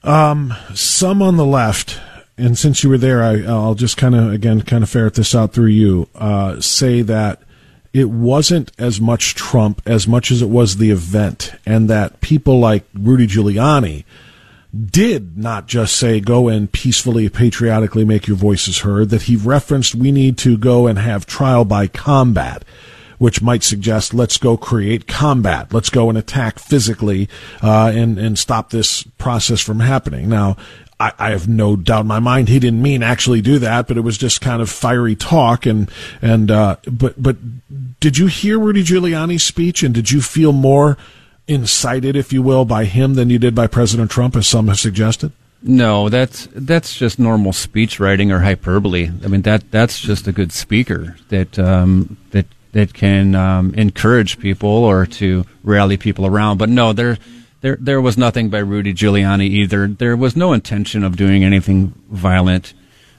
Um, 0.04 0.54
some 0.74 1.22
on 1.22 1.38
the 1.38 1.46
left 1.46 2.00
and 2.38 2.58
since 2.58 2.84
you 2.84 2.90
were 2.90 3.00
there, 3.00 3.24
I, 3.24 3.38
will 3.38 3.76
just 3.76 3.98
kind 3.98 4.14
of 4.14 4.32
again 4.32 4.62
kind 4.62 4.84
of 4.84 4.90
ferret 4.90 5.16
this 5.16 5.34
out 5.34 5.54
through 5.54 5.68
you. 5.68 6.08
Uh, 6.14 6.62
say 6.62 7.02
that 7.02 7.42
it 7.94 8.10
wasn't 8.10 8.72
as 8.78 9.02
much 9.02 9.34
Trump 9.34 9.82
as 9.86 10.08
much 10.08 10.30
as 10.30 10.42
it 10.42 10.50
was 10.50 10.78
the 10.78 10.92
event, 10.92 11.54
and 11.66 11.90
that 11.90 12.22
people 12.22 12.60
like 12.60 12.84
Rudy 12.94 13.26
Giuliani 13.26 14.04
did 14.86 15.38
not 15.38 15.68
just 15.68 15.96
say 15.96 16.20
go 16.20 16.48
and 16.48 16.72
peacefully, 16.72 17.30
patriotically 17.30 18.06
make 18.06 18.28
your 18.28 18.38
voices 18.38 18.80
heard, 18.80 19.10
that 19.10 19.24
he 19.24 19.36
referenced 19.36 19.96
we 19.96 20.12
need 20.12 20.38
to 20.40 20.58
go 20.58 20.88
and 20.88 21.00
have 21.00 21.26
trial 21.26 21.66
by 21.66 21.88
combat, 21.88 22.64
which 23.18 23.42
might 23.42 23.64
suggest 23.64 24.14
let's 24.14 24.38
go 24.38 24.58
create 24.58 25.08
combat. 25.08 25.74
Let's 25.74 25.90
go 25.90 26.10
and 26.10 26.18
attack 26.18 26.60
physically 26.60 27.30
uh, 27.62 27.92
and, 27.94 28.18
and 28.18 28.38
stop 28.38 28.70
this 28.70 29.04
process 29.04 29.62
from 29.62 29.80
happening. 29.80 30.30
Now, 30.30 30.58
I, 31.00 31.14
I, 31.18 31.30
have 31.32 31.48
no 31.48 31.76
doubt 31.76 32.02
in 32.02 32.08
my 32.08 32.20
mind 32.20 32.50
he 32.50 32.60
didn't 32.60 32.82
mean 32.82 33.04
actually 33.04 33.42
do 33.42 33.60
that, 33.60 33.88
but 33.88 33.98
it 33.98 34.02
was 34.02 34.18
just 34.18 34.42
kind 34.42 34.62
of 34.62 34.70
fiery 34.70 35.16
talk. 35.16 35.68
And 35.68 35.92
and 36.24 36.50
uh, 36.50 36.78
but 36.92 37.22
but 37.22 37.38
did 38.00 38.18
you 38.18 38.26
hear 38.26 38.58
Rudy 38.58 38.84
Giuliani's 38.84 39.44
speech, 39.44 39.84
and 39.84 39.94
did 39.94 40.10
you 40.10 40.22
feel 40.22 40.54
more 40.54 40.98
incited, 41.48 42.16
if 42.16 42.34
you 42.34 42.42
will, 42.42 42.66
by 42.66 42.86
him 42.86 43.14
than 43.14 43.30
you 43.30 43.40
did 43.40 43.56
by 43.56 43.68
President 43.68 44.12
Trump, 44.12 44.36
as 44.36 44.48
some 44.48 44.68
have 44.68 44.80
suggested? 44.80 45.32
No, 45.62 46.08
that's 46.10 46.48
that's 46.54 46.96
just 46.96 47.18
normal 47.18 47.52
speech 47.52 48.00
writing 48.00 48.32
or 48.32 48.40
hyperbole. 48.40 49.10
I 49.24 49.28
mean 49.28 49.42
that 49.42 49.72
that's 49.72 50.00
just 50.00 50.28
a 50.28 50.32
good 50.32 50.52
speaker 50.52 51.16
that 51.30 51.58
um, 51.58 52.18
that 52.32 52.46
that 52.74 52.94
can 52.94 53.34
um, 53.34 53.74
encourage 53.74 54.40
people 54.40 54.70
or 54.70 55.06
to 55.06 55.46
rally 55.64 55.98
people 55.98 56.28
around. 56.28 56.58
But 56.58 56.70
no, 56.70 56.94
there 56.94 57.18
there 57.62 57.76
there 57.80 58.00
was 58.00 58.18
nothing 58.18 58.50
by 58.50 58.60
Rudy 58.60 58.94
Giuliani 58.94 59.48
either. 59.48 59.88
There 59.88 60.16
was 60.16 60.36
no 60.36 60.54
intention 60.54 61.04
of 61.04 61.18
doing 61.18 61.44
anything 61.44 61.94
violent. 62.10 62.74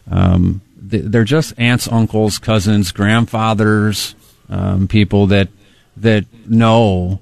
Um, 0.08 0.60
they're 0.76 1.24
just 1.24 1.54
aunts, 1.58 1.88
uncles, 1.88 2.38
cousins, 2.38 2.92
grandfathers, 2.92 4.14
um, 4.48 4.86
people 4.86 5.26
that 5.26 5.48
that 5.96 6.24
know 6.48 7.20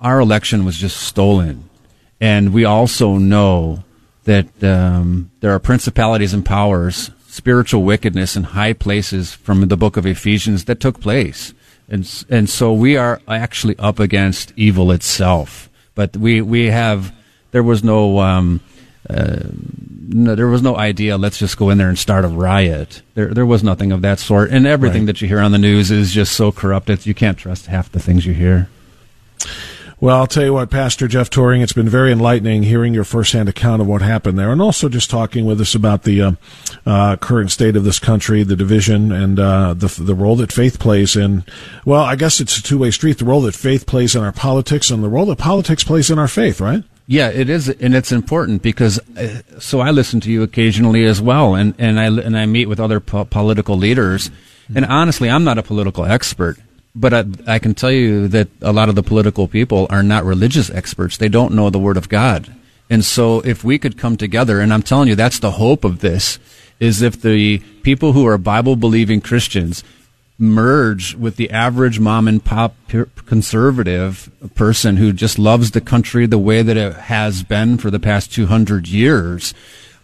our 0.00 0.20
election 0.20 0.64
was 0.64 0.76
just 0.76 0.96
stolen. 0.98 1.68
And 2.20 2.52
we 2.52 2.64
also 2.64 3.16
know 3.16 3.84
that 4.24 4.62
um, 4.62 5.30
there 5.40 5.52
are 5.52 5.58
principalities 5.58 6.34
and 6.34 6.44
powers, 6.44 7.10
spiritual 7.28 7.82
wickedness 7.82 8.36
in 8.36 8.42
high 8.42 8.72
places 8.72 9.32
from 9.32 9.66
the 9.68 9.76
book 9.76 9.96
of 9.96 10.06
Ephesians 10.06 10.64
that 10.64 10.80
took 10.80 11.00
place. 11.00 11.54
And, 11.88 12.24
and 12.28 12.50
so 12.50 12.72
we 12.72 12.96
are 12.96 13.20
actually 13.26 13.78
up 13.78 13.98
against 13.98 14.52
evil 14.56 14.92
itself. 14.92 15.70
But 15.94 16.16
we, 16.16 16.42
we 16.42 16.66
have, 16.66 17.14
there 17.52 17.62
was 17.62 17.82
no, 17.82 18.18
um, 18.18 18.60
uh, 19.08 19.38
no, 20.10 20.34
there 20.34 20.48
was 20.48 20.62
no 20.62 20.76
idea. 20.76 21.16
Let's 21.16 21.38
just 21.38 21.56
go 21.56 21.70
in 21.70 21.78
there 21.78 21.88
and 21.88 21.98
start 21.98 22.24
a 22.24 22.28
riot. 22.28 23.02
There, 23.14 23.32
there 23.32 23.46
was 23.46 23.62
nothing 23.64 23.92
of 23.92 24.02
that 24.02 24.18
sort. 24.18 24.50
And 24.50 24.66
everything 24.66 25.02
right. 25.02 25.06
that 25.06 25.22
you 25.22 25.28
hear 25.28 25.40
on 25.40 25.52
the 25.52 25.58
news 25.58 25.90
is 25.90 26.12
just 26.12 26.34
so 26.34 26.52
corrupted. 26.52 27.06
You 27.06 27.14
can't 27.14 27.38
trust 27.38 27.66
half 27.66 27.90
the 27.90 28.00
things 28.00 28.26
you 28.26 28.34
hear. 28.34 28.68
Well, 30.00 30.16
I'll 30.16 30.28
tell 30.28 30.44
you 30.44 30.52
what, 30.52 30.70
Pastor 30.70 31.08
Jeff 31.08 31.28
Tauring, 31.28 31.60
it's 31.60 31.72
been 31.72 31.88
very 31.88 32.12
enlightening 32.12 32.62
hearing 32.62 32.94
your 32.94 33.02
firsthand 33.02 33.48
account 33.48 33.82
of 33.82 33.88
what 33.88 34.00
happened 34.00 34.38
there, 34.38 34.52
and 34.52 34.62
also 34.62 34.88
just 34.88 35.10
talking 35.10 35.44
with 35.44 35.60
us 35.60 35.74
about 35.74 36.04
the 36.04 36.22
uh, 36.22 36.32
uh, 36.86 37.16
current 37.16 37.50
state 37.50 37.74
of 37.74 37.82
this 37.82 37.98
country, 37.98 38.44
the 38.44 38.54
division, 38.54 39.10
and 39.10 39.40
uh, 39.40 39.74
the 39.74 39.88
the 39.88 40.14
role 40.14 40.36
that 40.36 40.52
faith 40.52 40.78
plays 40.78 41.16
in. 41.16 41.44
Well, 41.84 42.02
I 42.02 42.14
guess 42.14 42.40
it's 42.40 42.56
a 42.58 42.62
two 42.62 42.78
way 42.78 42.92
street: 42.92 43.18
the 43.18 43.24
role 43.24 43.40
that 43.40 43.56
faith 43.56 43.86
plays 43.86 44.14
in 44.14 44.22
our 44.22 44.30
politics, 44.30 44.88
and 44.92 45.02
the 45.02 45.08
role 45.08 45.26
that 45.26 45.38
politics 45.38 45.82
plays 45.82 46.12
in 46.12 46.18
our 46.18 46.28
faith. 46.28 46.60
Right? 46.60 46.84
Yeah, 47.08 47.30
it 47.30 47.50
is, 47.50 47.68
and 47.68 47.92
it's 47.96 48.12
important 48.12 48.62
because. 48.62 49.00
Uh, 49.16 49.42
so 49.58 49.80
I 49.80 49.90
listen 49.90 50.20
to 50.20 50.30
you 50.30 50.44
occasionally 50.44 51.06
as 51.06 51.20
well, 51.20 51.56
and 51.56 51.74
and 51.76 51.98
I 51.98 52.06
and 52.06 52.38
I 52.38 52.46
meet 52.46 52.66
with 52.66 52.78
other 52.78 53.00
po- 53.00 53.24
political 53.24 53.76
leaders. 53.76 54.30
And 54.72 54.84
honestly, 54.84 55.28
I'm 55.28 55.44
not 55.44 55.58
a 55.58 55.62
political 55.62 56.04
expert 56.04 56.58
but 56.94 57.14
I, 57.14 57.24
I, 57.46 57.58
can 57.58 57.74
tell 57.74 57.90
you 57.90 58.28
that 58.28 58.48
a 58.60 58.72
lot 58.72 58.88
of 58.88 58.94
the 58.94 59.02
political 59.02 59.46
people 59.46 59.86
are 59.90 60.02
not 60.02 60.24
religious 60.24 60.70
experts. 60.70 61.16
They 61.16 61.28
don't 61.28 61.54
know 61.54 61.70
the 61.70 61.78
Word 61.78 61.96
of 61.96 62.08
God. 62.08 62.54
And 62.90 63.04
so 63.04 63.40
if 63.40 63.62
we 63.62 63.78
could 63.78 63.98
come 63.98 64.16
together, 64.16 64.60
and 64.60 64.72
I'm 64.72 64.82
telling 64.82 65.08
you, 65.08 65.14
that's 65.14 65.38
the 65.38 65.52
hope 65.52 65.84
of 65.84 66.00
this, 66.00 66.38
is 66.80 67.02
if 67.02 67.20
the 67.20 67.58
people 67.82 68.12
who 68.12 68.26
are 68.26 68.38
Bible 68.38 68.76
believing 68.76 69.20
Christians 69.20 69.84
merge 70.38 71.14
with 71.16 71.36
the 71.36 71.50
average 71.50 71.98
mom 71.98 72.28
and 72.28 72.44
pop 72.44 72.74
conservative 73.26 74.30
person 74.54 74.96
who 74.96 75.12
just 75.12 75.38
loves 75.38 75.72
the 75.72 75.80
country 75.80 76.26
the 76.26 76.38
way 76.38 76.62
that 76.62 76.76
it 76.76 76.94
has 76.94 77.42
been 77.42 77.76
for 77.76 77.90
the 77.90 77.98
past 77.98 78.32
200 78.32 78.86
years, 78.86 79.52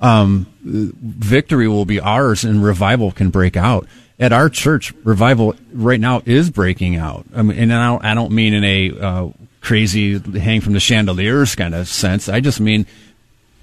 um, 0.01 0.47
victory 0.63 1.69
will 1.69 1.85
be 1.85 2.01
ours 2.01 2.45
and 2.45 2.65
revival 2.65 3.13
can 3.13 3.31
break 3.31 3.57
out 3.57 3.87
at 4.19 4.33
our 4.33 4.49
church, 4.49 4.93
revival 5.05 5.55
right 5.73 6.01
now 6.01 6.23
is 6.25 6.51
breaking 6.51 6.97
out. 6.97 7.27
I 7.35 7.43
mean, 7.43 7.59
and 7.59 7.73
I 7.73 7.87
don't, 7.87 8.05
I 8.05 8.15
don't 8.15 8.33
mean 8.33 8.55
in 8.55 8.65
a 8.65 8.91
uh, 8.99 9.29
crazy 9.61 10.19
hang 10.19 10.61
from 10.61 10.75
the 10.75 10.81
chandeliers 10.81 11.55
kind 11.55 11.75
of 11.75 11.89
sense. 11.89 12.29
I 12.29 12.41
just 12.41 12.61
mean 12.61 12.87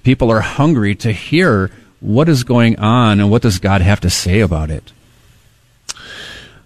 people 0.03 0.31
are 0.31 0.41
hungry 0.41 0.95
to 0.95 1.11
hear 1.11 1.71
what 1.99 2.27
is 2.27 2.43
going 2.43 2.77
on 2.79 3.19
and 3.19 3.29
what 3.29 3.43
does 3.43 3.59
God 3.59 3.81
have 3.81 4.01
to 4.01 4.09
say 4.09 4.39
about 4.39 4.69
it. 4.71 4.91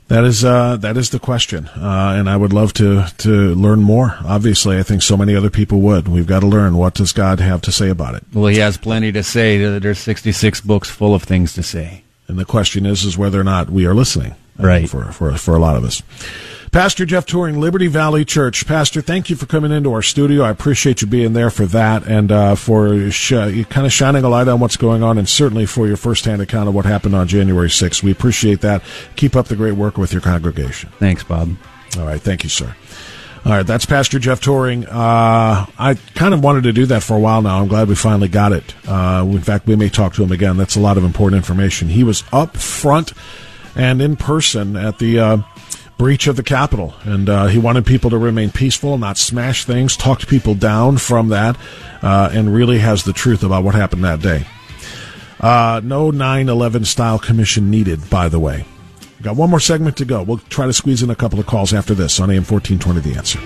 That 0.07 0.23
is 0.23 0.45
uh, 0.45 0.77
that 0.77 0.97
is 0.97 1.09
the 1.09 1.17
question, 1.17 1.65
uh, 1.65 2.13
and 2.15 2.29
I 2.29 2.37
would 2.37 2.53
love 2.53 2.73
to 2.73 3.07
to 3.17 3.55
learn 3.55 3.81
more. 3.81 4.15
Obviously, 4.23 4.77
I 4.77 4.83
think 4.83 5.01
so 5.01 5.17
many 5.17 5.35
other 5.35 5.49
people 5.49 5.81
would. 5.81 6.07
We've 6.07 6.27
got 6.27 6.41
to 6.41 6.47
learn 6.47 6.77
what 6.77 6.93
does 6.93 7.11
God 7.11 7.39
have 7.39 7.61
to 7.61 7.71
say 7.71 7.89
about 7.89 8.13
it. 8.13 8.23
Well, 8.31 8.45
He 8.45 8.59
has 8.59 8.77
plenty 8.77 9.11
to 9.13 9.23
say. 9.23 9.57
There's 9.79 9.97
66 9.97 10.61
books 10.61 10.91
full 10.91 11.15
of 11.15 11.23
things 11.23 11.53
to 11.53 11.63
say. 11.63 12.04
And 12.27 12.39
the 12.39 12.45
question 12.45 12.85
is, 12.85 13.03
is 13.03 13.17
whether 13.17 13.39
or 13.39 13.43
not 13.43 13.69
we 13.69 13.85
are 13.85 13.93
listening. 13.93 14.35
Right. 14.57 14.89
For, 14.89 15.11
for, 15.11 15.37
for 15.37 15.55
a 15.55 15.59
lot 15.59 15.75
of 15.75 15.83
us. 15.83 16.01
Pastor 16.71 17.05
Jeff 17.05 17.25
Tauring, 17.25 17.57
Liberty 17.57 17.87
Valley 17.87 18.25
Church. 18.25 18.65
Pastor, 18.67 19.01
thank 19.01 19.29
you 19.29 19.35
for 19.35 19.45
coming 19.45 19.71
into 19.71 19.93
our 19.93 20.01
studio. 20.01 20.43
I 20.43 20.49
appreciate 20.49 21.01
you 21.01 21.07
being 21.07 21.33
there 21.33 21.49
for 21.49 21.65
that 21.67 22.05
and 22.05 22.31
uh, 22.31 22.55
for 22.55 23.11
sh- 23.11 23.31
kind 23.69 23.85
of 23.85 23.93
shining 23.93 24.25
a 24.25 24.29
light 24.29 24.49
on 24.49 24.59
what's 24.59 24.75
going 24.75 25.01
on 25.01 25.17
and 25.17 25.27
certainly 25.27 25.65
for 25.65 25.87
your 25.87 25.95
firsthand 25.95 26.41
account 26.41 26.67
of 26.67 26.75
what 26.75 26.85
happened 26.85 27.15
on 27.15 27.27
January 27.27 27.69
6th. 27.69 28.03
We 28.03 28.11
appreciate 28.11 28.59
that. 28.61 28.81
Keep 29.15 29.37
up 29.37 29.47
the 29.47 29.55
great 29.55 29.73
work 29.73 29.97
with 29.97 30.11
your 30.11 30.21
congregation. 30.21 30.89
Thanks, 30.99 31.23
Bob. 31.23 31.55
All 31.97 32.05
right. 32.05 32.19
Thank 32.19 32.43
you, 32.43 32.49
sir. 32.49 32.75
All 33.45 33.51
right, 33.51 33.65
that's 33.65 33.85
Pastor 33.85 34.17
Jeff 34.17 34.41
Tauring. 34.41 34.87
Uh, 34.87 35.67
I 35.77 35.93
kind 36.15 36.33
of 36.33 36.43
wanted 36.43 36.63
to 36.63 36.73
do 36.73 36.87
that 36.87 37.03
for 37.03 37.15
a 37.15 37.19
while 37.19 37.43
now. 37.43 37.61
I'm 37.61 37.67
glad 37.67 37.87
we 37.87 37.93
finally 37.93 38.27
got 38.27 38.53
it. 38.53 38.73
Uh, 38.87 39.23
in 39.29 39.39
fact, 39.39 39.67
we 39.67 39.75
may 39.75 39.87
talk 39.87 40.15
to 40.15 40.23
him 40.23 40.31
again. 40.31 40.57
That's 40.57 40.75
a 40.75 40.79
lot 40.79 40.97
of 40.97 41.03
important 41.03 41.37
information. 41.37 41.87
He 41.87 42.03
was 42.03 42.23
up 42.33 42.57
front 42.57 43.13
and 43.75 44.01
in 44.01 44.15
person 44.15 44.75
at 44.75 44.97
the 44.97 45.19
uh, 45.19 45.37
breach 45.95 46.25
of 46.25 46.37
the 46.37 46.43
Capitol, 46.43 46.95
and 47.03 47.29
uh, 47.29 47.45
he 47.45 47.59
wanted 47.59 47.85
people 47.85 48.09
to 48.09 48.17
remain 48.17 48.49
peaceful, 48.49 48.97
not 48.97 49.15
smash 49.15 49.63
things, 49.63 49.95
talk 49.95 50.21
people 50.27 50.55
down 50.55 50.97
from 50.97 51.29
that, 51.29 51.55
uh, 52.01 52.31
and 52.33 52.51
really 52.51 52.79
has 52.79 53.03
the 53.03 53.13
truth 53.13 53.43
about 53.43 53.63
what 53.63 53.75
happened 53.75 54.03
that 54.03 54.21
day. 54.21 54.43
Uh, 55.39 55.81
no 55.83 56.09
9 56.09 56.49
11 56.49 56.83
style 56.85 57.19
commission 57.19 57.69
needed, 57.69 58.09
by 58.09 58.27
the 58.27 58.39
way. 58.39 58.65
Got 59.25 59.37
one 59.37 59.49
more 59.49 59.59
segment 59.59 59.97
to 59.97 60.05
go. 60.05 60.21
We'll 60.21 60.37
try 60.37 60.67
to 60.67 60.73
squeeze 60.73 61.01
in 61.01 61.09
a 61.09 61.15
couple 61.15 61.39
of 61.39 61.47
calls 61.47 61.73
after 61.73 61.95
this 61.95 62.19
on 62.19 62.29
AM 62.29 62.43
1420 62.45 62.99
The 62.99 63.17
Answer. 63.17 63.39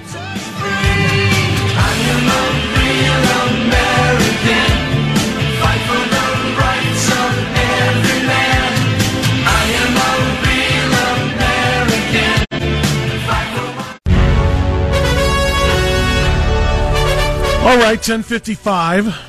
All 17.64 17.78
right, 17.78 17.96
1055. 17.96 19.29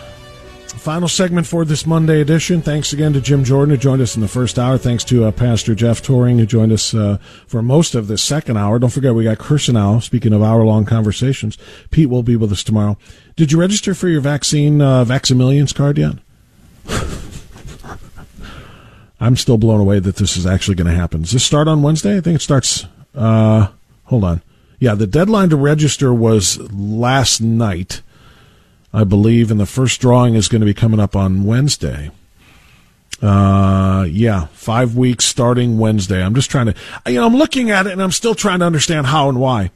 Final 0.80 1.08
segment 1.08 1.46
for 1.46 1.66
this 1.66 1.84
Monday 1.84 2.22
edition. 2.22 2.62
Thanks 2.62 2.94
again 2.94 3.12
to 3.12 3.20
Jim 3.20 3.44
Jordan, 3.44 3.74
who 3.74 3.76
joined 3.76 4.00
us 4.00 4.14
in 4.14 4.22
the 4.22 4.28
first 4.28 4.58
hour. 4.58 4.78
Thanks 4.78 5.04
to 5.04 5.26
uh, 5.26 5.30
Pastor 5.30 5.74
Jeff 5.74 6.00
Tauring, 6.00 6.38
who 6.38 6.46
joined 6.46 6.72
us 6.72 6.94
uh, 6.94 7.18
for 7.46 7.60
most 7.60 7.94
of 7.94 8.08
this 8.08 8.22
second 8.22 8.56
hour. 8.56 8.78
Don't 8.78 8.88
forget, 8.88 9.14
we 9.14 9.24
got 9.24 9.36
Kirsanow 9.36 10.02
speaking 10.02 10.32
of 10.32 10.42
hour 10.42 10.64
long 10.64 10.86
conversations. 10.86 11.58
Pete 11.90 12.08
will 12.08 12.22
be 12.22 12.34
with 12.34 12.50
us 12.50 12.64
tomorrow. 12.64 12.96
Did 13.36 13.52
you 13.52 13.60
register 13.60 13.94
for 13.94 14.08
your 14.08 14.22
vaccine, 14.22 14.80
uh, 14.80 15.04
Vax-a-Millions 15.04 15.74
card 15.74 15.98
yet? 15.98 16.14
I'm 19.20 19.36
still 19.36 19.58
blown 19.58 19.80
away 19.80 19.98
that 19.98 20.16
this 20.16 20.34
is 20.34 20.46
actually 20.46 20.76
going 20.76 20.90
to 20.90 20.96
happen. 20.96 21.20
Does 21.20 21.32
this 21.32 21.44
start 21.44 21.68
on 21.68 21.82
Wednesday? 21.82 22.16
I 22.16 22.22
think 22.22 22.36
it 22.36 22.42
starts. 22.42 22.86
Uh, 23.14 23.68
hold 24.04 24.24
on. 24.24 24.40
Yeah, 24.78 24.94
the 24.94 25.06
deadline 25.06 25.50
to 25.50 25.56
register 25.56 26.14
was 26.14 26.58
last 26.72 27.42
night. 27.42 28.00
I 28.92 29.04
believe, 29.04 29.50
and 29.50 29.60
the 29.60 29.66
first 29.66 30.00
drawing 30.00 30.34
is 30.34 30.48
going 30.48 30.60
to 30.60 30.66
be 30.66 30.74
coming 30.74 31.00
up 31.00 31.14
on 31.14 31.44
Wednesday. 31.44 32.10
Uh, 33.22 34.06
yeah, 34.08 34.46
five 34.52 34.96
weeks 34.96 35.24
starting 35.24 35.78
Wednesday. 35.78 36.22
I'm 36.22 36.34
just 36.34 36.50
trying 36.50 36.66
to, 36.66 36.74
you 37.06 37.14
know, 37.14 37.26
I'm 37.26 37.36
looking 37.36 37.70
at 37.70 37.86
it 37.86 37.92
and 37.92 38.02
I'm 38.02 38.12
still 38.12 38.34
trying 38.34 38.60
to 38.60 38.64
understand 38.64 39.06
how 39.06 39.28
and 39.28 39.38
why. 39.38 39.70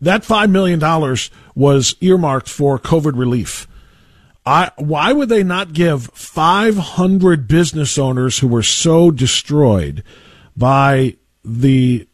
That 0.00 0.22
$5 0.22 0.50
million 0.50 0.78
was 1.54 1.96
earmarked 2.00 2.48
for 2.48 2.78
COVID 2.78 3.18
relief. 3.18 3.66
I, 4.44 4.70
why 4.76 5.12
would 5.12 5.30
they 5.30 5.42
not 5.42 5.72
give 5.72 6.10
500 6.12 7.48
business 7.48 7.96
owners 7.96 8.38
who 8.38 8.48
were 8.48 8.62
so 8.62 9.10
destroyed 9.10 10.04
by 10.54 11.16
the 11.42 12.06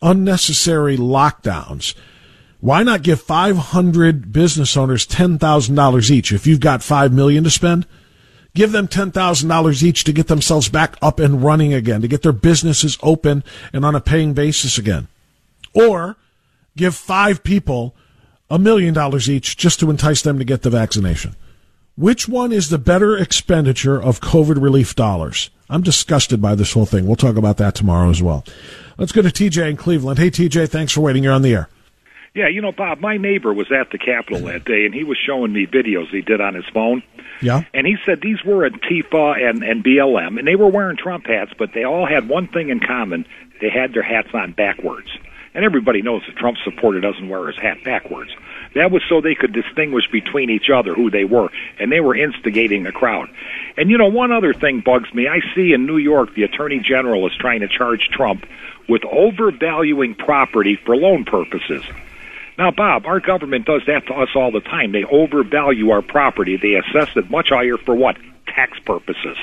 unnecessary 0.00 0.96
lockdowns 0.96 1.94
Why 2.60 2.82
not 2.82 3.02
give 3.02 3.20
500 3.20 4.32
business 4.32 4.76
owners 4.76 5.06
$10,000 5.06 6.10
each? 6.10 6.32
If 6.32 6.46
you've 6.46 6.60
got 6.60 6.82
5 6.82 7.12
million 7.12 7.44
to 7.44 7.50
spend, 7.50 7.86
give 8.54 8.72
them 8.72 8.88
$10,000 8.88 9.82
each 9.82 10.04
to 10.04 10.12
get 10.12 10.28
themselves 10.28 10.68
back 10.68 10.96
up 11.02 11.20
and 11.20 11.42
running 11.42 11.74
again, 11.74 12.00
to 12.00 12.08
get 12.08 12.22
their 12.22 12.32
businesses 12.32 12.98
open 13.02 13.44
and 13.72 13.84
on 13.84 13.94
a 13.94 14.00
paying 14.00 14.32
basis 14.32 14.78
again. 14.78 15.08
Or 15.74 16.16
give 16.76 16.94
five 16.94 17.44
people 17.44 17.94
a 18.48 18.58
million 18.58 18.94
dollars 18.94 19.28
each 19.28 19.56
just 19.56 19.80
to 19.80 19.90
entice 19.90 20.22
them 20.22 20.38
to 20.38 20.44
get 20.44 20.62
the 20.62 20.70
vaccination. 20.70 21.36
Which 21.96 22.28
one 22.28 22.52
is 22.52 22.68
the 22.68 22.78
better 22.78 23.16
expenditure 23.16 24.00
of 24.00 24.20
COVID 24.20 24.62
relief 24.62 24.94
dollars? 24.94 25.50
I'm 25.68 25.82
disgusted 25.82 26.40
by 26.40 26.54
this 26.54 26.72
whole 26.72 26.86
thing. 26.86 27.06
We'll 27.06 27.16
talk 27.16 27.36
about 27.36 27.56
that 27.56 27.74
tomorrow 27.74 28.10
as 28.10 28.22
well. 28.22 28.44
Let's 28.98 29.12
go 29.12 29.22
to 29.22 29.28
TJ 29.28 29.70
in 29.70 29.76
Cleveland. 29.76 30.18
Hey, 30.18 30.30
TJ, 30.30 30.68
thanks 30.68 30.92
for 30.92 31.00
waiting. 31.00 31.24
You're 31.24 31.32
on 31.32 31.42
the 31.42 31.54
air. 31.54 31.68
Yeah, 32.36 32.48
you 32.48 32.60
know, 32.60 32.70
Bob, 32.70 33.00
my 33.00 33.16
neighbor 33.16 33.54
was 33.54 33.72
at 33.72 33.90
the 33.90 33.96
Capitol 33.96 34.46
that 34.48 34.66
day, 34.66 34.84
and 34.84 34.94
he 34.94 35.04
was 35.04 35.16
showing 35.16 35.54
me 35.54 35.66
videos 35.66 36.10
he 36.10 36.20
did 36.20 36.38
on 36.38 36.52
his 36.52 36.66
phone. 36.66 37.02
Yeah. 37.40 37.62
And 37.72 37.86
he 37.86 37.96
said 38.04 38.20
these 38.20 38.44
were 38.44 38.68
Antifa 38.68 39.42
and, 39.42 39.62
and 39.62 39.82
BLM, 39.82 40.38
and 40.38 40.46
they 40.46 40.54
were 40.54 40.68
wearing 40.68 40.98
Trump 40.98 41.26
hats, 41.26 41.52
but 41.58 41.70
they 41.72 41.84
all 41.84 42.06
had 42.06 42.28
one 42.28 42.46
thing 42.46 42.68
in 42.68 42.80
common. 42.80 43.24
They 43.62 43.70
had 43.70 43.94
their 43.94 44.02
hats 44.02 44.28
on 44.34 44.52
backwards. 44.52 45.08
And 45.54 45.64
everybody 45.64 46.02
knows 46.02 46.24
a 46.28 46.32
Trump 46.32 46.58
supporter 46.62 47.00
doesn't 47.00 47.26
wear 47.26 47.46
his 47.46 47.56
hat 47.56 47.78
backwards. 47.82 48.30
That 48.74 48.90
was 48.90 49.02
so 49.08 49.22
they 49.22 49.34
could 49.34 49.54
distinguish 49.54 50.04
between 50.12 50.50
each 50.50 50.68
other 50.68 50.92
who 50.92 51.10
they 51.10 51.24
were, 51.24 51.48
and 51.80 51.90
they 51.90 52.00
were 52.00 52.14
instigating 52.14 52.82
the 52.82 52.92
crowd. 52.92 53.30
And 53.78 53.88
you 53.88 53.96
know, 53.96 54.08
one 54.08 54.30
other 54.30 54.52
thing 54.52 54.82
bugs 54.84 55.12
me. 55.14 55.26
I 55.26 55.40
see 55.54 55.72
in 55.72 55.86
New 55.86 55.96
York 55.96 56.34
the 56.34 56.42
Attorney 56.42 56.80
General 56.86 57.26
is 57.26 57.32
trying 57.40 57.60
to 57.60 57.68
charge 57.68 58.10
Trump 58.12 58.44
with 58.86 59.06
overvaluing 59.06 60.14
property 60.14 60.78
for 60.84 60.94
loan 60.94 61.24
purposes. 61.24 61.82
Now, 62.58 62.70
Bob, 62.70 63.06
our 63.06 63.20
government 63.20 63.66
does 63.66 63.82
that 63.86 64.06
to 64.06 64.14
us 64.14 64.28
all 64.34 64.50
the 64.50 64.60
time. 64.60 64.92
They 64.92 65.04
overvalue 65.04 65.90
our 65.90 66.02
property. 66.02 66.56
They 66.56 66.74
assess 66.74 67.14
it 67.16 67.30
much 67.30 67.50
higher 67.50 67.76
for 67.76 67.94
what? 67.94 68.16
Tax 68.46 68.78
purposes. 68.80 69.36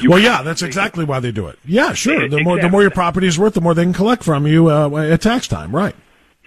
You 0.00 0.10
well, 0.10 0.18
yeah, 0.18 0.42
that's 0.42 0.62
exactly 0.62 1.04
why 1.04 1.20
they 1.20 1.32
do 1.32 1.48
it. 1.48 1.58
Yeah, 1.64 1.92
sure. 1.92 2.28
The 2.28 2.42
more 2.42 2.56
exactly. 2.56 2.60
the 2.60 2.68
more 2.68 2.82
your 2.82 2.90
property 2.90 3.26
is 3.26 3.38
worth, 3.38 3.54
the 3.54 3.60
more 3.60 3.74
they 3.74 3.84
can 3.84 3.92
collect 3.92 4.22
from 4.22 4.46
you 4.46 4.70
uh, 4.70 4.88
at 4.96 5.22
tax 5.22 5.48
time, 5.48 5.74
right? 5.74 5.94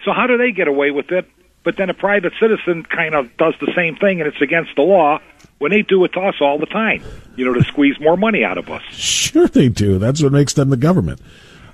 So 0.04 0.12
how 0.12 0.26
do 0.26 0.38
they 0.38 0.52
get 0.52 0.68
away 0.68 0.90
with 0.90 1.10
it? 1.12 1.28
But 1.64 1.76
then 1.76 1.90
a 1.90 1.94
private 1.94 2.32
citizen 2.40 2.84
kind 2.84 3.14
of 3.14 3.36
does 3.36 3.54
the 3.60 3.72
same 3.76 3.96
thing, 3.96 4.20
and 4.20 4.28
it's 4.28 4.40
against 4.40 4.74
the 4.74 4.82
law 4.82 5.20
when 5.58 5.70
they 5.70 5.82
do 5.82 6.04
it 6.04 6.12
to 6.14 6.20
us 6.20 6.34
all 6.40 6.58
the 6.58 6.66
time. 6.66 7.02
You 7.36 7.44
know, 7.44 7.54
to 7.54 7.62
squeeze 7.64 7.98
more 8.00 8.16
money 8.16 8.44
out 8.44 8.58
of 8.58 8.68
us. 8.68 8.82
Sure, 9.32 9.46
they 9.46 9.70
do. 9.70 9.98
That's 9.98 10.22
what 10.22 10.30
makes 10.30 10.52
them 10.52 10.68
the 10.68 10.76
government. 10.76 11.18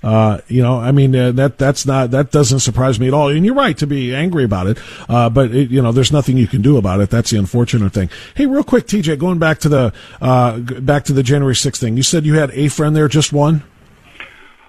Uh, 0.03 0.40
you 0.49 0.62
know, 0.62 0.78
I 0.78 0.92
mean, 0.92 1.14
uh, 1.16 1.32
that 1.32 1.59
that's 1.59 1.84
not 1.84 2.12
that 2.12 2.30
doesn't 2.30 2.61
surprise 2.61 3.01
me 3.01 3.09
at 3.09 3.14
all. 3.14 3.28
And 3.28 3.44
you're 3.44 3.55
right 3.55 3.76
to 3.78 3.86
be 3.86 4.14
angry 4.14 4.44
about 4.44 4.66
it, 4.68 4.78
uh, 5.09 5.28
but 5.28 5.51
it, 5.53 5.70
you 5.70 5.82
know, 5.82 5.90
there's 5.92 6.12
nothing 6.12 6.36
you 6.36 6.46
can 6.46 6.62
do 6.62 6.76
about 6.76 7.01
it. 7.01 7.11
That's 7.11 7.30
the 7.30 7.38
unfortunate 7.38 7.92
thing. 7.92 8.09
Hey, 8.34 8.46
real 8.46 8.62
quick, 8.64 8.86
TJ, 8.86 9.18
going 9.18 9.38
back 9.38 9.59
to 9.61 9.68
the 9.68 9.92
uh, 10.20 10.59
back 10.59 11.05
to 11.05 11.12
the 11.12 11.22
January 11.22 11.55
6th 11.55 11.78
thing. 11.80 11.96
You 11.96 12.03
said 12.05 12.24
you 12.24 12.34
had 12.34 12.51
a 12.53 12.68
friend 12.68 12.94
there, 12.94 13.09
just 13.09 13.32
one. 13.32 13.62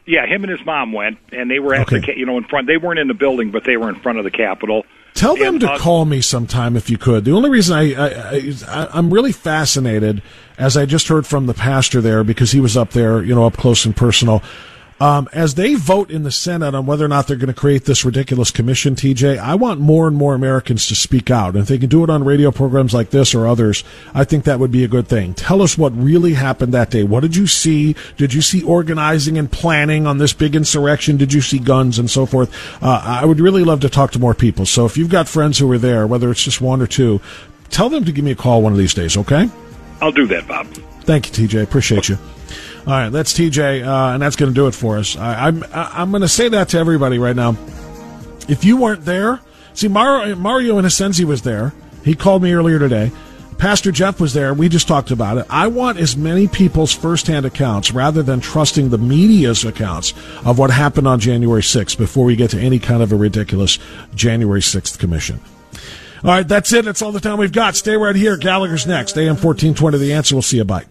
Yeah, 0.06 0.26
him 0.26 0.44
and 0.44 0.50
his 0.52 0.66
mom 0.66 0.92
went, 0.92 1.20
and 1.32 1.52
they 1.52 1.60
were 1.60 1.76
at 1.76 1.82
Okay. 1.82 2.00
the, 2.00 2.18
you 2.18 2.26
know, 2.26 2.38
in 2.38 2.44
front. 2.46 2.66
They 2.66 2.78
weren't 2.78 2.98
in 2.98 3.08
the 3.08 3.14
building, 3.14 3.52
but 3.52 3.64
they 3.64 3.78
were 3.78 3.90
in 3.90 3.96
front 3.96 4.18
of 4.18 4.24
the 4.24 4.32
Capitol. 4.32 4.84
Tell 5.14 5.36
them 5.36 5.56
And 5.56 5.62
to 5.62 5.78
call 5.78 6.06
me 6.06 6.22
sometime 6.22 6.76
if 6.76 6.90
you 6.90 6.98
could. 6.98 7.26
The 7.26 7.32
only 7.32 7.50
reason 7.52 7.78
I, 7.78 7.94
I, 7.94 8.54
I 8.68 8.88
I'm 8.94 9.14
really 9.14 9.32
fascinated, 9.32 10.24
as 10.58 10.76
I 10.78 10.88
just 10.88 11.10
heard 11.10 11.28
from 11.28 11.46
the 11.46 11.54
pastor 11.54 12.02
there, 12.02 12.24
because 12.24 12.52
he 12.52 12.60
was 12.60 12.76
up 12.76 12.92
there, 12.92 13.22
you 13.24 13.36
know, 13.36 13.46
up 13.46 13.58
close 13.58 13.86
and 13.86 13.96
personal. 13.96 14.42
Um, 15.00 15.30
as 15.32 15.56
they 15.56 15.76
vote 15.76 16.12
in 16.12 16.24
the 16.24 16.32
Senate 16.32 16.76
on 16.76 16.86
whether 16.86 17.06
or 17.06 17.08
not 17.08 17.28
they're 17.28 17.38
going 17.38 17.48
to 17.48 17.54
create 17.54 17.86
this 17.86 18.04
ridiculous 18.04 18.52
commission, 18.52 18.96
TJ, 18.96 19.38
I 19.38 19.56
want 19.56 19.80
more 19.80 20.08
and 20.08 20.18
more 20.18 20.36
Americans 20.36 20.88
to 20.88 20.96
speak 20.96 21.32
out. 21.32 21.56
And 21.56 21.60
if 21.60 21.68
they 21.68 21.78
can 21.78 21.90
do 21.90 22.04
it 22.04 22.10
on 22.10 22.26
radio 22.26 22.52
programs 22.52 22.94
like 22.94 23.10
this 23.10 23.34
or 23.34 23.48
others, 23.48 23.84
I 24.14 24.26
think 24.26 24.44
that 24.44 24.60
would 24.60 24.72
be 24.72 24.84
a 24.84 24.90
good 24.90 25.08
thing. 25.08 25.34
Tell 25.34 25.62
us 25.62 25.78
what 25.78 25.96
really 25.96 26.34
happened 26.34 26.74
that 26.74 26.90
day. 26.90 27.04
What 27.04 27.22
did 27.22 27.36
you 27.36 27.48
see? 27.48 27.96
Did 28.18 28.34
you 28.34 28.42
see 28.42 28.62
organizing 28.64 29.38
and 29.38 29.50
planning 29.50 30.06
on 30.06 30.18
this 30.18 30.34
big 30.34 30.56
insurrection? 30.56 31.16
Did 31.16 31.32
you 31.32 31.42
see 31.42 31.60
guns 31.60 31.98
and 31.98 32.10
so 32.10 32.26
forth? 32.26 32.54
Uh, 32.84 33.02
I 33.04 33.26
would 33.26 33.40
really 33.40 33.64
love 33.64 33.80
to 33.82 33.90
talk 33.90 34.12
to 34.12 34.20
more 34.20 34.34
people. 34.34 34.66
So 34.66 34.86
if 34.86 34.98
you've 34.98 35.10
got 35.10 35.30
friends 35.30 35.58
who 35.58 35.68
were 35.68 35.78
there, 35.78 36.08
whether 36.08 36.30
it's 36.30 36.44
just 36.44 36.60
one 36.60 36.82
or 36.82 36.88
two, 36.88 37.22
tell 37.70 37.90
them 37.90 38.04
to 38.04 38.12
give 38.12 38.26
me 38.26 38.32
a 38.32 38.36
call 38.36 38.62
one 38.62 38.74
of 38.74 38.78
these 38.78 38.94
days, 38.94 39.16
okay? 39.16 39.50
I'll 40.02 40.12
do 40.12 40.28
that, 40.28 40.48
Bob. 40.48 40.68
Thank 41.04 41.38
you, 41.38 41.48
TJ. 41.48 41.64
Appreciate 41.64 42.10
you. 42.10 42.18
All 42.88 42.94
right, 42.94 43.10
that's 43.10 43.34
TJ, 43.34 43.86
uh, 43.86 44.14
and 44.14 44.22
that's 44.22 44.36
going 44.36 44.52
to 44.52 44.56
do 44.56 44.68
it 44.68 44.74
for 44.74 44.98
us. 44.98 45.16
I, 45.16 45.48
I'm 45.48 45.64
I'm 45.74 46.12
going 46.12 46.22
to 46.22 46.28
say 46.28 46.50
that 46.50 46.70
to 46.70 46.78
everybody 46.78 47.20
right 47.20 47.36
now. 47.36 47.56
If 48.48 48.64
you 48.64 48.78
weren't 48.78 49.06
there, 49.06 49.42
see 49.74 49.88
Mario, 49.88 50.36
Mario 50.36 50.82
Innocenzi 50.82 51.24
was 51.24 51.44
there. 51.44 51.74
He 52.04 52.16
called 52.16 52.42
me 52.42 52.54
earlier 52.54 52.80
today. 52.80 53.12
Pastor 53.60 53.92
Jeff 53.92 54.22
was 54.22 54.34
there. 54.34 54.54
We 54.54 54.70
just 54.70 54.88
talked 54.88 55.12
about 55.12 55.38
it. 55.38 55.46
I 55.50 55.68
want 55.68 56.00
as 56.00 56.16
many 56.16 56.48
people's 56.48 56.94
firsthand 56.94 57.46
accounts 57.46 57.92
rather 57.92 58.24
than 58.24 58.40
trusting 58.40 58.90
the 58.90 58.98
media's 58.98 59.66
accounts 59.66 60.14
of 60.46 60.58
what 60.58 60.72
happened 60.72 61.10
on 61.10 61.20
January 61.20 61.62
6th 61.62 61.98
before 61.98 62.24
we 62.24 62.38
get 62.38 62.52
to 62.52 62.60
any 62.60 62.80
kind 62.80 63.04
of 63.04 63.12
a 63.12 63.18
ridiculous 63.18 63.78
January 64.16 64.62
6th 64.62 64.98
commission. 64.98 65.42
All 66.24 66.32
right, 66.32 66.48
that's 66.48 66.72
it. 66.72 66.86
That's 66.86 67.02
all 67.02 67.12
the 67.12 67.20
time 67.20 67.38
we've 67.38 67.52
got. 67.52 67.76
Stay 67.76 67.98
right 67.98 68.16
here. 68.16 68.38
Gallagher's 68.38 68.88
next. 68.88 69.18
AM 69.18 69.36
1420, 69.36 69.98
The 69.98 70.14
Answer. 70.14 70.36
We'll 70.36 70.42
see 70.42 70.58
you. 70.58 70.66
Bye. 70.66 70.86